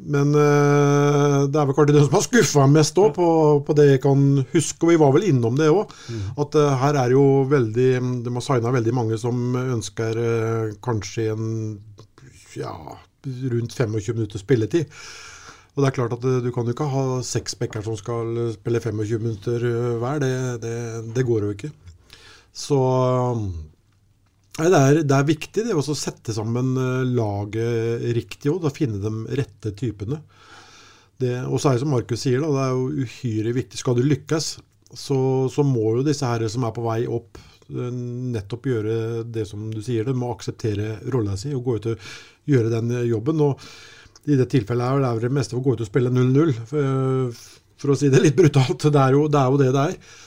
Men 0.00 0.30
det 0.32 1.58
er 1.60 1.66
vel 1.68 1.74
kanskje 1.76 1.92
det 1.92 2.04
som 2.06 2.14
har 2.16 2.22
skuffa 2.24 2.64
mest 2.72 2.96
òg, 2.96 3.10
på, 3.18 3.26
på, 3.66 3.76
det 3.76 3.84
jeg 3.90 4.00
kan 4.00 4.22
huske. 4.54 4.78
Og 4.80 4.94
vi 4.94 4.96
var 5.02 5.12
vel 5.12 5.26
innom 5.28 5.58
det 5.58 5.66
òg. 5.68 5.92
Mm. 6.08 6.22
At 6.40 6.56
her 6.80 6.96
er 7.02 7.12
jo 7.12 7.26
veldig 7.50 7.90
De 8.24 8.32
har 8.32 8.46
signa 8.46 8.72
veldig 8.72 8.96
mange 8.96 9.20
som 9.20 9.58
ønsker 9.60 10.22
kanskje 10.88 11.26
en 11.34 11.52
ja, 12.56 12.72
rundt 13.52 13.76
25 13.76 14.16
minutter 14.16 14.40
spilletid. 14.40 14.88
Og 15.74 15.82
det 15.82 15.88
er 15.88 15.96
klart 15.96 16.14
at 16.16 16.24
eh, 16.28 16.40
Du 16.44 16.50
kan 16.54 16.66
jo 16.66 16.74
ikke 16.74 16.90
ha 16.90 17.04
seks 17.26 17.56
bekker 17.60 17.84
som 17.86 17.98
skal 17.98 18.30
spille 18.54 18.82
25 18.82 19.22
minutter 19.22 19.68
eh, 19.70 19.94
hver. 20.02 20.22
Det, 20.22 20.34
det, 20.62 20.74
det 21.16 21.26
går 21.26 21.48
jo 21.48 21.54
ikke. 21.56 21.70
Så 22.54 22.78
nei, 23.34 24.68
det, 24.70 24.78
er, 24.78 25.00
det, 25.02 25.16
er, 25.16 25.26
viktig 25.26 25.64
det 25.66 25.74
å 25.74 25.82
sette 25.98 26.34
sammen 26.36 26.76
eh, 26.78 27.08
laget 27.10 28.06
riktig 28.14 28.52
og 28.52 28.68
finne 28.74 29.02
de 29.02 29.40
rette 29.40 29.74
typene. 29.78 30.20
Og 31.24 31.56
så 31.62 31.70
er 31.70 31.76
det 31.76 31.80
som 31.84 31.92
Markus 31.94 32.20
sier, 32.24 32.42
da, 32.42 32.50
det 32.52 32.62
er 32.66 32.72
jo 32.74 33.06
uhyre 33.06 33.52
viktig. 33.56 33.78
Skal 33.80 33.94
du 33.96 34.02
lykkes, 34.04 34.48
så, 34.98 35.18
så, 35.48 35.62
må 35.64 35.94
jo 35.96 36.02
disse 36.04 36.26
her 36.26 36.42
som 36.52 36.66
er 36.66 36.74
på 36.74 36.84
vei 36.84 37.04
opp, 37.08 37.38
nettopp 37.70 38.66
gjøre 38.68 38.96
det 39.32 39.46
som 39.48 39.70
du 39.72 39.78
sier. 39.80 40.04
De 40.04 40.12
må 40.18 40.28
akseptere 40.34 40.98
rolla 41.14 41.38
si 41.40 41.54
og 41.54 41.64
gå 41.64 41.78
ut 41.78 41.88
og 41.94 42.08
gjøre 42.50 42.74
den 42.74 42.92
jobben. 43.08 43.40
og 43.46 43.62
i 44.26 44.38
det 44.38 44.48
tilfellet 44.52 44.84
er 44.84 45.02
det 45.04 45.28
det 45.28 45.34
meste 45.36 45.56
å 45.58 45.62
gå 45.64 45.74
ut 45.74 45.82
og 45.84 45.88
spille 45.88 46.12
0-0, 46.12 46.54
for, 46.68 47.42
for, 47.80 47.92
å 47.92 47.98
si 47.98 48.10
det 48.12 48.22
litt 48.24 48.38
brutalt. 48.38 48.88
Det 48.88 49.02
er 49.02 49.16
jo 49.16 49.26
det 49.28 49.40
er 49.40 49.50
jo 49.52 49.60
det, 49.60 49.72
det 49.74 49.88
er. 49.90 50.22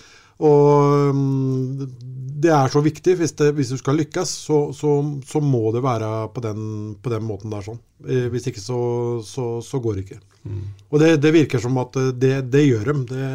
Og 0.47 1.15
mm, 1.17 1.87
det 2.37 2.51
er 2.53 2.69
så 2.69 2.81
viktig. 2.85 3.15
Hvis, 3.17 3.33
det, 3.39 3.51
hvis 3.57 3.73
du 3.73 3.77
skal 3.79 3.97
lykkes, 3.97 4.33
så, 4.45 4.59
så, 4.75 4.93
så, 5.25 5.41
må 5.41 5.71
det 5.73 5.83
være 5.85 6.11
på 6.33 6.43
den, 6.45 6.61
på 7.01 7.13
den 7.13 7.25
måten 7.25 7.53
der. 7.53 7.65
sånn. 7.65 7.79
Eh, 8.05 8.27
hvis 8.33 8.49
ikke, 8.51 8.61
så, 8.61 8.79
så 9.65 9.81
går 9.81 9.97
det 9.97 10.05
ikke. 10.05 10.19
Mm. 10.47 10.61
Og 10.91 11.01
det, 11.01 11.09
det, 11.23 11.33
virker 11.35 11.61
som 11.63 11.79
at 11.81 11.97
det, 12.15 12.35
det 12.53 12.63
gjør 12.67 12.91
dem. 12.91 13.05
Det, 13.09 13.31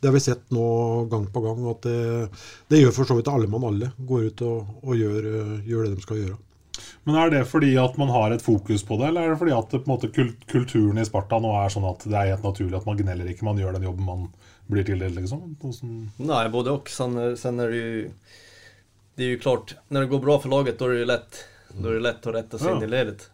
det, 0.00 0.08
har 0.08 0.16
vi 0.16 0.24
sett 0.24 0.50
nå 0.54 0.66
gang 1.12 1.28
på 1.32 1.44
gang. 1.44 1.62
at 1.72 1.86
Det, 1.86 2.82
gjør 2.82 2.96
for 2.96 3.08
så 3.08 3.18
vidt 3.18 3.30
alle 3.32 3.50
mann 3.50 3.68
alle. 3.70 3.92
Går 4.10 4.30
ut 4.30 4.44
og, 4.48 4.74
og 4.82 4.98
gjør, 4.98 5.30
gjør, 5.62 5.86
det 5.86 5.94
de 5.94 6.06
skal 6.08 6.22
gjøre. 6.24 6.40
Men 7.06 7.14
Er 7.14 7.30
det 7.30 7.44
fordi 7.46 7.76
at 7.78 7.94
man 8.00 8.10
har 8.10 8.32
et 8.34 8.42
fokus 8.42 8.82
på 8.82 8.96
det, 8.98 9.08
eller 9.08 9.22
er 9.22 9.30
det 9.30 9.38
fordi 9.38 9.52
at 9.54 9.70
det, 9.70 9.86
måte, 9.86 10.08
kulturen 10.10 10.98
i 10.98 11.04
Sparta 11.06 11.38
nå 11.38 11.52
er 11.54 11.70
sånn 11.70 11.86
at 11.86 12.02
det 12.02 12.16
er 12.18 12.32
helt 12.32 12.42
naturlig 12.42 12.80
at 12.80 12.88
man 12.88 12.98
gneller 12.98 13.28
ikke, 13.30 13.46
man 13.46 13.60
gjør 13.62 13.76
den 13.76 13.86
jobben 13.86 14.08
man 14.08 14.24
blir 14.66 14.86
tildelt? 14.88 15.14
liksom? 15.20 15.44
Sånn... 15.70 16.00
Nei, 16.18 16.42
både 16.50 16.74
og. 16.74 16.90
Sen, 16.90 17.14
sen 17.38 17.62
er 17.62 17.70
det 17.70 17.78
jo 17.78 18.00
Det 19.16 19.24
er 19.24 19.30
jo 19.36 19.42
klart, 19.44 19.76
når 19.88 20.02
det 20.02 20.10
går 20.10 20.24
bra 20.26 20.36
for 20.42 20.52
laget, 20.52 20.80
da 20.80 20.88
er 20.90 20.96
det 20.96 21.04
jo 21.04 21.10
lett, 21.12 21.40
da 21.76 21.86
er 21.86 21.94
det 21.94 22.04
lett 22.08 22.26
å 22.26 22.34
rette 22.34 22.58
seg 22.60 22.72
ja. 22.72 22.74
in 22.76 22.88
i 22.88 22.90
ledet. 22.90 23.30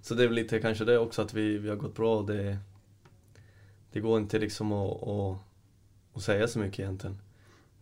Så 0.00 0.16
det 0.16 0.24
er 0.24 0.32
vel 0.32 0.40
litt 0.40 0.56
kanskje 0.64 0.88
det 0.88 0.96
også, 0.98 1.28
at 1.28 1.36
vi, 1.36 1.46
vi 1.60 1.70
har 1.70 1.78
gått 1.80 1.94
bra. 1.96 2.16
og 2.22 2.26
det, 2.32 2.56
det 3.92 4.02
går 4.02 4.24
ikke 4.24 4.42
liksom 4.42 4.72
å, 4.74 4.82
å, 4.82 5.16
å 6.16 6.24
si 6.24 6.40
så 6.40 6.60
mye, 6.60 6.72
egentlig. 6.72 7.14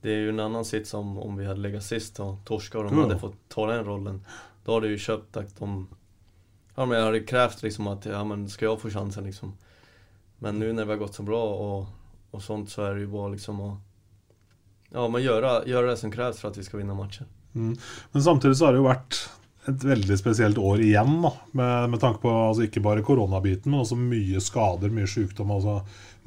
Det 0.02 0.11
er 0.11 0.24
jo 0.26 0.35
en 0.35 0.42
annen 0.44 0.66
sits 0.66 0.92
om, 0.98 1.14
om 1.22 1.38
vi 1.38 1.46
hadde 1.46 1.62
ligget 1.62 1.87
sist 1.87 2.18
og 2.20 2.42
torska 2.46 2.80
og 2.80 2.90
de 2.90 2.98
hadde 2.98 3.22
fått 3.22 3.38
ta 3.54 3.70
den 3.70 3.85
rollen. 3.87 4.18
Då 4.64 4.72
har 4.72 4.81
du 4.81 4.88
ju 4.88 4.98
köpt 4.98 5.37
att 5.37 5.57
de... 5.57 5.88
Ja 6.75 6.87
men 6.87 7.12
liksom 7.62 7.87
att, 7.87 8.07
ja 8.07 8.25
men 8.25 8.48
ska 8.48 8.64
jag 8.64 8.81
få 8.81 8.90
chansen 8.90 9.25
liksom? 9.25 9.57
Men 10.38 10.59
nu 10.59 10.72
när 10.72 10.85
vi 10.85 10.90
har 10.90 10.98
gått 10.98 11.14
så 11.14 11.22
bra 11.22 11.44
og 11.44 11.87
och 12.33 12.42
sånt 12.42 12.70
så 12.70 12.83
är 12.83 12.94
det 12.94 13.01
ju 13.01 13.07
bara 13.07 13.29
liksom 13.29 13.61
att... 13.61 13.79
Ja 14.90 15.09
men 15.09 15.22
gjøre 15.22 15.62
göra 15.66 15.87
det 15.87 15.96
som 15.96 16.12
krävs 16.12 16.40
for 16.40 16.48
at 16.48 16.57
vi 16.57 16.64
skal 16.64 16.79
vinne 16.79 16.94
matchen. 16.94 17.27
Mm. 17.55 17.77
Men 18.12 18.22
samtidig 18.22 18.57
så 18.57 18.66
har 18.66 18.72
det 18.72 18.81
jo 18.81 18.88
vært 18.88 19.18
et 19.68 19.85
veldig 19.85 20.16
spesielt 20.18 20.59
år 20.59 20.81
igjen, 20.83 21.20
da, 21.22 21.31
med, 21.53 21.90
med 21.92 22.01
tanke 22.01 22.20
på 22.25 22.33
altså 22.33 22.64
ikke 22.66 22.83
bare 22.83 23.05
koronabiten, 23.07 23.70
men 23.70 23.85
også 23.85 23.96
mye 24.01 24.40
skader, 24.42 24.90
mye 24.90 25.07
sykdom, 25.07 25.53
altså 25.55 25.77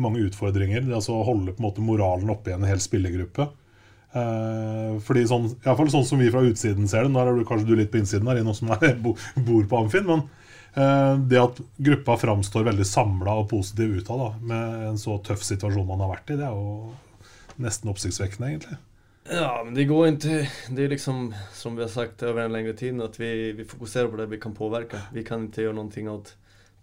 mange 0.02 0.22
utfordringer. 0.24 0.86
Det 0.86 0.96
altså 0.96 1.18
å 1.18 1.26
holde 1.28 1.52
på 1.52 1.60
en 1.60 1.68
måte 1.68 1.84
moralen 1.84 2.32
oppe 2.32 2.54
i 2.54 2.56
en 2.56 2.68
hel 2.68 2.80
spillergruppe. 2.80 3.50
Uh, 4.16 4.96
fordi 5.04 5.26
sånn, 5.28 5.50
i 5.52 5.66
hvert 5.66 5.80
fall 5.82 5.92
sånn 5.92 6.08
som 6.08 6.22
vi 6.24 6.32
fra 6.32 6.44
utsiden 6.48 6.88
ser 6.88 7.04
det, 7.04 7.12
nå 7.12 7.20
er 7.20 7.36
du 7.36 7.44
kanskje 7.48 7.68
du 7.68 7.76
litt 7.76 7.92
på 7.92 8.00
innsiden 8.00 8.30
her, 8.32 8.40
i 8.40 8.46
noe 8.48 8.56
som 8.56 8.72
er, 8.72 8.96
bor 9.04 9.66
på 9.68 9.80
Amfin, 9.82 10.08
men 10.08 10.24
uh, 10.78 11.20
det 11.20 11.42
at 11.42 11.60
gruppa 11.90 12.16
framstår 12.22 12.70
veldig 12.70 12.88
samla 12.88 13.36
og 13.42 13.50
positiv 13.52 13.98
utad 14.00 14.40
med 14.40 14.90
en 14.94 15.02
så 15.02 15.18
tøff 15.26 15.44
situasjon 15.44 15.88
man 15.90 16.06
har 16.06 16.14
vært 16.16 16.32
i, 16.32 16.40
det 16.40 16.48
er 16.48 16.56
jo 16.56 16.94
nesten 17.66 17.92
oppsiktsvekkende, 17.92 18.54
egentlig. 18.54 18.80
Ja, 19.26 19.62
men 19.66 19.74
det 19.74 19.88
går 19.90 20.12
ikke 20.12 20.44
Det 20.70 20.84
er 20.84 20.92
liksom, 20.92 21.32
som 21.54 21.76
vi 21.76 21.82
har 21.82 21.90
sagt 21.90 22.22
over 22.24 22.44
en 22.44 22.54
lengre 22.54 22.76
tid, 22.78 23.00
at 23.02 23.18
vi, 23.20 23.52
vi 23.58 23.66
fokuserer 23.66 24.12
på 24.12 24.20
det 24.20 24.28
vi 24.30 24.40
kan 24.42 24.54
påvirke. 24.54 25.02
Vi 25.14 25.24
kan 25.26 25.48
ikke 25.48 25.66
gjøre 25.66 25.78
noe 25.80 26.12
av 26.14 26.34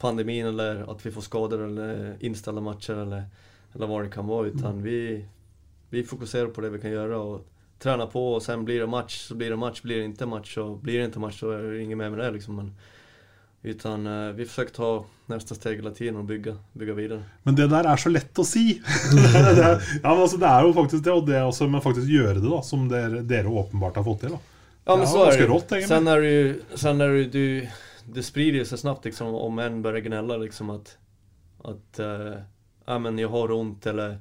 pandemien 0.02 0.48
eller 0.50 0.82
at 0.90 1.04
vi 1.06 1.12
får 1.14 1.28
skader 1.28 1.62
eller 1.68 2.16
innstille 2.26 2.64
matcher 2.64 3.04
eller, 3.04 3.28
eller 3.76 3.90
hva 3.90 4.00
det 4.02 4.10
kan 4.14 4.26
være. 4.26 4.56
Utan 4.56 4.82
vi, 4.82 5.22
vi 5.92 6.04
fokuserer 6.08 6.48
på 6.54 6.64
det 6.64 6.72
vi 6.72 6.80
kan 6.82 6.94
gjøre 6.94 7.18
og 7.20 7.44
tränar 7.82 8.08
på 8.12 8.22
og 8.36 8.42
sen 8.42 8.64
blir 8.64 8.80
det 8.80 8.88
match 8.88 9.18
så 9.26 9.36
blir 9.36 9.50
det 9.50 9.58
match, 9.60 9.82
blir 9.82 10.00
det 10.00 10.12
ikke 10.12 10.28
match 10.30 10.56
og 10.62 10.78
blir 10.82 11.00
det 11.00 11.10
ikke 11.10 11.22
match 11.24 11.40
så 11.42 11.52
er 11.56 11.66
det 11.68 11.82
inget 11.82 11.98
mer 12.00 12.12
med 12.14 12.22
det 12.22 12.30
liksom. 12.38 12.56
Men, 12.56 12.72
utan 13.62 14.06
uh, 14.06 14.32
vi 14.32 14.46
försöker 14.46 14.74
ta 14.74 15.04
neste 15.26 15.54
steg 15.54 15.84
i 15.86 15.90
tiden 15.94 16.16
og 16.18 16.24
bygge, 16.26 16.56
bygge 16.72 16.94
videre. 16.94 17.22
Men 17.42 17.54
det 17.54 17.68
der 17.70 17.86
er 17.86 18.00
så 18.00 18.10
lett 18.10 18.38
å 18.38 18.44
si! 18.46 18.80
det, 18.80 19.20
er, 19.68 19.84
ja, 20.02 20.08
men 20.08 20.22
altså, 20.24 20.40
det 20.40 20.48
er 20.48 20.66
jo 20.66 20.72
faktisk 20.78 21.04
det, 21.04 21.12
og 21.12 21.28
det 21.28 21.42
også, 21.42 21.68
men 21.70 21.84
faktisk 21.84 22.10
gjøre 22.10 22.40
det, 22.40 22.48
da, 22.48 22.62
som 22.66 22.88
dere, 22.90 23.22
dere 23.22 23.52
åpenbart 23.52 24.00
har 24.00 24.06
fått 24.08 24.24
til. 24.24 24.34
da. 24.34 24.40
Ja, 24.82 24.96
men 24.96 25.06
så 25.06 25.26
er 25.28 25.38
det 25.38 25.46
rått, 25.46 25.76
Sen 25.86 26.08
er 26.10 26.20
det 26.20 26.30
ju, 26.30 26.46
sen 26.74 27.00
är 27.00 27.08
det 27.08 27.24
du, 27.24 27.68
det 28.16 28.24
sprider 28.26 28.64
seg 28.66 28.80
snabbt 28.82 29.04
liksom, 29.04 29.34
om 29.34 29.58
en 29.58 29.82
börjar 29.82 30.00
gnälla 30.08 30.36
liksom 30.36 30.70
att, 30.70 30.96
att 31.64 32.00
uh, 32.00 32.34
ja, 32.86 32.98
men 32.98 33.18
jag 33.18 33.28
har 33.28 33.52
ont 33.52 33.86
eller 33.86 34.18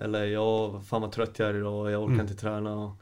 eller 0.00 0.24
ja, 0.24 0.80
fan 0.80 1.02
vad 1.02 1.12
trött 1.12 1.38
jag 1.38 1.48
är 1.48 1.54
idag, 1.54 1.90
jag 1.90 2.02
orkar 2.02 2.14
mm. 2.14 2.26
inte 2.26 2.40
träna. 2.40 2.96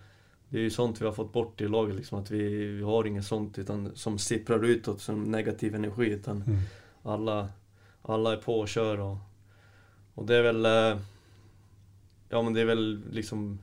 Det 0.49 0.59
är 0.59 0.63
ju 0.63 0.71
sånt 0.71 1.01
vi 1.01 1.05
har 1.05 1.13
fått 1.13 1.33
bort 1.33 1.61
i 1.61 1.69
laget, 1.69 1.97
liksom, 1.97 2.19
att 2.19 2.31
vi, 2.31 2.67
vi 2.67 2.83
har 2.83 3.07
inget 3.07 3.27
sånt 3.27 3.59
utan, 3.59 3.91
som 3.95 4.19
sipprar 4.19 4.65
utåt 4.65 5.01
som 5.01 5.25
negativ 5.25 5.75
energi. 5.75 6.11
Utan 6.11 6.43
mm. 6.43 6.59
alla, 7.03 7.49
alla 8.03 8.33
är 8.33 8.37
på 8.37 8.61
och 8.61 8.69
kör. 8.69 9.01
Och, 9.01 9.17
och 10.15 10.27
det 10.27 10.37
är 10.37 10.43
väl... 10.43 10.67
Eh, 10.67 11.01
ja 12.29 12.43
men 12.43 12.55
det 12.55 12.61
är 12.61 12.65
väl 12.65 13.03
liksom... 13.11 13.59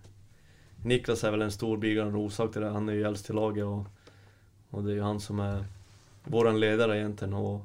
Niklas 0.84 1.24
är 1.24 1.32
väl 1.32 1.42
en 1.42 1.52
stor 1.52 1.78
bidragande 1.78 2.18
orsak 2.18 2.52
till 2.52 2.62
det. 2.62 2.70
Han 2.70 2.90
är 2.90 2.94
ju 2.94 3.04
äldst 3.04 3.30
i 3.30 3.34
laget 3.34 3.66
och, 3.66 3.86
och 4.70 4.84
det 4.84 4.92
är 4.92 4.96
ju 4.96 5.02
han 5.02 5.20
som 5.20 5.40
är 5.40 5.66
våran 6.24 6.60
ledare 6.60 6.98
egentligen 6.98 7.34
och, 7.34 7.62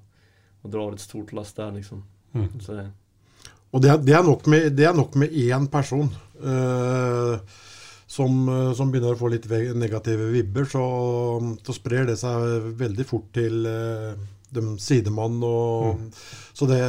och 0.63 0.71
drar 0.71 0.93
ett 0.93 1.01
stort 1.01 1.33
last 1.33 1.57
där 1.57 1.73
liksom. 1.73 2.05
Mm. 2.33 2.61
Så 2.61 2.73
det, 2.73 2.91
og 3.69 3.85
det, 3.85 3.99
det, 4.07 4.15
er 4.17 4.25
nok 4.25 4.47
med, 4.49 4.71
det 4.77 4.87
er 4.89 4.97
nok 4.97 5.17
med 5.21 5.35
én 5.37 5.67
person 5.71 6.09
uh, 6.41 7.37
som, 8.09 8.49
eh, 8.49 8.71
som, 8.73 8.89
begynner 8.89 9.13
å 9.13 9.21
få 9.21 9.29
litt 9.29 9.45
negative 9.77 10.31
vibber. 10.33 10.65
Så, 10.65 10.83
så 11.61 11.75
sprer 11.77 12.09
det 12.09 12.17
seg 12.17 12.71
veldig 12.81 13.05
fort 13.05 13.27
til 13.37 13.69
uh, 13.69 14.15
de 14.49 14.65
sidemann. 14.81 15.37
Og, 15.45 15.99
mm. 15.99 16.07
Så 16.57 16.67
det, 16.71 16.81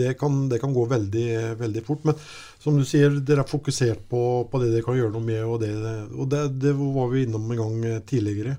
det, 0.00 0.14
kan, 0.16 0.46
det, 0.48 0.62
kan, 0.62 0.72
gå 0.72 0.86
veldig, 0.88 1.28
veldig, 1.60 1.84
fort. 1.84 2.08
Men 2.08 2.16
som 2.62 2.80
du 2.80 2.86
sier, 2.88 3.20
dere 3.20 3.44
er 3.44 3.52
fokusert 3.52 4.08
på, 4.08 4.22
på 4.48 4.62
det 4.62 4.72
dere 4.72 4.86
kan 4.86 4.96
gjøre 4.96 5.12
noe 5.18 5.28
med. 5.28 5.44
Og 5.44 5.60
det, 5.60 5.74
og 6.16 6.32
det, 6.32 6.72
var 6.80 7.12
vi 7.12 7.26
innom 7.26 7.52
en 7.52 7.60
gang 7.60 8.06
tidligere. 8.08 8.56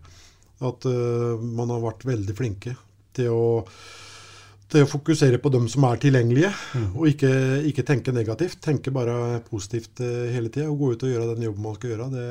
At 0.62 0.86
uh, 0.86 1.42
man 1.42 1.74
har 1.74 1.82
vært 1.82 2.06
veldig 2.06 2.38
flinke 2.38 2.78
til 3.18 3.34
å 3.34 3.48
det 4.74 4.84
å 4.84 4.90
fokusere 4.90 5.40
på 5.40 5.52
dem 5.54 5.68
som 5.72 5.86
er 5.88 6.00
tilgjengelige, 6.04 6.50
mm. 6.52 6.88
og 7.00 7.08
ikke, 7.08 7.32
ikke, 7.70 7.86
tenke 7.88 8.14
negativt. 8.16 8.60
Tenke 8.64 8.92
bare 8.92 9.40
positivt 9.48 10.02
eh, 10.04 10.28
hele 10.34 10.52
tida 10.52 10.68
og 10.68 10.82
gå 10.82 10.90
ut 10.94 11.06
og 11.08 11.14
gjøre 11.14 11.36
den 11.36 11.46
jobben 11.48 11.64
man 11.64 11.78
skal 11.78 11.94
gjøre. 11.94 12.08
Det, 12.12 12.26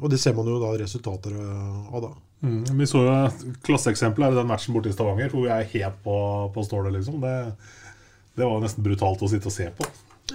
og 0.00 0.10
det 0.10 0.18
ser 0.22 0.34
man 0.38 0.50
jo 0.50 0.58
da 0.62 0.72
resultater 0.80 1.36
av 1.38 2.00
da. 2.08 2.10
Mm. 2.46 2.64
Vi 2.80 2.88
så 2.90 3.04
jo 3.04 3.12
et 3.14 3.44
klasseeksempel 3.66 4.26
i 4.26 4.34
den 4.36 4.50
matchen 4.50 4.74
borte 4.74 4.90
i 4.90 4.96
Stavanger, 4.96 5.30
hvor 5.32 5.46
vi 5.46 5.52
er 5.54 5.70
helt 5.76 6.02
på, 6.04 6.16
på 6.54 6.66
stålet, 6.66 6.92
liksom. 6.98 7.22
Det, 7.22 7.36
det, 8.34 8.44
var 8.44 8.60
nesten 8.64 8.84
brutalt 8.84 9.22
å 9.22 9.30
sitte 9.30 9.50
og 9.50 9.54
se 9.54 9.70
på. 9.78 9.86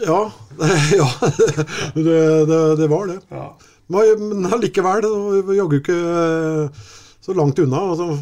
Ja, 0.02 0.22
ja 1.02 1.10
det, 2.00 2.18
det, 2.80 2.88
var 2.88 3.12
det. 3.12 3.20
Ja. 3.28 3.52
Men 3.92 4.48
allikevel, 4.48 5.08
jaggu 5.58 5.82
ikke 5.82 6.00
så 7.26 7.34
langt 7.34 7.60
unna. 7.60 7.78
Altså, 7.78 8.18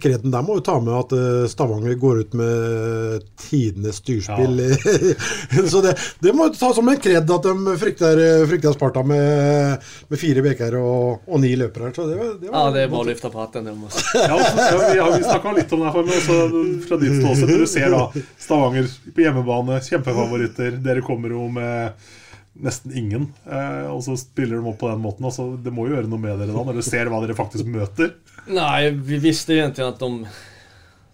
Kreden 0.00 0.30
der 0.32 0.44
må 0.44 0.56
jo 0.56 0.64
ta 0.64 0.78
med 0.80 0.94
at 0.96 1.12
uh, 1.12 1.48
Stavanger 1.50 1.94
går 2.00 2.22
ut 2.22 2.36
med 2.38 3.26
tidenes 3.36 3.98
styrspill. 4.00 4.62
Ja. 4.62 5.66
så 5.72 5.82
det, 5.84 5.92
det, 6.24 6.32
må 6.32 6.48
ta 6.56 6.70
som 6.72 6.88
en 6.88 7.00
kred 7.02 7.28
at 7.28 7.48
de 7.48 7.76
frykter, 7.80 8.22
frykter 8.48 8.72
Sparta 8.72 9.02
med, 9.04 9.84
med 10.08 10.20
fire 10.20 10.44
beker 10.46 10.78
og, 10.80 11.26
og, 11.28 11.36
ni 11.44 11.52
løpere. 11.60 11.92
Så 11.92 12.08
det, 12.08 12.16
det 12.40 12.48
var, 12.48 12.56
ja, 12.56 12.64
det 12.72 12.86
er 12.86 12.94
bare 12.94 13.04
å 13.04 13.10
løfte 13.10 13.32
på 13.34 13.42
hatten. 13.44 13.68
ja, 13.68 15.10
vi 15.12 15.22
snakka 15.28 15.54
litt 15.58 15.76
om 15.76 15.84
det 15.84 15.92
her, 15.98 16.08
men 16.08 16.24
så 16.24 16.40
fra 16.88 17.00
ditt 17.04 17.20
ståsted. 17.20 17.52
Du 17.52 17.68
ser 17.68 17.92
da 17.92 18.02
Stavanger 18.40 18.88
på 19.12 19.26
hjemmebane, 19.26 19.82
kjempefavoritter. 19.84 20.80
Dere 20.80 21.04
kommer 21.04 21.36
jo 21.36 21.46
med 21.52 22.10
nesten 22.52 22.96
ingen. 22.96 23.28
Eh, 23.44 23.86
og 23.90 24.02
så 24.04 24.16
spiller 24.20 24.58
de 24.58 24.68
opp 24.68 24.80
på 24.82 24.90
den 24.90 25.02
måten. 25.02 25.26
Altså, 25.28 25.52
det 25.56 25.72
må 25.74 25.86
jo 25.88 25.96
gjøre 25.96 26.10
noe 26.10 26.20
med 26.20 26.36
dere 26.36 26.52
da, 26.52 26.64
når 26.64 26.78
dere 26.78 26.86
ser 26.86 27.10
hva 27.12 27.22
dere 27.24 27.38
faktisk 27.38 27.68
møter. 27.70 28.14
Nei, 28.52 28.90
vi 28.92 29.20
visste 29.22 29.56
egentlig 29.56 29.86
at 29.86 30.02
de, 30.02 30.32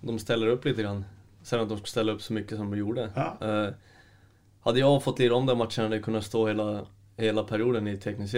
de 0.08 0.18
steller 0.22 0.54
opp 0.54 0.66
litt. 0.66 0.78
Grann. 0.80 1.04
Selv 1.46 1.64
om 1.64 1.70
de 1.70 1.78
skulle 1.80 1.94
stelle 1.94 2.14
opp 2.16 2.24
så 2.24 2.36
mye 2.36 2.60
som 2.60 2.70
de 2.72 2.82
gjorde. 2.82 3.08
Ja. 3.16 3.30
Eh, 3.40 3.98
hadde 4.66 4.82
jeg 4.82 5.02
fått 5.04 5.20
om 5.24 5.46
de 5.46 5.54
matchen, 5.54 5.58
matchene, 5.62 5.96
jeg 5.96 6.04
kunne 6.04 6.22
stå 6.24 6.46
hele, 6.50 6.68
hele 7.16 7.44
perioden 7.48 7.88
i 7.88 7.98
teknisk 8.02 8.34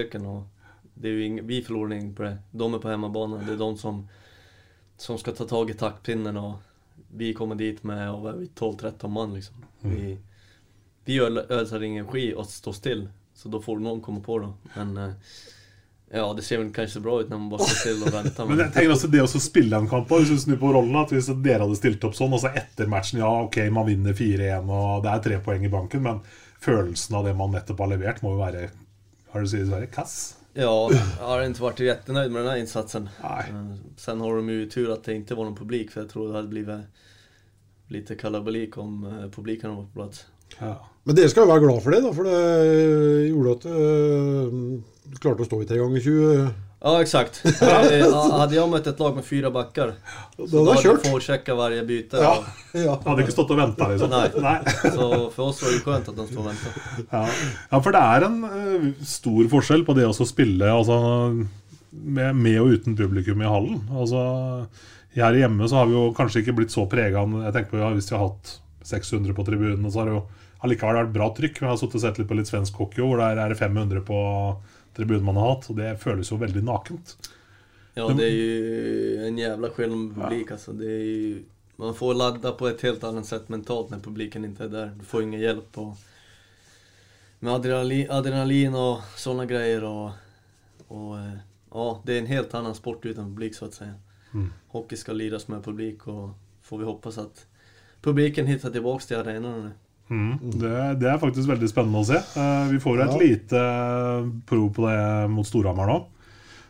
ingen, 1.25 1.47
vi 1.47 1.63
forlorer 1.65 1.97
ingen 1.97 2.15
på 2.15 2.23
det. 2.23 2.37
De 2.53 2.67
er 2.75 2.83
på 2.83 2.91
hjemmebane. 2.93 3.45
Det 3.47 3.55
er 3.55 3.63
de 3.63 3.71
som, 3.81 4.03
som 5.01 5.19
skal 5.19 5.35
ta 5.37 5.47
tak 5.49 5.71
i 5.73 5.79
taktpinnen. 5.81 6.37
Og 6.37 6.61
vi 7.17 7.33
kommer 7.35 7.57
dit 7.57 7.83
med 7.85 8.11
12-13 8.55 9.09
mann. 9.09 9.35
Liksom. 9.35 9.65
Mm. 9.83 10.19
Vi, 11.05 11.19
vi 11.19 11.87
ingen 11.87 12.05
energi 12.05 12.27
og 12.35 12.47
står 12.47 12.77
stille, 12.77 13.09
så 13.35 13.49
da 13.49 13.61
får 13.63 13.81
noen 13.81 14.03
komme 14.05 14.21
på 14.25 14.39
da. 14.43 14.51
Men 14.75 14.97
eh, 14.97 15.39
ja, 16.13 16.33
det 16.35 16.43
ser 16.43 16.59
vel 16.59 16.73
kanskje 16.75 17.01
bra 17.01 17.21
ut 17.21 17.31
når 17.31 17.39
man 17.39 17.51
bare 17.53 17.69
står 17.69 17.79
stille 17.85 18.09
og 18.09 18.15
venter. 18.15 18.49
Men 18.51 18.63
jeg 18.65 18.75
tenker 18.75 18.95
også 18.97 19.11
det 19.13 19.23
å 19.23 19.31
spille 19.31 19.79
en 19.79 19.89
kamp 19.91 20.11
hvis 20.11 20.33
du 20.33 20.41
snur 20.43 20.59
på 20.59 20.73
rollen, 20.75 20.99
at 20.99 21.15
hvis 21.15 21.31
dere 21.45 21.63
hadde 21.65 21.79
stilt 21.79 22.05
opp 22.09 22.19
sånn, 22.19 22.35
og 22.35 22.43
så 22.43 22.51
etter 22.51 22.91
matchen 22.91 23.23
Ja, 23.23 23.31
ok, 23.47 23.63
man 23.71 23.87
vinner 23.87 24.17
4-1, 24.17 24.67
og 24.67 25.07
det 25.07 25.15
er 25.15 25.25
tre 25.29 25.39
poeng 25.45 25.65
i 25.67 25.73
banken, 25.73 26.03
men 26.07 26.21
følelsen 26.61 27.17
av 27.21 27.31
det 27.31 27.37
man 27.39 27.55
nettopp 27.55 27.85
har 27.85 27.93
levert, 27.95 28.23
må 28.27 28.35
jo 28.35 28.43
være 28.43 28.69
Har 29.31 29.41
du 29.41 29.47
sagt 29.47 29.63
i 29.63 29.71
Sverige? 29.71 29.95
Kass? 29.95 30.19
Ja, 30.55 30.91
jag 31.19 31.27
har 31.27 31.43
inte 31.43 31.63
varit 31.63 31.81
jättenöjd 31.81 32.33
med 32.33 32.43
den 32.43 32.51
här 32.51 32.59
insatsen. 32.59 33.09
Nej. 33.23 33.45
Sen 33.97 34.21
har 34.21 34.37
de 34.37 34.49
ju 34.49 34.67
tur 34.67 34.93
att 34.93 35.05
det 35.05 35.15
inte 35.15 35.35
var 35.35 35.45
någon 35.45 35.57
publik 35.57 35.91
för 35.91 36.01
jag 36.01 36.11
tror 36.11 36.29
det 36.29 36.35
hade 36.35 36.49
blivit 36.49 36.81
lite 37.87 38.15
kalabalik 38.15 38.79
om 38.79 39.07
eh, 39.07 39.31
publiken 39.31 39.77
var 39.77 39.83
på 39.83 39.91
plats. 39.91 40.27
Ja. 40.61 40.77
Men 41.09 41.17
dere 41.17 41.31
skal 41.33 41.47
jo 41.47 41.51
være 41.51 41.65
glad 41.65 41.85
for 41.85 41.95
det, 41.95 42.01
da, 42.05 42.11
for 42.17 42.29
det 42.29 42.41
gjorde 43.31 43.55
at 43.57 43.69
øh, 43.73 44.59
du 45.11 45.23
klarte 45.23 45.47
å 45.47 45.49
stå 45.49 45.63
i 45.63 45.69
tre 45.69 45.79
ganger 45.81 46.05
20. 46.05 46.51
Ja, 46.81 46.93
exakt. 47.03 47.41
Hadde 48.41 48.55
jeg 48.57 48.69
møtt 48.73 48.87
et 48.89 49.01
lag 49.03 49.17
med 49.17 49.25
fire 49.27 49.51
backer, 49.53 49.91
så 50.39 50.47
da 50.49 50.77
hadde 50.79 50.85
jeg 50.85 50.95
hade 51.27 51.57
hver 51.59 51.75
byte. 51.89 52.23
Ja, 52.25 52.31
ja. 52.73 52.95
Hadde 53.05 53.27
ikke 53.27 53.35
stått 53.35 53.53
og 53.53 53.61
venta, 53.61 53.89
liksom. 53.91 54.15
Nei. 54.15 54.23
Nei. 54.41 54.55
Så 54.87 55.09
for 55.35 55.51
oss 55.51 55.61
var 55.61 55.75
det 55.75 55.81
ju 55.81 55.93
at 55.97 56.09
att 56.09 56.17
de 56.17 56.27
stod 56.31 56.41
og 56.41 56.49
venta. 56.49 56.73
Ja. 57.11 57.25
ja, 57.73 57.81
for 57.81 57.97
det 57.97 58.05
er 58.15 58.29
en 58.31 58.39
uh, 58.47 58.87
stor 59.05 59.51
forskjell 59.53 59.85
på 59.85 59.99
det 59.99 60.09
å 60.09 60.15
spille 60.17 60.73
altså, 60.73 60.97
med, 61.91 62.41
med 62.41 62.63
og 62.63 62.73
uten 62.79 62.97
publikum 62.97 63.45
i 63.45 63.53
hallen. 63.53 63.85
Altså, 63.93 64.25
her 65.19 65.37
hjemme 65.37 65.69
så 65.69 65.83
har 65.83 65.91
vi 65.91 65.99
jo 65.99 66.09
kanskje 66.17 66.45
ikke 66.45 66.57
blitt 66.63 66.73
så 66.73 66.87
prega 66.89 67.27
Jeg 67.27 67.53
tenker 67.57 67.73
på 67.75 67.81
ja, 67.81 67.89
Hvis 67.97 68.13
vi 68.13 68.15
har 68.15 68.29
hatt 68.29 68.53
600 68.83 69.35
på 69.35 69.45
tribunen, 69.45 69.91
så 69.93 70.01
har 70.01 70.09
det 70.09 70.15
jo 70.17 70.23
allikevel 70.65 71.01
vært 71.03 71.15
bra 71.15 71.29
trykk. 71.37 71.61
Men 71.61 71.69
jeg 71.69 71.75
har 71.75 71.81
sittet 71.83 71.99
og 71.99 72.05
sett 72.05 72.21
litt 72.21 72.31
på 72.31 72.39
litt 72.39 72.51
svensk 72.51 72.81
hockey, 72.81 73.05
hvor 73.05 73.21
der 73.21 73.41
er 73.41 73.53
det 73.53 73.61
500 73.61 74.05
på 74.07 74.21
tribunen 74.97 75.27
man 75.29 75.41
har 75.41 75.55
hatt. 75.55 75.71
Og 75.73 75.79
det 75.81 75.95
føles 76.03 76.31
jo 76.33 76.41
veldig 76.41 76.65
nakent. 76.67 77.17
Ja, 77.95 78.07
det 78.15 78.27
er 78.27 78.37
jo 78.37 79.25
en 79.27 79.39
jævla 79.39 79.71
skillnad 79.75 79.99
med 79.99 80.15
publik 80.15 80.53
altså, 80.55 80.73
Det 80.79 80.87
er 80.87 81.01
jo, 81.03 81.41
man 81.81 81.97
får 81.99 82.15
ladda 82.15 82.53
på 82.55 82.69
et 82.69 82.83
helt 82.87 83.03
annet 83.05 83.27
sett 83.27 83.49
mentalt 83.51 83.91
når 83.91 84.03
publiken 84.05 84.47
ikke 84.47 84.69
er 84.69 84.73
der. 84.73 84.93
Du 84.97 85.05
får 85.09 85.27
ingen 85.27 85.43
hjelp 85.43 85.79
og, 85.83 86.07
med 87.41 87.55
adrenalin, 87.55 88.11
adrenalin 88.13 88.77
og 88.77 89.07
sånne 89.19 89.47
grejer. 89.49 89.85
Og, 89.89 90.11
och, 90.89 91.19
eh, 91.19 91.39
ja, 91.73 91.87
det 92.05 92.15
er 92.15 92.23
en 92.23 92.33
helt 92.35 92.55
annen 92.55 92.75
sport 92.75 93.05
uten 93.07 93.33
publik 93.33 93.57
så 93.57 93.71
å 93.71 93.75
si. 93.75 93.89
Mm. 94.35 94.51
Hockey 94.75 95.01
skal 95.01 95.19
liras 95.19 95.49
med 95.49 95.65
publik 95.65 96.07
og 96.09 96.35
får 96.63 96.79
vi 96.79 96.85
hoppas 96.85 97.19
att 97.19 97.47
publiken 98.03 98.47
hit 98.47 98.63
tillbaks 98.63 99.07
till 99.07 99.17
arenorna 99.21 99.49
arenaene. 99.57 99.73
Mm. 100.11 100.39
Det, 100.59 101.01
det 101.01 101.07
er 101.13 101.21
faktisk 101.23 101.49
veldig 101.49 101.69
spennende 101.71 102.01
å 102.03 102.07
se. 102.09 102.19
Eh, 102.19 102.65
vi 102.73 102.81
får 102.83 103.03
et 103.05 103.13
Ja. 103.13 103.19
lite 103.21 103.61
pro 104.47 104.69
prov 104.69 104.73
på 104.75 104.89
det 104.89 105.29
mot 105.31 105.47
Storhamar 105.47 105.87
nå. 105.87 105.99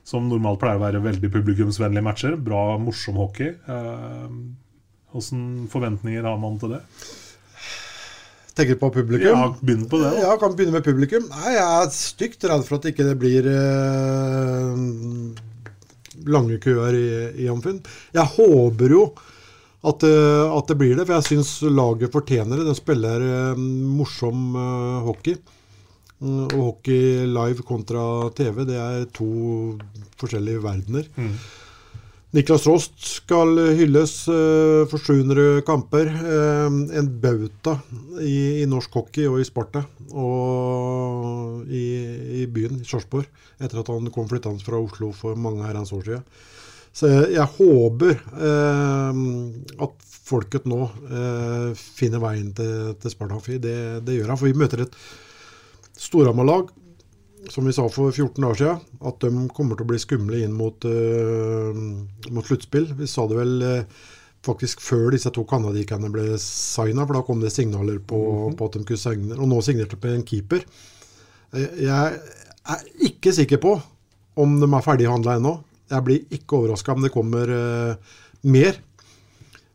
Som 0.05 0.29
normalt 0.29 0.61
pleier 0.61 0.77
å 0.81 0.83
være 0.85 1.01
veldig 1.05 1.31
publikumsvennlige 1.33 2.03
matcher. 2.05 2.37
Bra, 2.37 2.77
morsom 2.79 3.17
hockey. 3.21 3.55
Åssen 5.15 5.69
forventninger 5.71 6.23
har 6.25 6.39
man 6.41 6.59
til 6.59 6.71
det? 6.77 6.81
Tenker 8.57 8.77
på 8.81 8.91
publikum? 8.93 9.29
Ja, 9.31 9.55
begynn 9.63 9.87
på 9.89 10.01
det. 10.03 10.11
da. 10.11 10.21
Ja, 10.25 10.37
kan 10.41 10.57
begynne 10.57 10.73
med 10.77 10.85
publikum. 10.85 11.29
Nei, 11.31 11.53
jeg 11.55 11.65
er 11.65 11.91
stygt 11.95 12.45
redd 12.51 12.65
for 12.67 12.77
at 12.81 12.89
ikke 12.91 13.07
det 13.07 13.17
blir 13.21 13.47
eh, 13.49 14.75
lange 16.31 16.59
køer 16.63 16.97
i, 16.99 17.07
i 17.45 17.49
Amfinn. 17.53 17.81
Jeg 18.17 18.27
håper 18.37 18.97
jo 18.97 19.05
at, 19.81 20.03
eh, 20.05 20.51
at 20.59 20.69
det 20.69 20.77
blir 20.81 20.97
det, 20.99 21.07
for 21.09 21.17
jeg 21.17 21.29
syns 21.31 21.55
laget 21.73 22.13
fortjener 22.13 22.61
det. 22.61 22.67
De 22.69 22.75
spiller 22.77 23.23
eh, 23.25 23.63
morsom 24.01 24.51
eh, 24.61 25.01
hockey. 25.07 25.39
Mm, 26.21 26.51
Og 26.53 26.59
hockey 26.61 27.25
live 27.33 27.65
kontra 27.65 28.03
TV, 28.37 28.67
det 28.69 28.77
er 28.77 29.07
to 29.17 29.31
forskjellige 30.21 30.61
verdener. 30.61 31.07
Niklas 32.31 32.67
Rost 32.69 32.93
skal 33.01 33.57
hylles 33.75 34.13
eh, 34.31 34.85
for 34.93 35.01
700 35.03 35.65
kamper. 35.67 36.13
eh, 36.13 36.69
en 37.01 37.09
bauta 37.25 37.79
i, 38.21 38.61
i 38.61 38.69
norsk 38.71 38.93
hockey 39.01 39.27
og 39.27 39.41
i 39.41 39.49
Sparta 39.49 39.83
og 40.13 41.65
i, 41.73 41.83
i 42.43 42.47
byen, 42.53 42.79
i 42.83 42.87
Sarpsborg, 42.87 43.27
etter 43.61 43.81
at 43.81 43.91
han 43.91 44.13
kom 44.15 44.29
flyttende 44.31 44.63
fra 44.65 44.79
Oslo 44.79 45.11
for 45.17 45.39
mange 45.41 45.65
herrens 45.67 45.93
år 45.97 46.05
siden. 46.07 46.25
Så 46.93 47.09
jeg, 47.31 47.47
håper 47.57 48.17
eh, 48.19 49.21
at 49.87 50.07
folket 50.31 50.67
nå 50.71 50.83
eh, 51.07 51.71
finner 51.79 52.23
veien 52.23 52.51
til, 52.57 52.93
til 53.01 53.13
Sparta 53.13 53.39
Det, 53.63 53.77
det 54.07 54.17
gjør 54.17 54.33
han, 54.33 54.41
for 54.41 54.51
vi 54.51 54.59
møter 54.59 54.85
et 54.85 54.99
Storhamar-lag 56.01 56.71
som 57.49 57.65
vi 57.65 57.73
sa 57.73 57.87
for 57.89 58.13
14 58.13 58.43
dager 58.43 58.59
siden, 58.59 58.81
at 59.09 59.23
de 59.25 59.45
kommer 59.57 59.79
til 59.79 59.87
å 59.87 59.91
bli 59.91 60.01
skumle 60.01 60.41
inn 60.45 60.53
mot, 60.57 60.85
eh, 60.85 61.79
mot 62.35 62.47
sluttspill. 62.47 62.91
Vi 62.99 63.09
sa 63.09 63.25
det 63.31 63.39
vel 63.39 63.55
eh, 63.65 64.03
faktisk 64.45 64.83
før 64.85 65.11
disse 65.15 65.33
to 65.33 65.47
canadierne 65.49 66.11
ble 66.13 66.37
signa, 66.43 67.07
for 67.07 67.17
da 67.17 67.25
kom 67.25 67.41
det 67.41 67.53
signaler 67.55 68.01
på, 68.01 68.21
på 68.57 68.69
at 68.69 68.77
de 68.77 68.85
kunne 68.85 69.01
signe. 69.01 69.39
Og 69.39 69.49
nå 69.49 69.63
signerte 69.65 69.99
de 70.01 70.15
en 70.19 70.27
keeper. 70.27 70.67
Eh, 71.57 71.81
Jeg 71.87 72.21
er 72.77 72.87
ikke 73.09 73.33
sikker 73.35 73.63
på 73.63 73.79
om 74.41 74.61
de 74.61 74.69
er 74.69 74.85
ferdighandla 74.85 75.39
ennå. 75.41 75.57
Jeg 75.91 76.07
blir 76.07 76.37
ikke 76.39 76.61
overraska 76.61 76.95
om 76.95 77.05
det 77.05 77.13
kommer 77.15 77.51
uh, 77.51 78.17
mer. 78.47 78.79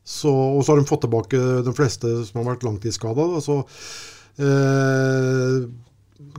Så, 0.05 0.29
og 0.29 0.61
så 0.61 0.73
har 0.73 0.81
de 0.81 0.89
fått 0.89 1.05
tilbake 1.07 1.39
de 1.65 1.73
fleste 1.75 2.11
som 2.27 2.41
har 2.41 2.51
vært 2.51 2.65
langtidsskada. 2.67 3.25
Så 3.43 3.61
uh, 4.41 5.57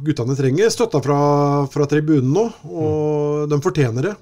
guttene 0.06 0.36
trenger 0.38 0.70
støtta 0.72 1.02
fra, 1.04 1.18
fra 1.72 1.88
tribunen 1.90 2.32
nå, 2.34 2.46
og 2.70 3.50
de 3.50 3.60
fortjener 3.64 4.10
det. 4.10 4.16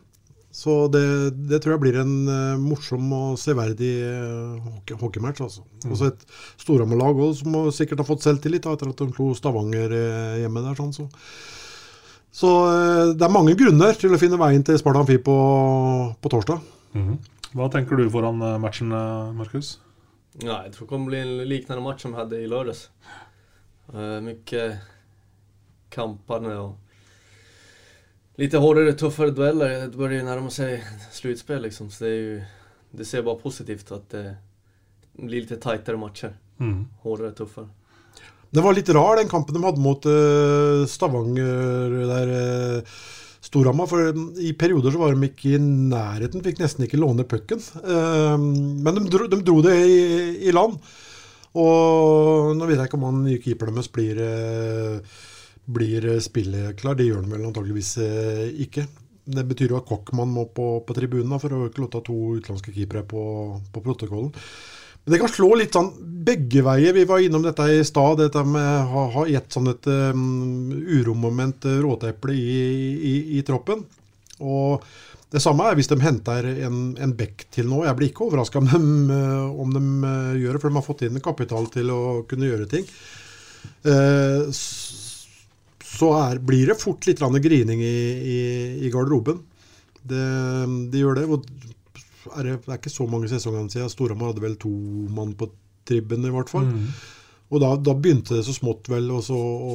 Så 0.54 0.86
det, 0.86 1.02
det 1.50 1.58
tror 1.60 1.74
jeg 1.74 1.82
blir 1.82 1.96
en 1.98 2.12
uh, 2.30 2.60
morsom 2.62 3.08
og 3.16 3.38
severdig 3.42 3.90
uh, 4.06 4.60
hockey, 4.62 4.94
hockeymatch. 5.00 5.42
Altså. 5.42 5.64
Mm. 5.82 5.88
Også 5.90 6.10
et 6.12 6.22
Storhamar-lag 6.62 7.18
som 7.40 7.56
sikkert 7.74 8.04
har 8.04 8.06
fått 8.06 8.22
selvtillit 8.22 8.62
da, 8.62 8.76
etter 8.76 8.92
at 8.92 9.02
de 9.02 9.10
slo 9.16 9.32
Stavanger 9.34 9.90
uh, 9.90 10.36
hjemme 10.38 10.62
der. 10.62 10.78
Sånn, 10.78 10.94
så. 10.94 11.08
Så 12.34 12.50
eh, 12.66 13.12
det 13.14 13.22
er 13.22 13.32
mange 13.32 13.54
grunner 13.58 13.94
til 13.98 14.14
å 14.14 14.18
finne 14.18 14.38
veien 14.40 14.64
til 14.66 14.78
Sparta 14.80 15.04
Amfi 15.04 15.20
på, 15.22 15.36
på 16.18 16.32
torsdag. 16.32 16.62
Mhm. 16.98 17.18
Hva 17.54 17.68
tenker 17.70 18.00
du 18.00 18.08
foran 18.10 18.42
eh, 18.42 18.56
matchen, 18.58 18.90
eh, 18.90 19.34
Markus? 19.38 19.76
Ja, 20.42 20.64
jeg 20.64 20.72
tror 20.74 20.88
det 20.88 20.90
kommer 20.90 21.12
bli 21.12 21.20
en 21.22 21.36
liknande 21.46 21.84
match 21.84 22.02
som 22.02 22.10
vi 22.10 22.18
hadde 22.18 22.40
i 22.42 22.48
lördags. 22.50 22.88
Uh, 23.92 24.18
mye 24.24 24.62
kampene 25.92 26.56
og 26.58 28.40
litt 28.40 28.56
hardere, 28.58 28.96
tøffere 28.98 29.34
dueller. 29.36 29.76
Det 29.92 30.00
börjar 30.00 30.24
jo 30.24 30.26
nærme 30.26 30.50
seg 30.50 30.82
sluttspill, 31.14 31.62
liksom. 31.68 31.90
Så 31.90 32.04
det, 32.04 32.10
är 32.10 32.14
ju, 32.14 32.42
det 32.90 33.04
ser 33.04 33.22
bare 33.22 33.38
positivt 33.38 33.92
at 33.92 34.10
det 34.10 34.24
blir 35.12 35.44
litt 35.44 35.54
tightere 35.62 36.00
matcher. 36.00 36.34
Mm. 36.58 36.88
Hårdare, 37.04 37.30
tuffare. 37.38 37.68
Det 38.54 38.62
var 38.62 38.76
litt 38.76 38.92
rar, 38.94 39.18
den 39.18 39.30
kampen 39.30 39.56
de 39.56 39.64
hadde 39.64 39.82
mot 39.82 40.06
uh, 40.06 40.84
Stavanger 40.90 42.00
der 42.12 42.34
uh. 42.38 42.96
For 43.54 44.00
eh, 44.00 44.20
i 44.48 44.52
perioder 44.58 44.90
så 44.90 44.98
var 44.98 45.14
de 45.14 45.28
ikke 45.28 45.52
i 45.54 45.58
nærheten, 45.60 46.42
fikk 46.42 46.58
nesten 46.62 46.86
ikke 46.86 46.98
låne 46.98 47.26
pucken. 47.28 47.60
Eh, 47.60 48.36
men 48.40 48.98
de 48.98 49.04
dro, 49.12 49.28
de 49.30 49.40
dro 49.44 49.60
det 49.62 49.76
i, 49.84 50.00
i 50.48 50.54
land. 50.54 50.78
Og 51.54 52.50
nå 52.58 52.66
vet 52.66 52.80
jeg 52.80 52.88
ikke 52.88 52.98
om 52.98 53.06
han 53.06 53.22
nye 53.22 53.42
keeperen 53.42 53.76
deres 53.76 53.90
blir, 53.94 54.18
eh, 54.18 55.20
blir 55.70 56.08
spilleklar. 56.24 56.98
Det 56.98 57.06
gjør 57.06 57.22
han 57.22 57.34
vel 57.36 57.46
antageligvis 57.50 57.92
eh, 58.02 58.48
ikke. 58.66 58.88
Det 59.24 59.46
betyr 59.48 59.72
jo 59.72 59.78
at 59.78 59.86
Kokkmann 59.88 60.32
må 60.34 60.48
på, 60.52 60.80
på 60.84 60.96
tribunen 60.96 61.38
for 61.40 61.54
å 61.54 61.68
ikke 61.68 61.84
låte 61.84 62.02
to 62.04 62.16
utenlandske 62.40 62.74
keepere 62.74 63.04
på, 63.08 63.22
på 63.72 63.84
protokollen. 63.84 64.34
Men 65.04 65.12
det 65.12 65.20
kan 65.20 65.32
slå 65.32 65.50
litt 65.60 65.76
sånn 65.76 65.90
begge 66.24 66.62
veier. 66.64 66.94
Vi 66.96 67.04
var 67.08 67.20
innom 67.20 67.42
dette 67.44 67.66
i 67.68 67.82
stad. 67.84 68.22
Dette 68.22 68.44
med 68.48 68.88
å 68.88 69.08
ha, 69.18 69.26
ett 69.28 69.52
sånn 69.52 69.68
et 69.74 69.88
um, 69.90 70.70
uromoment 70.72 71.66
uh, 71.68 71.76
råteple 71.84 72.32
i, 72.32 72.54
i, 72.94 73.14
i 73.38 73.42
troppen. 73.44 73.84
Og 74.40 74.86
det 75.34 75.42
samme 75.44 75.66
er 75.68 75.76
hvis 75.76 75.90
de 75.90 75.98
henter 76.00 76.48
en, 76.64 76.94
en 76.96 77.12
bekk 77.18 77.44
til 77.52 77.68
nå. 77.68 77.82
Jeg 77.84 77.98
blir 77.98 78.12
ikke 78.12 78.30
overraska 78.30 78.62
om, 78.62 78.70
de, 78.72 78.80
uh, 79.12 79.60
om 79.60 79.76
de 79.76 79.84
uh, 80.08 80.32
gjør 80.40 80.56
det, 80.56 80.62
for 80.62 80.72
de 80.72 80.80
har 80.80 80.88
fått 80.88 81.04
inn 81.04 81.20
kapital 81.24 81.68
til 81.74 81.92
å 81.92 82.02
kunne 82.30 82.48
gjøre 82.48 82.70
ting. 82.72 82.88
Så 85.84 86.08
er, 86.16 86.40
blir 86.40 86.68
det 86.68 86.80
fort 86.80 87.04
litt 87.08 87.20
grining 87.44 87.80
i, 87.84 87.98
i, 88.34 88.40
i 88.86 88.90
garderoben. 88.92 89.42
Det, 90.04 90.24
de 90.92 91.00
gjør 91.00 91.20
det. 91.20 91.28
Og 91.28 91.44
er 92.32 92.48
det, 92.48 92.56
det 92.64 92.72
er 92.72 92.80
ikke 92.80 92.94
så 92.94 93.08
mange 93.10 93.28
sesonger 93.32 93.68
siden. 93.72 93.92
Storhamar 93.92 94.32
hadde 94.32 94.44
vel 94.44 94.56
to 94.60 94.72
mann 95.14 95.36
på 95.38 95.50
tribben, 95.88 96.24
i 96.24 96.32
hvert 96.32 96.52
fall. 96.52 96.70
Mm. 96.70 96.88
Og 97.52 97.60
da, 97.60 97.74
da 97.76 97.92
begynte 97.94 98.38
det 98.38 98.44
så 98.46 98.54
smått 98.56 98.88
vel 98.90 99.10
også 99.12 99.36
å, 99.36 99.74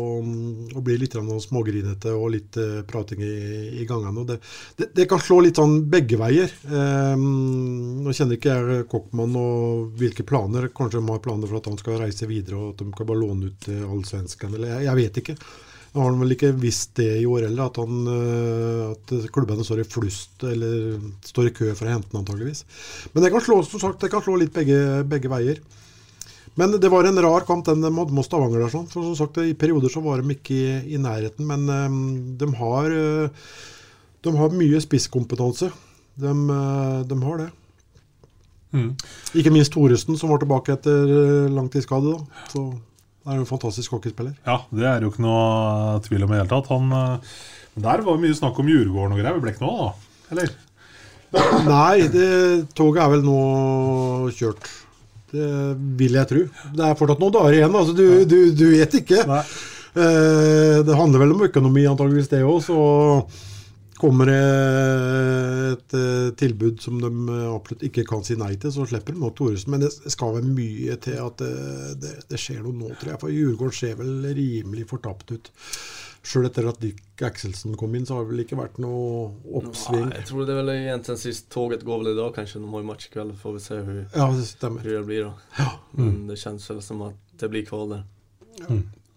å 0.76 0.82
bli 0.84 0.95
litt 1.00 1.14
smågrinete 1.16 2.12
og 2.18 2.34
litt 2.34 2.58
uh, 2.60 2.82
prating 2.89 3.22
i, 3.24 3.36
i 3.80 3.86
gangene. 3.88 4.24
Og 4.24 4.28
det, 4.28 4.39
det, 4.80 4.89
det 4.97 5.06
kan 5.08 5.22
slå 5.22 5.39
litt 5.45 5.62
sånn 5.62 5.78
begge 5.91 6.18
veier. 6.20 6.50
Eh, 6.66 7.14
nå 7.16 8.16
kjenner 8.16 8.39
ikke 8.39 8.58
jeg 8.58 8.89
Kokkmann 8.91 9.38
og 9.39 9.95
hvilke 10.02 10.26
planer. 10.28 10.68
Kanskje 10.76 11.00
de 11.00 11.14
har 11.14 11.24
planer 11.24 11.47
for 11.47 11.62
at 11.62 11.70
han 11.72 11.80
skal 11.80 12.02
reise 12.02 12.28
videre 12.30 12.58
og 12.60 12.74
at 12.74 12.84
de 12.84 12.91
kan 12.97 13.10
bare 13.14 13.22
låne 13.22 13.54
ut 13.54 13.64
til 13.70 13.86
allsvensken. 13.86 14.58
Eller 14.58 14.74
jeg, 14.74 14.88
jeg 14.89 15.00
vet 15.04 15.24
ikke. 15.24 15.38
Nå 15.94 16.04
har 16.04 16.12
han 16.12 16.22
vel 16.22 16.36
ikke 16.36 16.52
visst 16.62 16.94
det 17.00 17.10
i 17.22 17.26
år 17.26 17.48
heller, 17.48 17.72
at, 17.72 17.80
han, 17.82 18.12
eh, 18.14 18.84
at 18.94 19.32
klubbene 19.34 19.66
står 19.66 19.82
i 19.82 19.88
flust 19.90 20.46
eller 20.46 21.00
står 21.26 21.50
i 21.50 21.56
kø 21.56 21.72
for 21.74 21.88
å 21.88 21.96
hente 21.96 22.12
han 22.14 22.22
antageligvis. 22.22 22.64
Men 23.14 23.26
det 23.26 23.34
kan 23.34 23.44
slå, 23.46 23.62
sagt, 23.66 24.02
det 24.04 24.12
kan 24.14 24.24
slå 24.26 24.38
litt 24.38 24.54
begge, 24.56 25.02
begge 25.10 25.32
veier. 25.32 25.64
Men 26.60 26.76
det 26.82 26.92
var 26.92 27.08
en 27.08 27.22
rar 27.24 27.46
kamp, 27.48 27.66
den 27.66 27.86
mot 27.94 28.26
Stavanger. 28.26 28.66
der, 28.66 28.72
sånn. 28.74 28.88
For 28.92 29.06
som 29.08 29.18
sagt, 29.18 29.38
I 29.42 29.58
perioder 29.58 29.92
så 29.92 30.04
var 30.04 30.22
de 30.22 30.36
ikke 30.36 30.56
i, 30.58 30.96
i 30.96 31.02
nærheten, 31.02 31.46
men 31.48 31.70
um, 31.70 32.00
de 32.38 32.50
har 32.60 32.96
uh, 32.96 33.52
de 34.26 34.36
har 34.36 34.56
mye 34.56 34.82
spisskompetanse. 34.84 35.72
De, 36.20 36.34
de 37.08 37.18
har 37.24 37.42
det. 37.44 37.50
Mm. 38.76 38.90
Ikke 39.40 39.54
minst 39.54 39.74
Thoresen, 39.74 40.18
som 40.20 40.34
var 40.34 40.42
tilbake 40.42 40.76
etter 40.76 41.48
langtidsskade. 41.54 42.18
da. 42.18 42.46
Så 42.52 42.66
det 43.30 43.36
er 43.36 43.41
jo 43.43 43.45
en 43.45 43.51
fantastisk 43.51 43.93
hockeyspiller. 43.93 44.34
Ja, 44.41 44.55
det 44.73 44.88
er 44.89 45.03
jo 45.05 45.11
ikke 45.11 45.21
noe 45.21 45.99
tvil 46.01 46.23
om 46.25 46.32
i 46.32 46.34
det 46.34 46.39
hele 46.41 46.49
tatt. 46.49 46.69
Han, 46.73 46.89
uh, 46.89 47.43
der 47.86 48.01
var 48.07 48.17
mye 48.17 48.38
snakk 48.38 48.57
om 48.57 48.71
Djurgården 48.71 49.13
og 49.13 49.21
greier. 49.21 49.38
Det 49.38 49.43
ble 49.43 49.53
ikke 49.53 49.67
noe, 49.67 49.86
da? 49.86 50.23
Eller? 50.34 50.55
Nei, 51.69 52.07
det 52.09 52.30
toget 52.73 53.03
er 53.03 53.11
vel 53.13 53.21
nå 53.27 53.41
kjørt. 54.34 54.71
Det 55.30 55.49
vil 55.99 56.17
jeg 56.17 56.32
tro. 56.32 56.41
Det 56.73 56.88
er 56.88 56.97
fortsatt 56.97 57.21
noen 57.21 57.36
dager 57.38 57.59
igjen. 57.59 57.77
altså 57.84 57.93
Du, 57.93 58.05
du, 58.25 58.39
du 58.57 58.65
vet 58.73 58.97
ikke. 59.03 59.21
Nei. 59.30 59.43
det 59.93 60.97
handler 60.97 61.21
vel 61.21 61.36
om 61.36 61.45
økonomi, 61.45 61.86
antageligvis 61.86 62.32
det 62.34 62.41
òg. 62.41 62.57
Så 62.65 62.80
kommer 64.02 64.30
det 64.32 64.39
et 65.74 65.93
eh, 65.97 66.30
tilbud 66.39 66.82
som 66.84 67.00
de 67.02 67.10
absolutt 67.52 67.86
ikke 67.89 68.06
kan 68.10 68.24
si 68.26 68.38
nei 68.39 68.54
til, 68.62 68.72
så 68.74 68.86
slipper 68.89 69.16
de 69.16 69.22
nå 69.22 69.30
Thoresen. 69.38 69.72
Men 69.74 69.84
det 69.86 69.91
skal 70.12 70.36
vel 70.39 70.50
mye 70.56 70.97
til 71.04 71.20
at 71.22 71.39
det, 71.41 71.54
det, 72.04 72.14
det 72.32 72.39
skjer 72.41 72.62
noe 72.66 72.76
nå, 72.76 72.91
tror 73.00 73.14
jeg. 73.14 73.22
For 73.24 73.34
Djurgården 73.34 73.80
ser 73.80 73.97
vel 74.00 74.14
rimelig 74.38 74.88
fortapt 74.89 75.34
ut. 75.36 75.52
Sjøl 76.30 76.50
etter 76.50 76.68
at 76.68 76.82
Dick 76.84 77.22
Axelsen 77.24 77.78
kom 77.80 77.93
inn, 77.95 78.04
så 78.06 78.18
har 78.18 78.26
det 78.26 78.34
vel 78.34 78.43
ikke 78.43 78.58
vært 78.60 78.80
noe 78.84 79.30
oppsving. 79.56 80.10
Nei, 80.10 80.18
jeg 80.20 80.28
tror 80.28 80.43
det 80.45 80.52
er 80.54 80.60
vel 80.60 80.74
egentligen 80.74 81.22
sist 81.22 81.47
toget 81.54 81.86
går 81.88 82.10
i 82.12 82.16
dag, 82.18 82.34
kanskje. 82.36 82.60
De 82.60 82.72
har 82.74 82.84
ju 82.84 82.89
match 82.89 83.08
i 83.08 83.14
kveld, 83.14 83.36
Får 83.39 83.56
vi 83.56 83.64
se 83.64 83.80
hvor, 83.80 84.00
Ja, 84.16 84.28
det 84.36 84.72
hur 84.84 84.93
det 84.97 85.06
blir 85.08 85.30
da. 85.30 85.34
Ja. 85.62 85.70
Men 85.95 86.10
Mm. 86.10 86.28
det 86.28 86.39
kjennes 86.43 86.70
vel 86.70 86.82
som 86.82 87.02
at 87.08 87.16
det 87.39 87.50
blir 87.50 87.66
kval 87.66 87.89
där. 87.95 88.04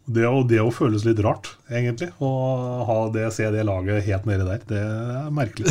Det 0.05 0.25
å, 0.27 0.41
det 0.43 0.59
å 0.59 0.73
føles 0.75 1.05
litt 1.07 1.21
rart, 1.23 1.53
egentlig. 1.71 2.11
Å 2.19 2.31
ha 2.89 2.99
det, 3.15 3.29
se 3.35 3.47
det 3.55 3.63
laget 3.69 4.03
helt 4.09 4.27
nedi 4.27 4.47
der. 4.49 4.65
Det 4.67 4.81
er 4.83 5.31
merkelig. 5.35 5.71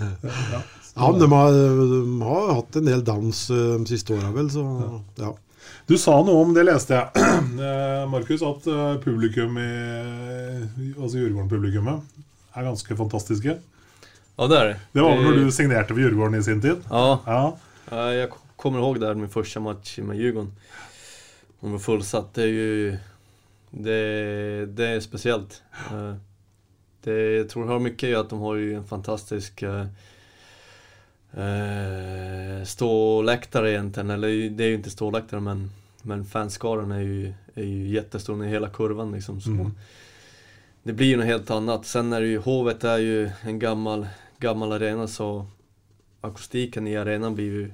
ja. 0.54 0.60
Ja, 0.94 1.10
men 1.10 1.20
de 1.22 1.28
har, 1.32 1.52
de 1.52 2.22
har 2.26 2.50
hatt 2.58 2.76
en 2.76 2.88
del 2.90 3.04
dans 3.06 3.38
eh, 3.54 3.76
de 3.78 3.86
siste 3.88 4.12
åra, 4.16 4.32
vel, 4.34 4.50
så 4.52 4.64
ja. 5.20 5.30
Du 5.88 5.96
sa 5.98 6.16
noe 6.26 6.42
om, 6.42 6.52
det 6.54 6.64
leste 6.66 6.96
jeg, 6.96 7.30
eh, 7.70 8.02
Markus, 8.10 8.42
at 8.44 8.66
eh, 8.68 8.98
publikum 9.02 9.56
i 9.58 9.70
Altså 10.98 11.22
Djurgården-publikummet 11.22 12.20
er 12.58 12.66
ganske 12.66 12.96
fantastiske. 12.98 13.56
Ja, 14.36 14.48
det 14.50 14.58
er 14.58 14.68
det. 14.70 14.76
Det 14.96 15.04
var 15.04 15.16
vel 15.16 15.26
når 15.28 15.38
du 15.38 15.54
signerte 15.54 15.94
for 15.94 16.02
Djurgården 16.02 16.38
i 16.38 16.44
sin 16.44 16.62
tid? 16.62 16.82
Ja. 16.90 17.20
Ja. 17.26 18.10
Jeg 18.12 18.30
kommer 18.60 18.82
ihåg 18.82 19.00
där 19.00 19.14
min 19.14 19.30
første 19.32 19.62
match 19.62 19.98
med 20.04 20.18
Djurgården. 20.18 20.50
Hon 21.60 21.76
var 21.76 21.82
fullsatt. 21.86 22.34
Det 22.34 22.44
er 22.44 22.54
ju... 22.54 22.98
Det, 23.70 24.66
det 24.66 24.86
är 24.86 25.00
speciellt. 25.00 25.62
Eh, 25.90 26.14
Det, 27.04 27.36
jag 27.36 27.48
tror 27.48 27.66
har 27.66 27.78
mycket 27.78 28.08
i 28.08 28.14
att 28.14 28.30
de 28.30 28.40
har 28.40 28.54
ju 28.54 28.74
en 28.74 28.84
fantastisk 28.84 29.62
eh, 29.62 29.86
eh, 31.32 32.64
ståläktare 32.64 33.70
egentligen. 33.70 34.10
Eller 34.10 34.50
det 34.50 34.64
är 34.64 34.68
ju 34.68 34.74
inte 34.74 34.90
ståläktare 34.90 35.40
men, 35.40 35.70
men 36.02 36.24
fanskaran 36.24 36.92
är 36.92 37.00
ju, 37.00 37.32
är 37.54 37.64
ju 37.64 37.88
jättestor 37.88 38.44
i 38.44 38.48
hela 38.48 38.68
kurvan 38.68 39.12
liksom. 39.12 39.40
Så 39.40 39.50
Mm. 39.50 39.72
Det 40.82 40.92
blir 40.92 41.06
ju 41.06 41.16
något 41.16 41.26
helt 41.26 41.50
annat. 41.50 41.86
Sen 41.86 42.12
är 42.12 42.20
det 42.20 42.26
ju, 42.26 42.38
Hovet 42.38 42.84
är 42.84 42.98
ju 42.98 43.30
en 43.42 43.58
gammal, 43.58 44.06
gammal 44.38 44.72
arena 44.72 45.06
så 45.08 45.46
akustiken 46.20 46.86
i 46.86 46.96
arenan 46.96 47.34
blir 47.34 47.44
ju 47.44 47.72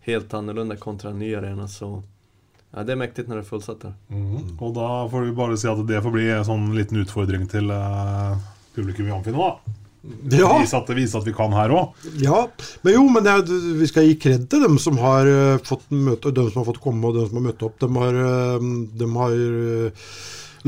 helt 0.00 0.34
annorlunda 0.34 0.76
kontra 0.76 1.10
en 1.10 1.18
ny 1.18 1.34
arena. 1.34 1.68
Så 1.68 2.02
ja, 2.74 2.84
det 2.84 2.94
er 2.94 3.00
mektig 3.00 3.24
når 3.28 3.40
det 3.40 3.42
är 3.42 3.50
fullsatt 3.50 3.80
där. 3.80 3.94
Mhm. 4.08 4.58
Og 4.60 4.74
da 4.74 5.08
får 5.08 5.20
vi 5.24 5.32
bare 5.32 5.56
si 5.56 5.68
at 5.68 5.86
det 5.86 6.02
får 6.02 6.14
bli 6.14 6.30
en 6.30 6.44
sånn 6.44 6.70
liten 6.76 7.00
utfordring 7.00 7.48
til 7.48 7.70
uh, 7.72 8.36
publikum 8.76 9.08
i 9.08 9.14
Amfi 9.14 9.32
nå, 9.32 9.38
da. 9.38 9.74
Ja. 10.30 10.50
Vise, 10.60 10.78
at, 10.78 10.90
vise 10.94 11.18
at 11.18 11.26
vi 11.26 11.34
kan 11.36 11.52
her 11.52 11.72
òg. 11.74 12.04
Ja, 12.22 12.44
men 12.84 12.94
jo, 12.94 13.04
men 13.12 13.26
er, 13.28 13.42
vi 13.76 13.88
skal 13.90 14.06
gi 14.06 14.14
kred 14.20 14.46
til 14.50 14.62
dem 14.64 14.78
som 14.80 14.96
har 15.02 15.28
eh, 15.28 15.58
fått 15.66 15.88
møte, 15.90 16.30
dem 16.32 16.48
som 16.52 16.62
har 16.62 16.68
fått 16.70 16.80
komme 16.80 17.10
og 17.10 17.18
dem 17.18 17.26
som 17.28 17.40
har 17.40 17.48
møtt 17.50 17.64
opp. 17.66 17.76
De 17.82 17.88
har, 17.96 18.20
uh, 18.22 18.68
de 19.02 19.08
har 19.16 19.34
uh, 19.34 20.12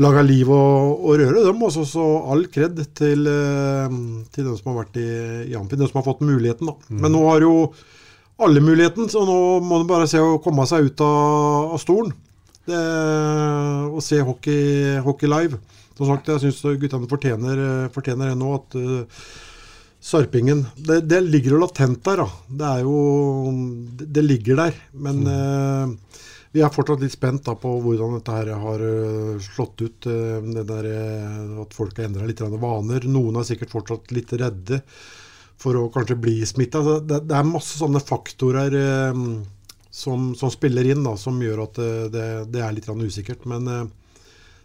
laga 0.03 0.23
liv 0.25 0.51
og, 0.51 0.99
og 0.99 1.17
røre, 1.21 1.45
dem 1.47 1.63
også. 1.67 1.85
Så 1.87 2.05
all 2.33 2.45
kred 2.53 2.83
til, 2.97 3.25
eh, 3.31 3.97
til 4.35 4.49
dem 4.49 4.59
som 4.59 4.71
har 4.71 4.83
vært 4.83 4.99
i, 5.01 5.07
i 5.51 5.57
Amfi, 5.57 5.79
dem 5.79 5.89
som 5.89 6.01
har 6.01 6.07
fått 6.11 6.25
muligheten. 6.25 6.69
da. 6.69 6.77
Men 6.91 7.15
nå 7.15 7.23
har 7.29 7.47
jo 7.47 7.55
alle 8.45 8.63
muligheten, 8.63 9.09
så 9.11 9.23
nå 9.27 9.37
må 9.65 9.81
du 9.81 9.87
bare 9.89 10.09
se 10.09 10.21
å 10.21 10.39
komme 10.43 10.65
seg 10.69 10.89
ut 10.89 11.03
av, 11.05 11.75
av 11.75 11.81
stolen. 11.81 12.11
Det, 12.65 12.81
og 13.89 14.01
se 14.05 14.19
hockey, 14.21 14.97
hockey 15.05 15.29
live. 15.29 15.59
Som 15.97 16.09
sagt, 16.09 16.29
jeg 16.29 16.43
syns 16.45 16.61
guttene 16.81 17.09
fortjener, 17.09 17.63
eh, 17.65 17.87
fortjener 17.93 18.35
nå 18.37 18.51
at 18.55 18.77
uh, 18.79 19.23
Sarpingen 20.01 20.63
det, 20.75 21.03
det 21.05 21.19
ligger 21.21 21.55
jo 21.55 21.61
latent 21.61 22.01
der, 22.05 22.23
da. 22.23 22.29
Det 22.49 22.69
er 22.71 22.85
jo 22.87 22.95
Det, 24.01 24.23
ligger 24.25 24.57
der. 24.63 24.79
Men 24.97 25.21
eh, 25.29 26.21
vi 26.51 26.63
er 26.65 26.73
fortsatt 26.73 27.03
litt 27.03 27.13
spent 27.13 27.45
da, 27.45 27.53
på 27.55 27.75
hvordan 27.83 28.17
dette 28.17 28.33
her 28.33 28.49
har 28.63 28.81
eh, 28.81 29.37
slått 29.45 29.85
ut. 29.85 30.09
eh, 30.09 30.39
det 30.57 30.65
der, 30.71 30.89
eh, 30.89 31.61
at 31.61 31.77
folk 31.77 32.01
har 32.01 32.09
endra 32.09 32.25
litt 32.25 32.41
vaner. 32.41 33.05
Noen 33.05 33.37
er 33.37 33.47
sikkert 33.47 33.75
fortsatt 33.77 34.11
litt 34.15 34.33
redde 34.41 34.81
for 35.61 35.77
å 35.77 35.87
kanskje 35.93 36.17
bli 36.19 36.39
smitta. 36.47 36.81
Det, 37.05 37.23
det 37.29 37.37
er 37.37 37.47
masse 37.47 37.77
sånne 37.77 38.01
faktorer 38.03 38.75
eh, 38.77 39.23
som, 39.91 40.31
som 40.35 40.51
spiller 40.53 40.87
inn, 40.93 41.03
da, 41.05 41.15
som 41.19 41.41
gjør 41.41 41.65
at 41.67 41.81
eh, 41.81 42.05
det, 42.13 42.27
det 42.53 42.63
er 42.65 42.77
litt 42.77 42.89
usikkert. 42.89 43.45
Men 43.49 43.67
eh, 43.69 43.83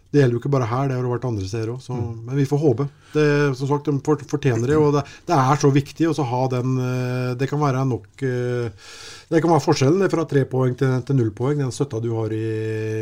det 0.09 0.21
gjelder 0.21 0.37
jo 0.37 0.39
ikke 0.39 0.51
bare 0.53 0.69
her, 0.71 0.87
det 0.87 0.95
har 0.95 1.09
vært 1.11 1.27
andre 1.27 1.47
steder 1.49 1.73
òg. 1.73 1.87
Men 2.23 2.37
vi 2.39 2.45
får 2.47 2.61
håpe. 2.61 2.87
Det, 3.11 3.27
som 3.59 3.69
sagt, 3.69 3.89
De 3.89 4.15
fortjener 4.31 4.71
det. 4.71 4.77
Og 4.79 4.95
det, 4.95 5.03
det 5.27 5.35
er 5.35 5.59
så 5.59 5.71
viktig 5.73 6.07
å 6.07 6.27
ha 6.31 6.41
den 6.51 6.79
eh, 6.79 7.33
Det 7.39 7.49
kan 7.49 7.61
være 7.61 7.83
nok 7.87 8.23
eh, 8.27 8.87
Det 9.27 9.41
kan 9.43 9.51
være 9.53 9.63
forskjellen 9.63 10.07
fra 10.11 10.25
tre 10.29 10.45
poeng 10.47 10.77
til, 10.79 10.97
til 11.07 11.19
null 11.19 11.33
poeng, 11.35 11.59
den 11.59 11.75
støtta 11.75 12.01
du 12.03 12.13
har 12.15 12.33
i, 12.33 12.47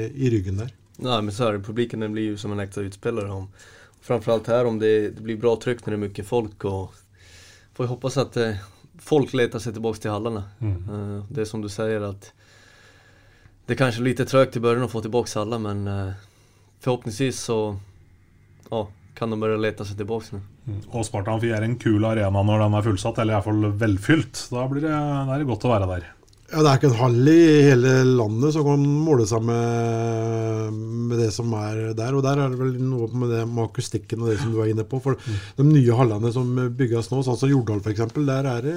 i 0.10 0.34
ryggen 0.34 0.62
der. 0.64 0.74
Ja, 0.98 1.20
men 1.22 1.34
så 1.36 1.50
er 1.50 1.58
det, 1.58 1.66
publiken 1.68 2.02
den 2.02 2.16
blir 2.16 2.34
jo 2.34 2.42
som 2.42 2.56
en 2.56 2.64
ekte 2.64 2.86
utspiller. 2.88 3.30
Framfor 4.06 4.36
alt 4.38 4.50
her, 4.50 4.66
om 4.70 4.80
det, 4.82 5.20
blir 5.22 5.38
bra 5.42 5.56
trykk 5.62 5.84
når 5.84 5.94
det 5.94 5.98
er 5.98 6.06
mye 6.08 6.26
folk 6.26 6.66
och 6.66 7.05
får 7.76 7.84
jeg 7.84 7.90
hoppas 7.90 8.18
att 8.18 8.38
eh, 8.38 8.56
folk 9.00 9.34
letar 9.34 9.60
sig 9.60 9.74
tillbaks 9.74 10.00
till 10.00 10.12
hallarna. 10.12 10.44
Mm. 10.60 10.76
Eh, 10.76 11.24
det 11.30 11.42
är 11.42 11.46
som 11.46 11.62
du 11.62 11.70
säger 11.70 12.02
att 12.02 12.34
det 13.66 13.76
kanske 13.76 13.78
kanskje 13.78 14.04
lite 14.04 14.26
trögt 14.26 14.56
i 14.56 14.60
början 14.60 14.84
att 14.84 14.92
få 14.92 15.02
tillbaks 15.02 15.38
alla 15.38 15.60
men 15.60 15.88
eh, 15.88 16.12
förhoppningsvis 16.80 17.40
så 17.40 17.80
ja, 18.70 18.88
kan 19.16 19.30
de 19.30 19.40
börja 19.40 19.58
lete 19.58 19.86
seg 19.86 19.98
tilbake. 19.98 20.40
Mm. 20.66 20.82
Og 20.92 21.06
Spartan 21.06 21.36
Amfi 21.36 21.52
er 21.54 21.66
en 21.66 21.78
kul 21.80 22.06
arena 22.06 22.44
når 22.44 22.64
den 22.64 22.78
er 22.78 22.86
fullsatt, 22.86 23.20
eller 23.22 23.36
iallfall 23.36 23.66
velfylt. 23.80 24.48
Da 24.52 24.68
blir 24.72 24.86
det, 24.86 24.92
da 24.92 25.36
er 25.36 25.42
det 25.42 25.50
godt 25.50 25.66
å 25.68 25.72
være 25.72 25.90
der. 25.92 26.08
Ja, 26.52 26.62
Det 26.62 26.70
er 26.70 26.80
ikke 26.80 26.92
en 26.92 27.00
hall 27.00 27.30
i 27.32 27.46
hele 27.66 27.94
landet 28.06 28.54
som 28.54 28.68
kan 28.68 28.84
måle 28.86 29.26
seg 29.30 29.44
med 29.48 30.45
det 31.26 31.34
som 31.36 31.52
er 31.60 31.92
der. 31.98 32.16
Og 32.16 32.24
der 32.26 32.42
er 32.42 32.54
det 32.54 32.62
vel 32.62 32.76
noe 32.82 33.10
med 33.12 33.34
det 33.34 33.44
med 33.50 33.68
akustikken 33.68 34.24
og 34.24 34.32
det 34.32 34.40
som 34.42 34.54
du 34.54 34.62
er 34.64 34.72
inne 34.72 34.88
på. 34.88 35.02
For 35.04 35.20
de 35.60 35.68
nye 35.68 36.00
hallene 36.00 36.34
som 36.36 36.52
bygges 36.78 37.12
nå, 37.12 37.24
sånn 37.26 37.40
som 37.42 37.52
Jordal 37.52 37.84
f.eks., 37.84 38.06
der 38.16 38.52
er 38.54 38.70
det? 38.70 38.76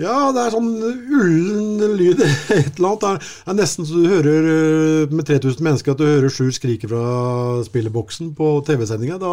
Ja, 0.00 0.32
det 0.34 0.42
er 0.42 0.54
sånn 0.56 0.72
ullen 0.74 1.92
lyd. 1.94 2.18
Et 2.50 2.80
eller 2.80 2.88
annet. 2.88 3.04
Det 3.04 3.10
er, 3.52 3.56
nesten 3.60 3.86
så 3.86 4.00
du 4.00 4.08
hører 4.10 4.48
eh, 4.50 5.12
med 5.14 5.28
3000 5.28 5.62
mennesker 5.62 5.94
at 5.94 6.00
du 6.00 6.06
hører 6.08 6.34
Sjur 6.34 6.50
skrike 6.54 6.90
fra 6.90 7.02
spilleboksen 7.68 8.32
på 8.38 8.56
TV-sendinga. 8.66 9.20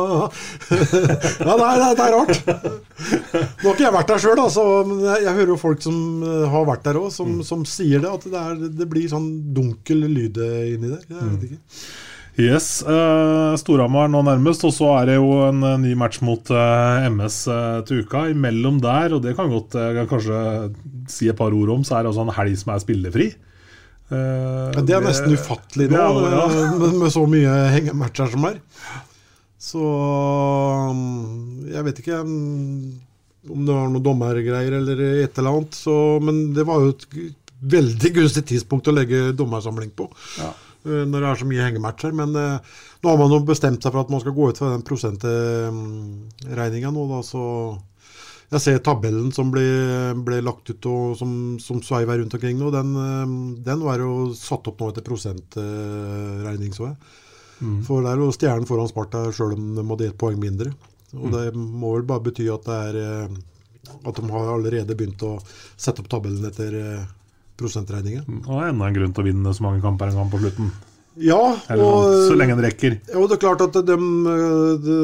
Ja, 1.41 1.55
det 1.57 1.65
er, 1.65 1.95
det 1.97 2.05
er 2.05 2.13
rart. 2.13 2.37
Nå 2.51 3.65
har 3.65 3.73
ikke 3.73 3.85
jeg 3.87 3.95
vært 3.95 4.11
der 4.11 4.21
sjøl, 4.21 4.41
men 4.91 5.01
jeg, 5.07 5.33
hører 5.39 5.51
jo 5.55 5.57
folk 5.59 5.81
som 5.83 5.97
eh, 6.27 6.45
har 6.53 6.69
vært 6.69 6.85
der 6.85 7.01
òg, 7.01 7.09
som, 7.15 7.41
som 7.47 7.65
sier 7.65 8.03
det. 8.03 8.11
At 8.11 8.29
det, 8.29 8.37
er, 8.37 8.63
det 8.83 8.89
blir 8.91 9.09
sånn 9.09 9.27
dunkel 9.55 10.05
lyd 10.05 10.37
inni 10.37 10.93
der. 10.93 11.03
Jeg 11.09 11.33
vet 11.33 11.49
ikke. 11.49 11.61
Yes, 12.39 12.79
uh, 12.87 13.51
Storhamar 13.59 14.07
nå 14.07 14.21
nærmest, 14.23 14.63
og 14.63 14.71
så 14.71 14.87
er 15.01 15.09
det 15.09 15.17
jo 15.17 15.33
en 15.49 15.65
eh, 15.67 15.79
ny 15.83 15.91
match 15.99 16.21
mot 16.23 16.47
uh, 16.55 17.03
MS 17.11 17.41
eh, 17.51 17.79
til 17.89 18.05
uka. 18.05 18.23
Imellom 18.31 18.79
der, 18.83 19.17
og 19.17 19.25
det 19.25 19.35
kan 19.35 19.51
godt 19.51 19.75
kan 19.75 20.07
kanskje 20.07 20.39
si 21.11 21.27
et 21.27 21.37
par 21.37 21.51
ord 21.51 21.73
om, 21.75 21.83
så 21.83 21.97
er 21.97 22.05
det 22.05 22.13
altså 22.13 22.23
en 22.23 22.35
helg 22.37 22.55
som 22.61 22.71
er 22.71 22.83
spillefri. 22.85 23.27
Ja, 24.11 24.81
det 24.83 24.95
er 24.95 25.03
nesten 25.05 25.31
ufattelig 25.31 25.87
nå, 25.91 25.99
ja. 26.27 26.47
eh, 26.47 26.73
med, 26.79 26.97
med 27.03 27.13
så 27.13 27.23
mye 27.31 27.51
hengematcher 27.75 28.31
som 28.33 28.47
er. 28.49 28.57
Så 29.61 29.83
um, 30.91 31.61
jeg 31.69 31.85
vet 31.85 32.01
ikke 32.01 32.23
um, 32.25 32.89
om 33.51 33.61
det 33.67 33.75
var 33.75 33.91
noe 33.91 34.03
dommergreier 34.03 34.79
eller 34.79 35.03
et 35.21 35.37
eller 35.37 35.51
annet. 35.51 35.77
Så, 35.77 35.93
men 36.23 36.49
det 36.55 36.65
var 36.67 36.83
jo 36.83 36.95
et 36.95 37.07
veldig 37.71 38.11
gunstig 38.17 38.47
tidspunkt 38.51 38.89
å 38.89 38.95
legge 38.95 39.29
dommersamling 39.37 39.93
på. 39.95 40.09
Ja. 40.41 40.51
Eh, 40.85 41.05
Når 41.07 41.19
det 41.19 41.29
er 41.29 41.35
så 41.41 41.47
mye 41.49 41.67
hengematcher. 41.67 42.11
Men 42.17 42.29
eh, 42.37 42.59
nå 43.01 43.05
har 43.09 43.17
man 43.19 43.33
jo 43.33 43.39
bestemt 43.47 43.81
seg 43.83 43.91
for 43.93 44.01
at 44.03 44.11
man 44.13 44.21
skal 44.23 44.37
gå 44.37 44.43
ut 44.49 44.59
fra 44.61 44.73
den 44.73 44.87
prosentregninga 44.87 46.89
nå, 46.93 47.01
da. 47.11 47.19
Så 47.25 47.41
Jeg 48.51 48.61
ser 48.65 48.83
tabellen 48.83 49.31
som 49.31 49.51
ble, 49.51 49.65
ble 50.27 50.37
lagt 50.43 50.69
ut 50.73 50.83
og 50.91 51.17
som, 51.19 51.31
som 51.63 51.77
sveiver 51.85 52.17
rundt 52.19 52.35
omkring 52.35 52.57
nå. 52.59 52.67
Den, 52.75 52.89
eh, 53.05 53.27
den 53.69 53.79
var 53.87 53.97
jo 54.03 54.11
satt 54.37 54.67
opp 54.71 54.77
nå 54.81 54.85
etter 54.91 55.07
prosentregning, 55.07 56.71
så 56.75 56.83
jeg. 56.91 56.97
Mm. 57.61 57.79
For 57.85 57.97
det 58.01 58.09
er 58.09 58.17
jo 58.17 58.33
Stjernen 58.33 58.65
foran 58.65 58.89
Sparta 58.89 59.19
sjøl 59.29 59.53
om 59.53 59.75
de 59.77 59.83
hadde 59.85 60.07
ett 60.09 60.19
poeng 60.19 60.39
mindre. 60.41 60.69
Og 61.13 61.27
mm. 61.29 61.33
det 61.35 61.47
må 61.55 61.87
vel 61.97 62.09
bare 62.09 62.25
bety 62.25 62.45
at, 62.49 62.65
det 62.65 62.77
er, 62.89 62.95
at 64.01 64.15
de 64.17 64.23
har 64.31 64.53
allerede 64.55 64.97
begynt 64.97 65.21
å 65.27 65.39
sette 65.77 66.01
opp 66.01 66.09
tabellen 66.09 66.45
etter 66.47 66.71
prosentregningen. 67.61 68.25
Mm. 68.27 68.45
Og 68.47 68.63
enda 68.65 68.87
en 68.89 68.97
grunn 68.97 69.13
til 69.15 69.23
å 69.23 69.27
vinne 69.29 69.53
så 69.55 69.65
mange 69.65 69.83
kamper 69.83 70.11
en 70.11 70.21
gang 70.21 70.31
på 70.31 70.41
slutten. 70.41 70.71
Ja, 71.21 71.41
Eller, 71.67 71.83
og, 71.83 72.13
så 72.29 72.37
lenge 72.39 72.55
det 72.57 72.69
rekker. 72.69 72.95
Ja, 73.09 73.19
og 73.19 73.27
det 73.29 73.37
er 73.37 73.43
klart 73.43 73.63
at 73.65 73.75
de, 73.87 73.97
de, 74.85 74.99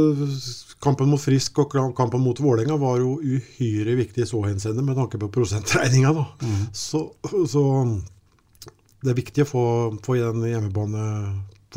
kampen 0.83 1.09
mot 1.11 1.21
Frisk 1.21 1.59
og 1.63 1.73
kampen 1.97 2.23
mot 2.23 2.39
Vålerenga 2.39 2.77
var 2.79 3.01
jo 3.01 3.17
uhyre 3.19 3.97
viktig 3.99 4.23
i 4.23 4.29
så 4.29 4.39
henseende 4.45 4.85
med 4.85 4.95
tanke 4.99 5.19
på 5.19 5.29
prosentregninga. 5.33 6.13
Mm. 6.41 6.63
Så, 6.71 7.03
så, 7.49 7.65
det 9.03 9.13
er 9.13 9.19
viktig 9.19 9.45
å 9.45 9.51
få, 9.51 9.65
få 10.05 10.17
igjen 10.19 10.47
hjemmebane 10.47 11.03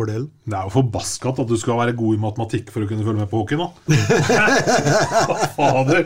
fordelen. 0.01 0.27
Det 0.49 0.57
er 0.57 0.67
jo 0.67 0.73
forbaska 0.75 1.31
at 1.31 1.41
du 1.49 1.55
skal 1.61 1.79
være 1.79 1.95
god 1.99 2.17
i 2.17 2.21
matematikk 2.25 2.73
for 2.75 2.85
å 2.85 2.89
kunne 2.91 3.05
følge 3.07 3.21
med 3.23 3.31
på 3.31 3.43
hockey 3.43 3.61
nå. 3.61 3.69
Fader! 5.57 6.03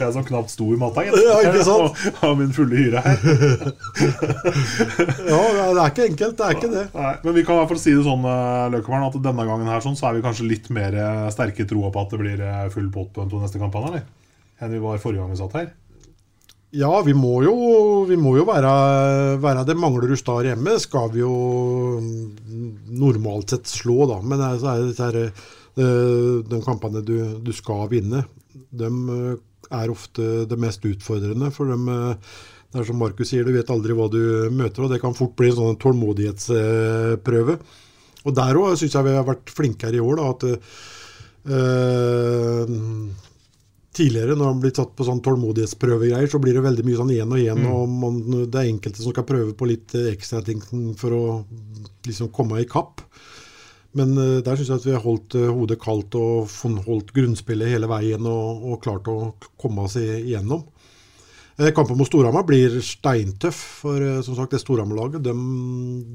Jeg 0.00 0.10
som 0.16 0.26
knapt 0.26 0.52
sto 0.54 0.70
i 0.72 0.80
matta, 0.80 1.04
gitt. 1.06 1.18
Ja, 1.22 1.38
ikke 1.44 1.66
sant? 1.66 2.02
Har 2.22 2.34
min 2.40 2.52
fulle 2.56 2.80
hyre 2.80 3.04
her. 3.04 3.16
ja, 5.28 5.40
det 5.70 5.80
er 5.84 5.92
ikke 5.92 6.08
enkelt. 6.10 6.36
Det 6.38 6.48
er 6.48 6.58
ikke 6.58 6.72
det. 6.72 6.84
Nei, 6.96 7.14
men 7.24 7.38
vi 7.38 7.46
kan 7.46 7.56
i 7.56 7.62
hvert 7.62 7.72
fall 7.74 7.82
si 7.82 7.94
det 7.94 8.04
sånn, 8.06 8.26
eh, 8.32 8.66
Løkkemann, 8.74 9.08
at 9.10 9.18
denne 9.30 9.48
gangen 9.48 9.70
her 9.70 9.84
sånn, 9.84 9.98
så 9.98 10.10
er 10.10 10.18
vi 10.18 10.26
kanskje 10.26 10.50
litt 10.50 10.70
mer 10.74 10.96
eh, 10.96 11.24
sterke 11.34 11.66
i 11.66 11.70
troa 11.70 11.92
på 11.94 12.04
at 12.04 12.14
det 12.14 12.22
blir 12.22 12.44
eh, 12.44 12.68
full 12.74 12.88
pott 12.94 13.12
på 13.14 13.24
de 13.24 13.32
to 13.32 13.42
neste 13.42 13.62
kampene, 13.62 13.92
eller? 13.92 14.06
Enn 14.62 14.72
vi 14.72 14.80
var 14.80 15.00
forrige 15.02 15.20
gang 15.22 15.34
vi 15.34 15.40
satt 15.40 15.58
her. 15.58 15.74
Ja, 16.74 16.90
vi 17.06 17.14
må 17.14 17.38
jo, 17.44 17.54
vi 18.08 18.16
må 18.18 18.34
jo 18.40 18.44
være, 18.48 18.70
være 19.42 19.64
det 19.68 19.76
du 19.78 20.16
Star 20.18 20.44
hjemme 20.44 20.78
skal 20.82 21.12
vi 21.12 21.20
jo 21.20 22.00
normalt 22.90 23.50
sett 23.50 23.66
slå, 23.70 24.06
da. 24.10 24.18
Men 24.20 24.42
så 24.58 24.74
er 25.06 25.12
det 25.14 25.26
eh, 25.78 26.42
de 26.42 26.60
kampene 26.64 27.02
du, 27.06 27.38
du, 27.38 27.52
skal 27.52 27.88
vinne, 27.88 28.24
de 28.52 28.90
eh, 28.90 29.36
er 29.70 29.90
ofte 29.90 30.46
det 30.50 30.58
mest 30.58 30.84
utfordrende. 30.84 31.52
For 31.54 31.70
de, 31.70 31.78
eh, 31.86 32.16
det 32.72 32.82
er 32.82 32.88
som 32.88 32.98
Markus 32.98 33.30
sier, 33.30 33.46
du 33.46 33.54
vet 33.54 33.70
aldri 33.70 33.94
hva 33.94 34.08
du 34.10 34.50
møter, 34.50 34.82
og 34.82 34.90
det 34.90 35.00
kan 35.00 35.14
fort 35.14 35.36
bli 35.38 35.52
en 35.52 35.58
sånn 35.60 35.78
tålmodighetsprøve. 35.80 37.60
Og 38.26 38.34
der 38.34 38.58
òg 38.58 38.74
syns 38.74 38.98
jeg 38.98 39.06
vi 39.06 39.14
har 39.14 39.26
vært 39.28 39.54
flinkere 39.54 39.96
i 39.96 40.02
år. 40.02 40.18
da, 40.18 40.24
at 40.34 40.42
øh, 41.54 42.62
tidligere, 43.96 44.36
når 44.36 44.52
han 44.52 44.60
blir 44.62 44.74
tatt 44.76 44.92
på 44.96 45.06
sånn 45.06 45.22
tålmodighetsprøvegreier, 45.24 46.28
så 46.30 46.40
blir 46.42 46.56
det 46.56 46.64
veldig 46.66 46.84
mye 46.86 47.00
sånn 47.00 47.14
én 47.16 47.32
og 47.32 47.40
én. 47.40 47.62
Mm. 47.62 47.72
og 47.72 47.96
man, 48.04 48.20
Det 48.44 48.60
er 48.60 48.70
enkelte 48.70 49.02
som 49.02 49.14
skal 49.14 49.26
prøve 49.28 49.56
på 49.56 49.68
litt 49.70 49.96
eh, 49.96 50.12
ekstra 50.12 50.42
ting 50.44 50.60
for 51.00 51.16
å 51.16 51.24
liksom 52.06 52.30
komme 52.34 52.60
i 52.62 52.68
kapp. 52.68 53.02
Men 53.96 54.16
uh, 54.18 54.38
der 54.44 54.58
syns 54.58 54.70
jeg 54.70 54.80
at 54.80 54.86
vi 54.86 54.94
har 54.96 55.04
holdt 55.04 55.36
uh, 55.38 55.48
hodet 55.56 55.78
kaldt 55.80 56.16
og 56.20 56.50
holdt 56.86 57.14
grunnspillet 57.16 57.72
hele 57.72 57.88
veien 57.90 58.26
og, 58.28 58.64
og 58.68 58.80
klart 58.84 59.08
å 59.08 59.34
komme 59.56 59.86
oss 59.86 59.96
igjennom. 60.00 60.66
Uh, 61.56 61.70
kampen 61.72 61.96
mot 61.96 62.08
Storhamar 62.08 62.44
blir 62.48 62.76
steintøff, 62.84 63.62
for 63.80 64.04
som 64.26 64.36
sagt 64.36 64.52
det 64.52 64.60
Storhamar-laget 64.60 65.24
de, 65.24 65.32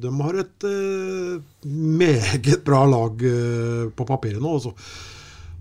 de, 0.03 0.11
har 0.21 0.37
et 0.43 0.67
meget 1.65 2.61
bra 2.67 2.83
lag 2.89 3.25
på 3.97 4.07
papiret 4.09 4.43
nå. 4.43 4.59
Også. 4.59 4.75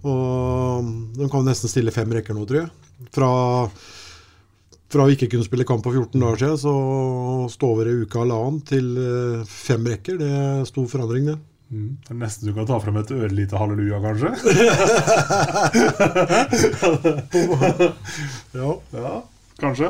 Og 0.06 0.84
de 1.16 1.24
kan 1.32 1.44
nesten 1.46 1.70
stille 1.72 1.94
fem 1.94 2.10
rekker 2.16 2.34
nå, 2.36 2.42
tror 2.48 2.60
jeg. 2.62 2.70
Fra, 3.14 3.30
fra 4.92 5.02
å 5.04 5.10
ikke 5.12 5.28
kunne 5.32 5.46
spille 5.46 5.68
kamp 5.68 5.82
på 5.84 5.94
14 5.94 6.20
dager 6.20 6.38
siden, 6.40 6.62
så 6.62 6.72
stå 7.52 7.64
over 7.74 7.84
ei 7.90 8.00
uke 8.04 8.20
halvannen 8.20 8.58
til 8.68 8.86
eh, 9.00 9.40
fem 9.48 9.82
rekker. 9.92 10.14
Det 10.20 10.30
er 10.40 10.68
stor 10.68 10.86
forandring, 10.90 11.24
det. 11.32 11.38
Mm. 11.70 11.90
Det 12.02 12.10
er 12.14 12.18
nesten 12.18 12.48
du 12.48 12.52
kan 12.56 12.66
ta 12.66 12.76
frem 12.82 12.96
et 12.98 13.12
ørlite 13.14 13.58
halleluja, 13.60 13.98
kanskje? 14.02 14.30
ja. 18.58 18.70
ja. 18.96 19.12
Kanskje. 19.60 19.88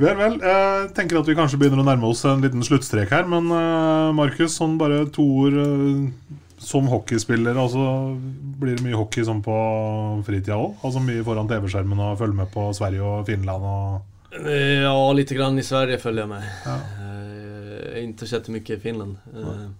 Vel, 0.00 0.16
vel. 0.16 0.40
Jeg 0.40 0.88
tenker 0.96 1.20
at 1.20 1.28
vi 1.28 1.38
kanskje 1.38 1.58
begynner 1.60 1.80
å 1.82 1.86
nærme 1.86 2.06
oss 2.10 2.24
en 2.26 2.42
liten 2.42 2.62
sluttstrek 2.64 3.10
her. 3.12 3.24
Men 3.28 3.44
uh, 3.52 4.08
Markus, 4.16 4.56
sånn 4.56 4.78
bare 4.80 5.04
to 5.14 5.24
ord 5.44 5.56
uh, 5.60 5.66
som 6.60 6.88
hockeyspiller, 6.92 7.56
altså, 7.56 7.82
blir 8.60 8.76
det 8.76 8.84
mye 8.84 8.98
hockey 8.98 9.24
som 9.24 9.40
på 9.42 9.54
fritida 10.26 10.58
òg? 10.60 10.74
Altså 10.84 11.00
mye 11.00 11.24
foran 11.24 11.48
TV-skjermen 11.48 12.02
og 12.04 12.18
følge 12.20 12.36
med 12.42 12.50
på 12.52 12.66
Sverige 12.76 13.06
og 13.06 13.22
Finland 13.28 13.64
og 13.64 14.44
Ja, 14.44 14.92
litt 15.16 15.32
grann 15.34 15.58
i 15.58 15.64
Sverige 15.66 15.98
følger 15.98 16.26
jeg 16.26 16.30
med. 16.30 16.44
Ja. 16.66 16.74
Uh, 17.00 17.96
ikke 18.04 18.28
sett 18.28 18.50
mye 18.52 18.76
i 18.76 18.78
Finland. 18.82 19.16
Uh, 19.32 19.72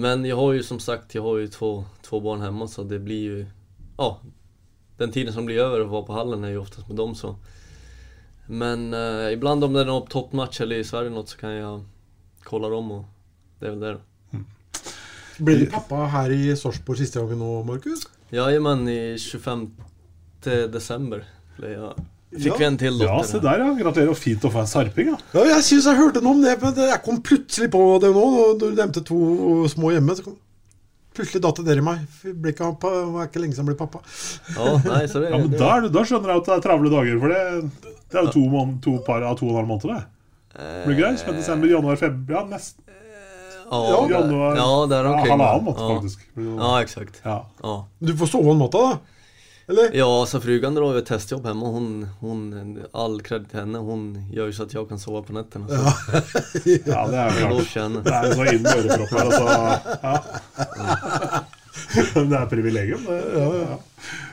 men 0.00 0.24
jeg 0.26 0.40
har 0.40 0.56
jo 0.56 0.64
som 0.64 0.80
sagt 0.82 1.14
jeg 1.14 1.22
har 1.22 1.44
jo 1.44 1.52
to, 1.52 1.70
to 2.08 2.22
barn 2.24 2.42
hjemme, 2.42 2.66
så 2.68 2.84
det 2.88 3.04
blir 3.04 3.28
jo 3.28 3.44
Ja, 4.00 4.10
den 4.98 5.12
tiden 5.12 5.32
som 5.32 5.46
blir 5.46 5.60
over 5.62 5.84
å 5.84 5.92
være 5.92 6.08
på 6.08 6.16
hallen, 6.16 6.44
er 6.44 6.56
jo 6.56 6.64
oftest 6.64 6.88
med 6.88 6.98
dem, 7.00 7.14
så. 7.14 7.36
Men 8.48 8.90
uh, 8.96 9.28
iblant 9.28 9.64
om 9.64 9.76
det 9.76 9.84
er 9.84 9.92
noen 9.92 10.08
toppmatch 10.08 10.64
eller 10.64 10.80
i 10.80 10.88
Sverige 10.88 11.12
noe, 11.12 11.28
så 11.28 11.38
kan 11.40 11.54
jeg 11.54 11.80
kolla 12.48 12.72
dem, 12.72 12.92
og 12.96 13.60
det 13.60 13.68
er 13.68 13.76
vel 13.76 13.84
det. 13.84 13.96
da. 14.00 14.15
Blir 15.38 15.64
du 15.64 15.70
pappa 15.70 16.06
her 16.12 16.32
i 16.32 16.42
Sarpsborg 16.56 17.00
siste 17.00 17.20
gangen 17.20 17.40
nå, 17.42 17.60
Markus? 17.68 18.06
Ja, 18.34 18.48
men 18.62 18.86
i 18.90 19.16
25 19.20 19.68
desember 20.72 21.24
ble 21.56 21.72
jeg 21.74 22.06
Fikk 22.36 22.58
vi 22.58 22.64
en 22.66 22.76
til 22.76 22.96
datter. 22.98 23.12
Ja, 23.12 23.24
se 23.24 23.38
der, 23.40 23.62
ja. 23.62 23.68
Gratulerer. 23.78 24.10
Og 24.12 24.18
fint 24.18 24.42
å 24.44 24.50
få 24.52 24.60
en 24.60 24.68
sarping. 24.68 25.12
Ja, 25.12 25.18
ja 25.38 25.44
jeg 25.54 25.64
syns 25.68 25.86
jeg 25.88 25.96
hørte 25.96 26.20
noe 26.24 26.34
om 26.36 26.42
det, 26.42 26.56
men 26.60 26.80
jeg 26.90 26.98
kom 27.04 27.20
plutselig 27.24 27.70
på 27.72 27.84
det 28.02 28.10
nå. 28.12 28.24
Når 28.58 28.58
du 28.60 28.66
nevnte 28.80 29.02
to 29.06 29.20
små 29.72 29.94
hjemme. 29.94 30.16
så 30.18 30.26
kom 30.26 30.36
Plutselig 31.16 31.40
datt 31.46 31.62
det 31.62 31.70
ned 31.70 31.78
i 31.80 31.84
meg. 31.86 32.02
Det 32.26 32.50
er 32.52 33.22
ikke 33.22 33.40
lenge 33.40 33.56
siden 33.56 33.62
jeg 33.62 33.70
ble 33.70 33.76
pappa. 33.78 34.02
Ja, 34.52 34.74
nei, 34.84 35.06
så 35.08 35.22
det, 35.22 35.30
ja, 35.32 35.38
men 35.40 35.54
da, 35.54 35.70
da, 35.88 36.02
skjønner 36.04 36.34
jeg 36.34 36.42
at 36.42 36.50
det 36.50 36.56
er 36.58 36.66
travle 36.66 36.90
dager, 36.92 37.22
for 37.22 37.32
det, 37.32 37.94
det 38.12 38.18
er 38.20 38.26
jo 38.26 38.34
to, 38.34 38.64
to 38.84 38.96
par 39.06 39.24
av 39.24 39.38
to 39.38 39.48
og 39.48 39.54
en 39.54 39.60
halv 39.62 39.70
måned. 39.70 39.94
det. 39.94 40.02
Blir 40.84 40.98
greit. 40.98 41.22
Som 41.22 41.38
desember, 41.38 41.72
januar, 41.72 41.96
februar. 42.00 42.42
Ja, 42.42 42.50
nesten 42.50 42.84
Ja, 43.70 44.06
januar, 44.10 44.56
ja, 44.56 44.86
det 44.86 44.96
er 44.96 45.04
omkring. 45.04 45.26
Ja, 45.26 45.36
halvannen 45.36 45.64
månad 45.64 45.90
ja. 45.90 45.94
faktisk. 45.94 46.20
Ja, 46.58 46.82
exakt. 46.82 47.20
Ja. 47.22 47.46
ja. 47.62 47.76
Du 47.98 48.16
får 48.16 48.26
sove 48.26 48.50
en 48.50 48.56
månad 48.56 48.72
då? 48.72 48.98
Eller? 49.68 49.90
Ja, 49.92 50.26
så 50.26 50.40
frugan 50.40 50.74
drar 50.74 50.92
ju 50.92 50.98
ett 50.98 51.06
testjobb 51.06 51.46
hemma. 51.46 51.66
Hon, 51.66 52.08
hon, 52.20 52.78
all 52.92 53.20
cred 53.20 53.50
till 53.50 53.58
henne. 53.58 53.78
Hon 53.78 54.24
gör 54.32 54.46
ju 54.46 54.52
så 54.52 54.62
att 54.62 54.74
jag 54.74 54.88
kan 54.88 54.98
sova 54.98 55.22
på 55.22 55.32
nätterna. 55.32 55.66
Ja. 55.68 55.92
ja, 56.84 57.06
det 57.06 57.16
är 57.16 57.30
klart. 57.30 58.04
Det 58.04 58.10
är 58.10 58.34
så 58.34 58.44
in 58.54 58.62
med 58.62 58.76
öronproppar 58.76 59.24
alltså. 59.26 59.42
Ja. 60.02 60.22
Det 62.14 62.36
er 62.36 62.46
privilegium, 62.46 63.04
det. 63.06 63.22
Ja, 63.34 63.54
ja. 63.54 63.78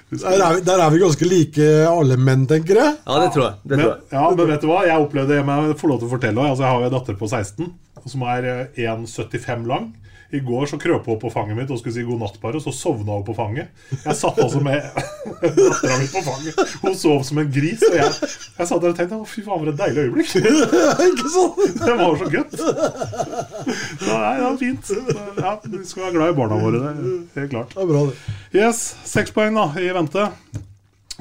Der 0.10 0.42
er, 0.46 0.54
vi, 0.56 0.62
der 0.62 0.80
er, 0.80 0.90
vi, 0.94 1.00
ganske 1.02 1.26
like 1.26 1.68
alle 1.90 2.18
menn, 2.18 2.46
tenker 2.48 2.78
jeg. 2.78 2.96
Ja, 3.06 3.20
det 3.24 3.32
tror 3.34 3.46
jeg. 3.46 3.56
Det 3.64 3.78
men, 3.78 3.86
tror 3.86 3.94
jeg. 3.94 4.04
Ja, 4.12 4.24
men 4.30 4.52
vet 4.52 4.62
du 4.62 4.68
hva? 4.70 4.82
Jeg 4.86 5.06
opplevde 5.06 5.34
det, 5.34 5.40
jeg 5.42 5.78
får 5.80 5.92
lov 5.92 6.02
til 6.02 6.08
å 6.08 6.12
fortelle 6.12 6.46
altså, 6.50 6.64
Jeg 6.66 6.72
har 6.72 6.84
jo 6.84 6.90
en 6.90 6.96
datter 6.96 7.18
på 7.20 7.30
16 7.32 7.72
som 8.12 8.26
er 8.28 8.50
1,75 8.76 9.52
eh, 9.54 9.68
lang. 9.70 9.92
I 10.34 10.40
går 10.42 10.66
så 10.66 10.80
krøp 10.82 11.06
hun 11.06 11.20
på 11.22 11.30
fanget 11.30 11.54
mitt 11.54 11.70
og 11.70 11.78
skulle 11.78 11.94
si 11.94 12.04
god 12.08 12.24
natt, 12.24 12.40
bare, 12.42 12.58
og 12.58 12.64
så 12.66 12.72
sovna 12.74 13.20
hun 13.20 13.26
på 13.28 13.36
fanget. 13.38 13.70
Jeg 13.92 14.18
satt 14.18 14.40
altså 14.42 14.64
med 14.66 14.82
dattera 15.44 15.98
mi 16.02 16.08
på 16.10 16.24
fanget. 16.26 16.58
Hun 16.82 16.96
sov 16.98 17.22
som 17.28 17.42
en 17.44 17.52
gris. 17.54 17.84
Og 17.86 18.00
jeg, 18.00 18.32
jeg 18.58 18.70
satt 18.72 18.82
der 18.82 18.96
og 18.96 18.98
tenkte 18.98 19.20
fy 19.30 19.44
faen, 19.46 19.62
for 19.62 19.70
et 19.70 19.78
deilig 19.84 20.08
øyeblikk. 20.08 20.34
Det 21.86 21.98
var 22.00 22.18
så 22.18 22.32
gøtt. 22.34 22.58
Nei, 24.08 24.34
det 24.40 24.48
var 24.48 24.58
fint. 24.64 24.92
Ja, 25.38 25.54
vi 25.68 25.84
skal 25.86 26.08
være 26.08 26.16
glad 26.18 26.34
i 26.34 26.38
barna 26.42 26.60
våre. 26.66 26.82
Det 26.82 26.90
er 26.98 27.44
helt 27.44 27.54
klart. 27.54 27.78
Det 27.78 27.86
er 27.86 27.94
bra, 27.94 28.04
det. 28.10 28.36
Yes, 28.58 28.84
Seks 29.14 29.38
poeng 29.38 29.54
da, 29.62 29.70
i 29.78 29.94
vente. 29.94 30.26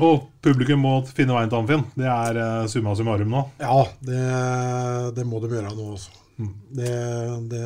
Og 0.01 0.25
publikum 0.41 0.81
må 0.89 0.97
finne 1.13 1.37
veien 1.37 1.53
til 1.53 1.61
Amfinn. 1.61 1.85
Det 2.01 2.09
er 2.09 2.41
uh, 2.41 2.65
summa 2.71 2.97
summarum 2.97 3.37
nå. 3.37 3.45
Ja, 3.61 3.85
det, 4.01 4.25
det 5.21 5.29
må 5.29 5.45
de 5.45 5.53
gjøre 5.53 5.77
nå 5.77 5.93
også. 5.99 6.22
Mm. 6.43 6.51
Det, 6.79 6.93
det, 7.53 7.63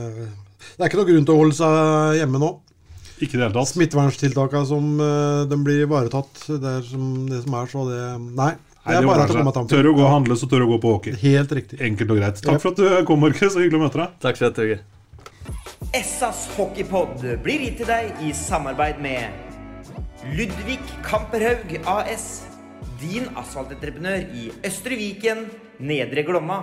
det, 0.69 0.79
er 0.79 0.89
ikke 0.89 1.01
noe 1.01 1.11
grunn 1.11 1.27
til 1.27 1.35
å 1.35 1.41
holde 1.41 1.59
seg 1.59 2.21
hjemme 2.21 2.43
nå. 2.43 2.53
Ikke 3.17 3.39
det 3.39 3.47
hele 3.47 3.55
tatt. 3.57 3.73
Smitteverntiltakene 3.73 4.69
som 4.69 4.89
uh, 5.01 5.45
de 5.49 5.59
blir 5.65 5.87
ivaretatt, 5.87 6.43
det 6.53 6.73
er 6.79 6.83
som 6.85 7.07
det 7.31 7.43
som 7.47 7.57
er, 7.57 7.71
så 7.73 7.85
det 7.89 8.01
Nei. 8.37 8.55
Det 8.87 9.01
er 9.01 9.07
bare 9.09 9.25
at 9.25 9.33
komme 9.33 9.51
kommer 9.51 9.71
Tør 9.71 9.89
å 9.91 9.95
gå 9.97 10.03
og 10.05 10.13
handle, 10.13 10.37
så 10.39 10.47
tør 10.47 10.63
å 10.63 10.69
gå 10.71 10.77
på 10.85 10.93
hockey. 10.95 11.17
Helt 11.19 11.51
riktig. 11.59 11.81
Enkelt 11.83 12.13
og 12.15 12.21
greit. 12.21 12.43
Takk 12.45 12.61
for 12.63 12.71
at 12.71 12.79
du 12.79 13.09
kom, 13.09 13.19
Markus. 13.25 13.57
Hyggelig 13.59 13.81
å 13.81 13.83
møte 13.83 13.99
deg. 13.99 14.13
Takk 14.23 14.39
for 14.39 14.53
at 14.53 14.61
du 14.61 14.77
Essas 15.95 16.47
hockeypod 16.57 17.25
blir 17.43 17.67
gitt 17.67 17.81
til 17.81 17.91
deg 17.91 18.23
i 18.23 18.33
samarbeid 18.35 18.99
med 19.03 19.47
Ludvig 20.39 20.81
Kamperhaug 21.07 21.77
AS. 21.87 22.47
Din 23.03 23.29
asfaltentreprenør 23.37 24.31
i 24.39 24.49
Østre 24.67 24.99
Viken, 24.99 25.47
Nedre 25.83 26.25
Glomma. 26.27 26.63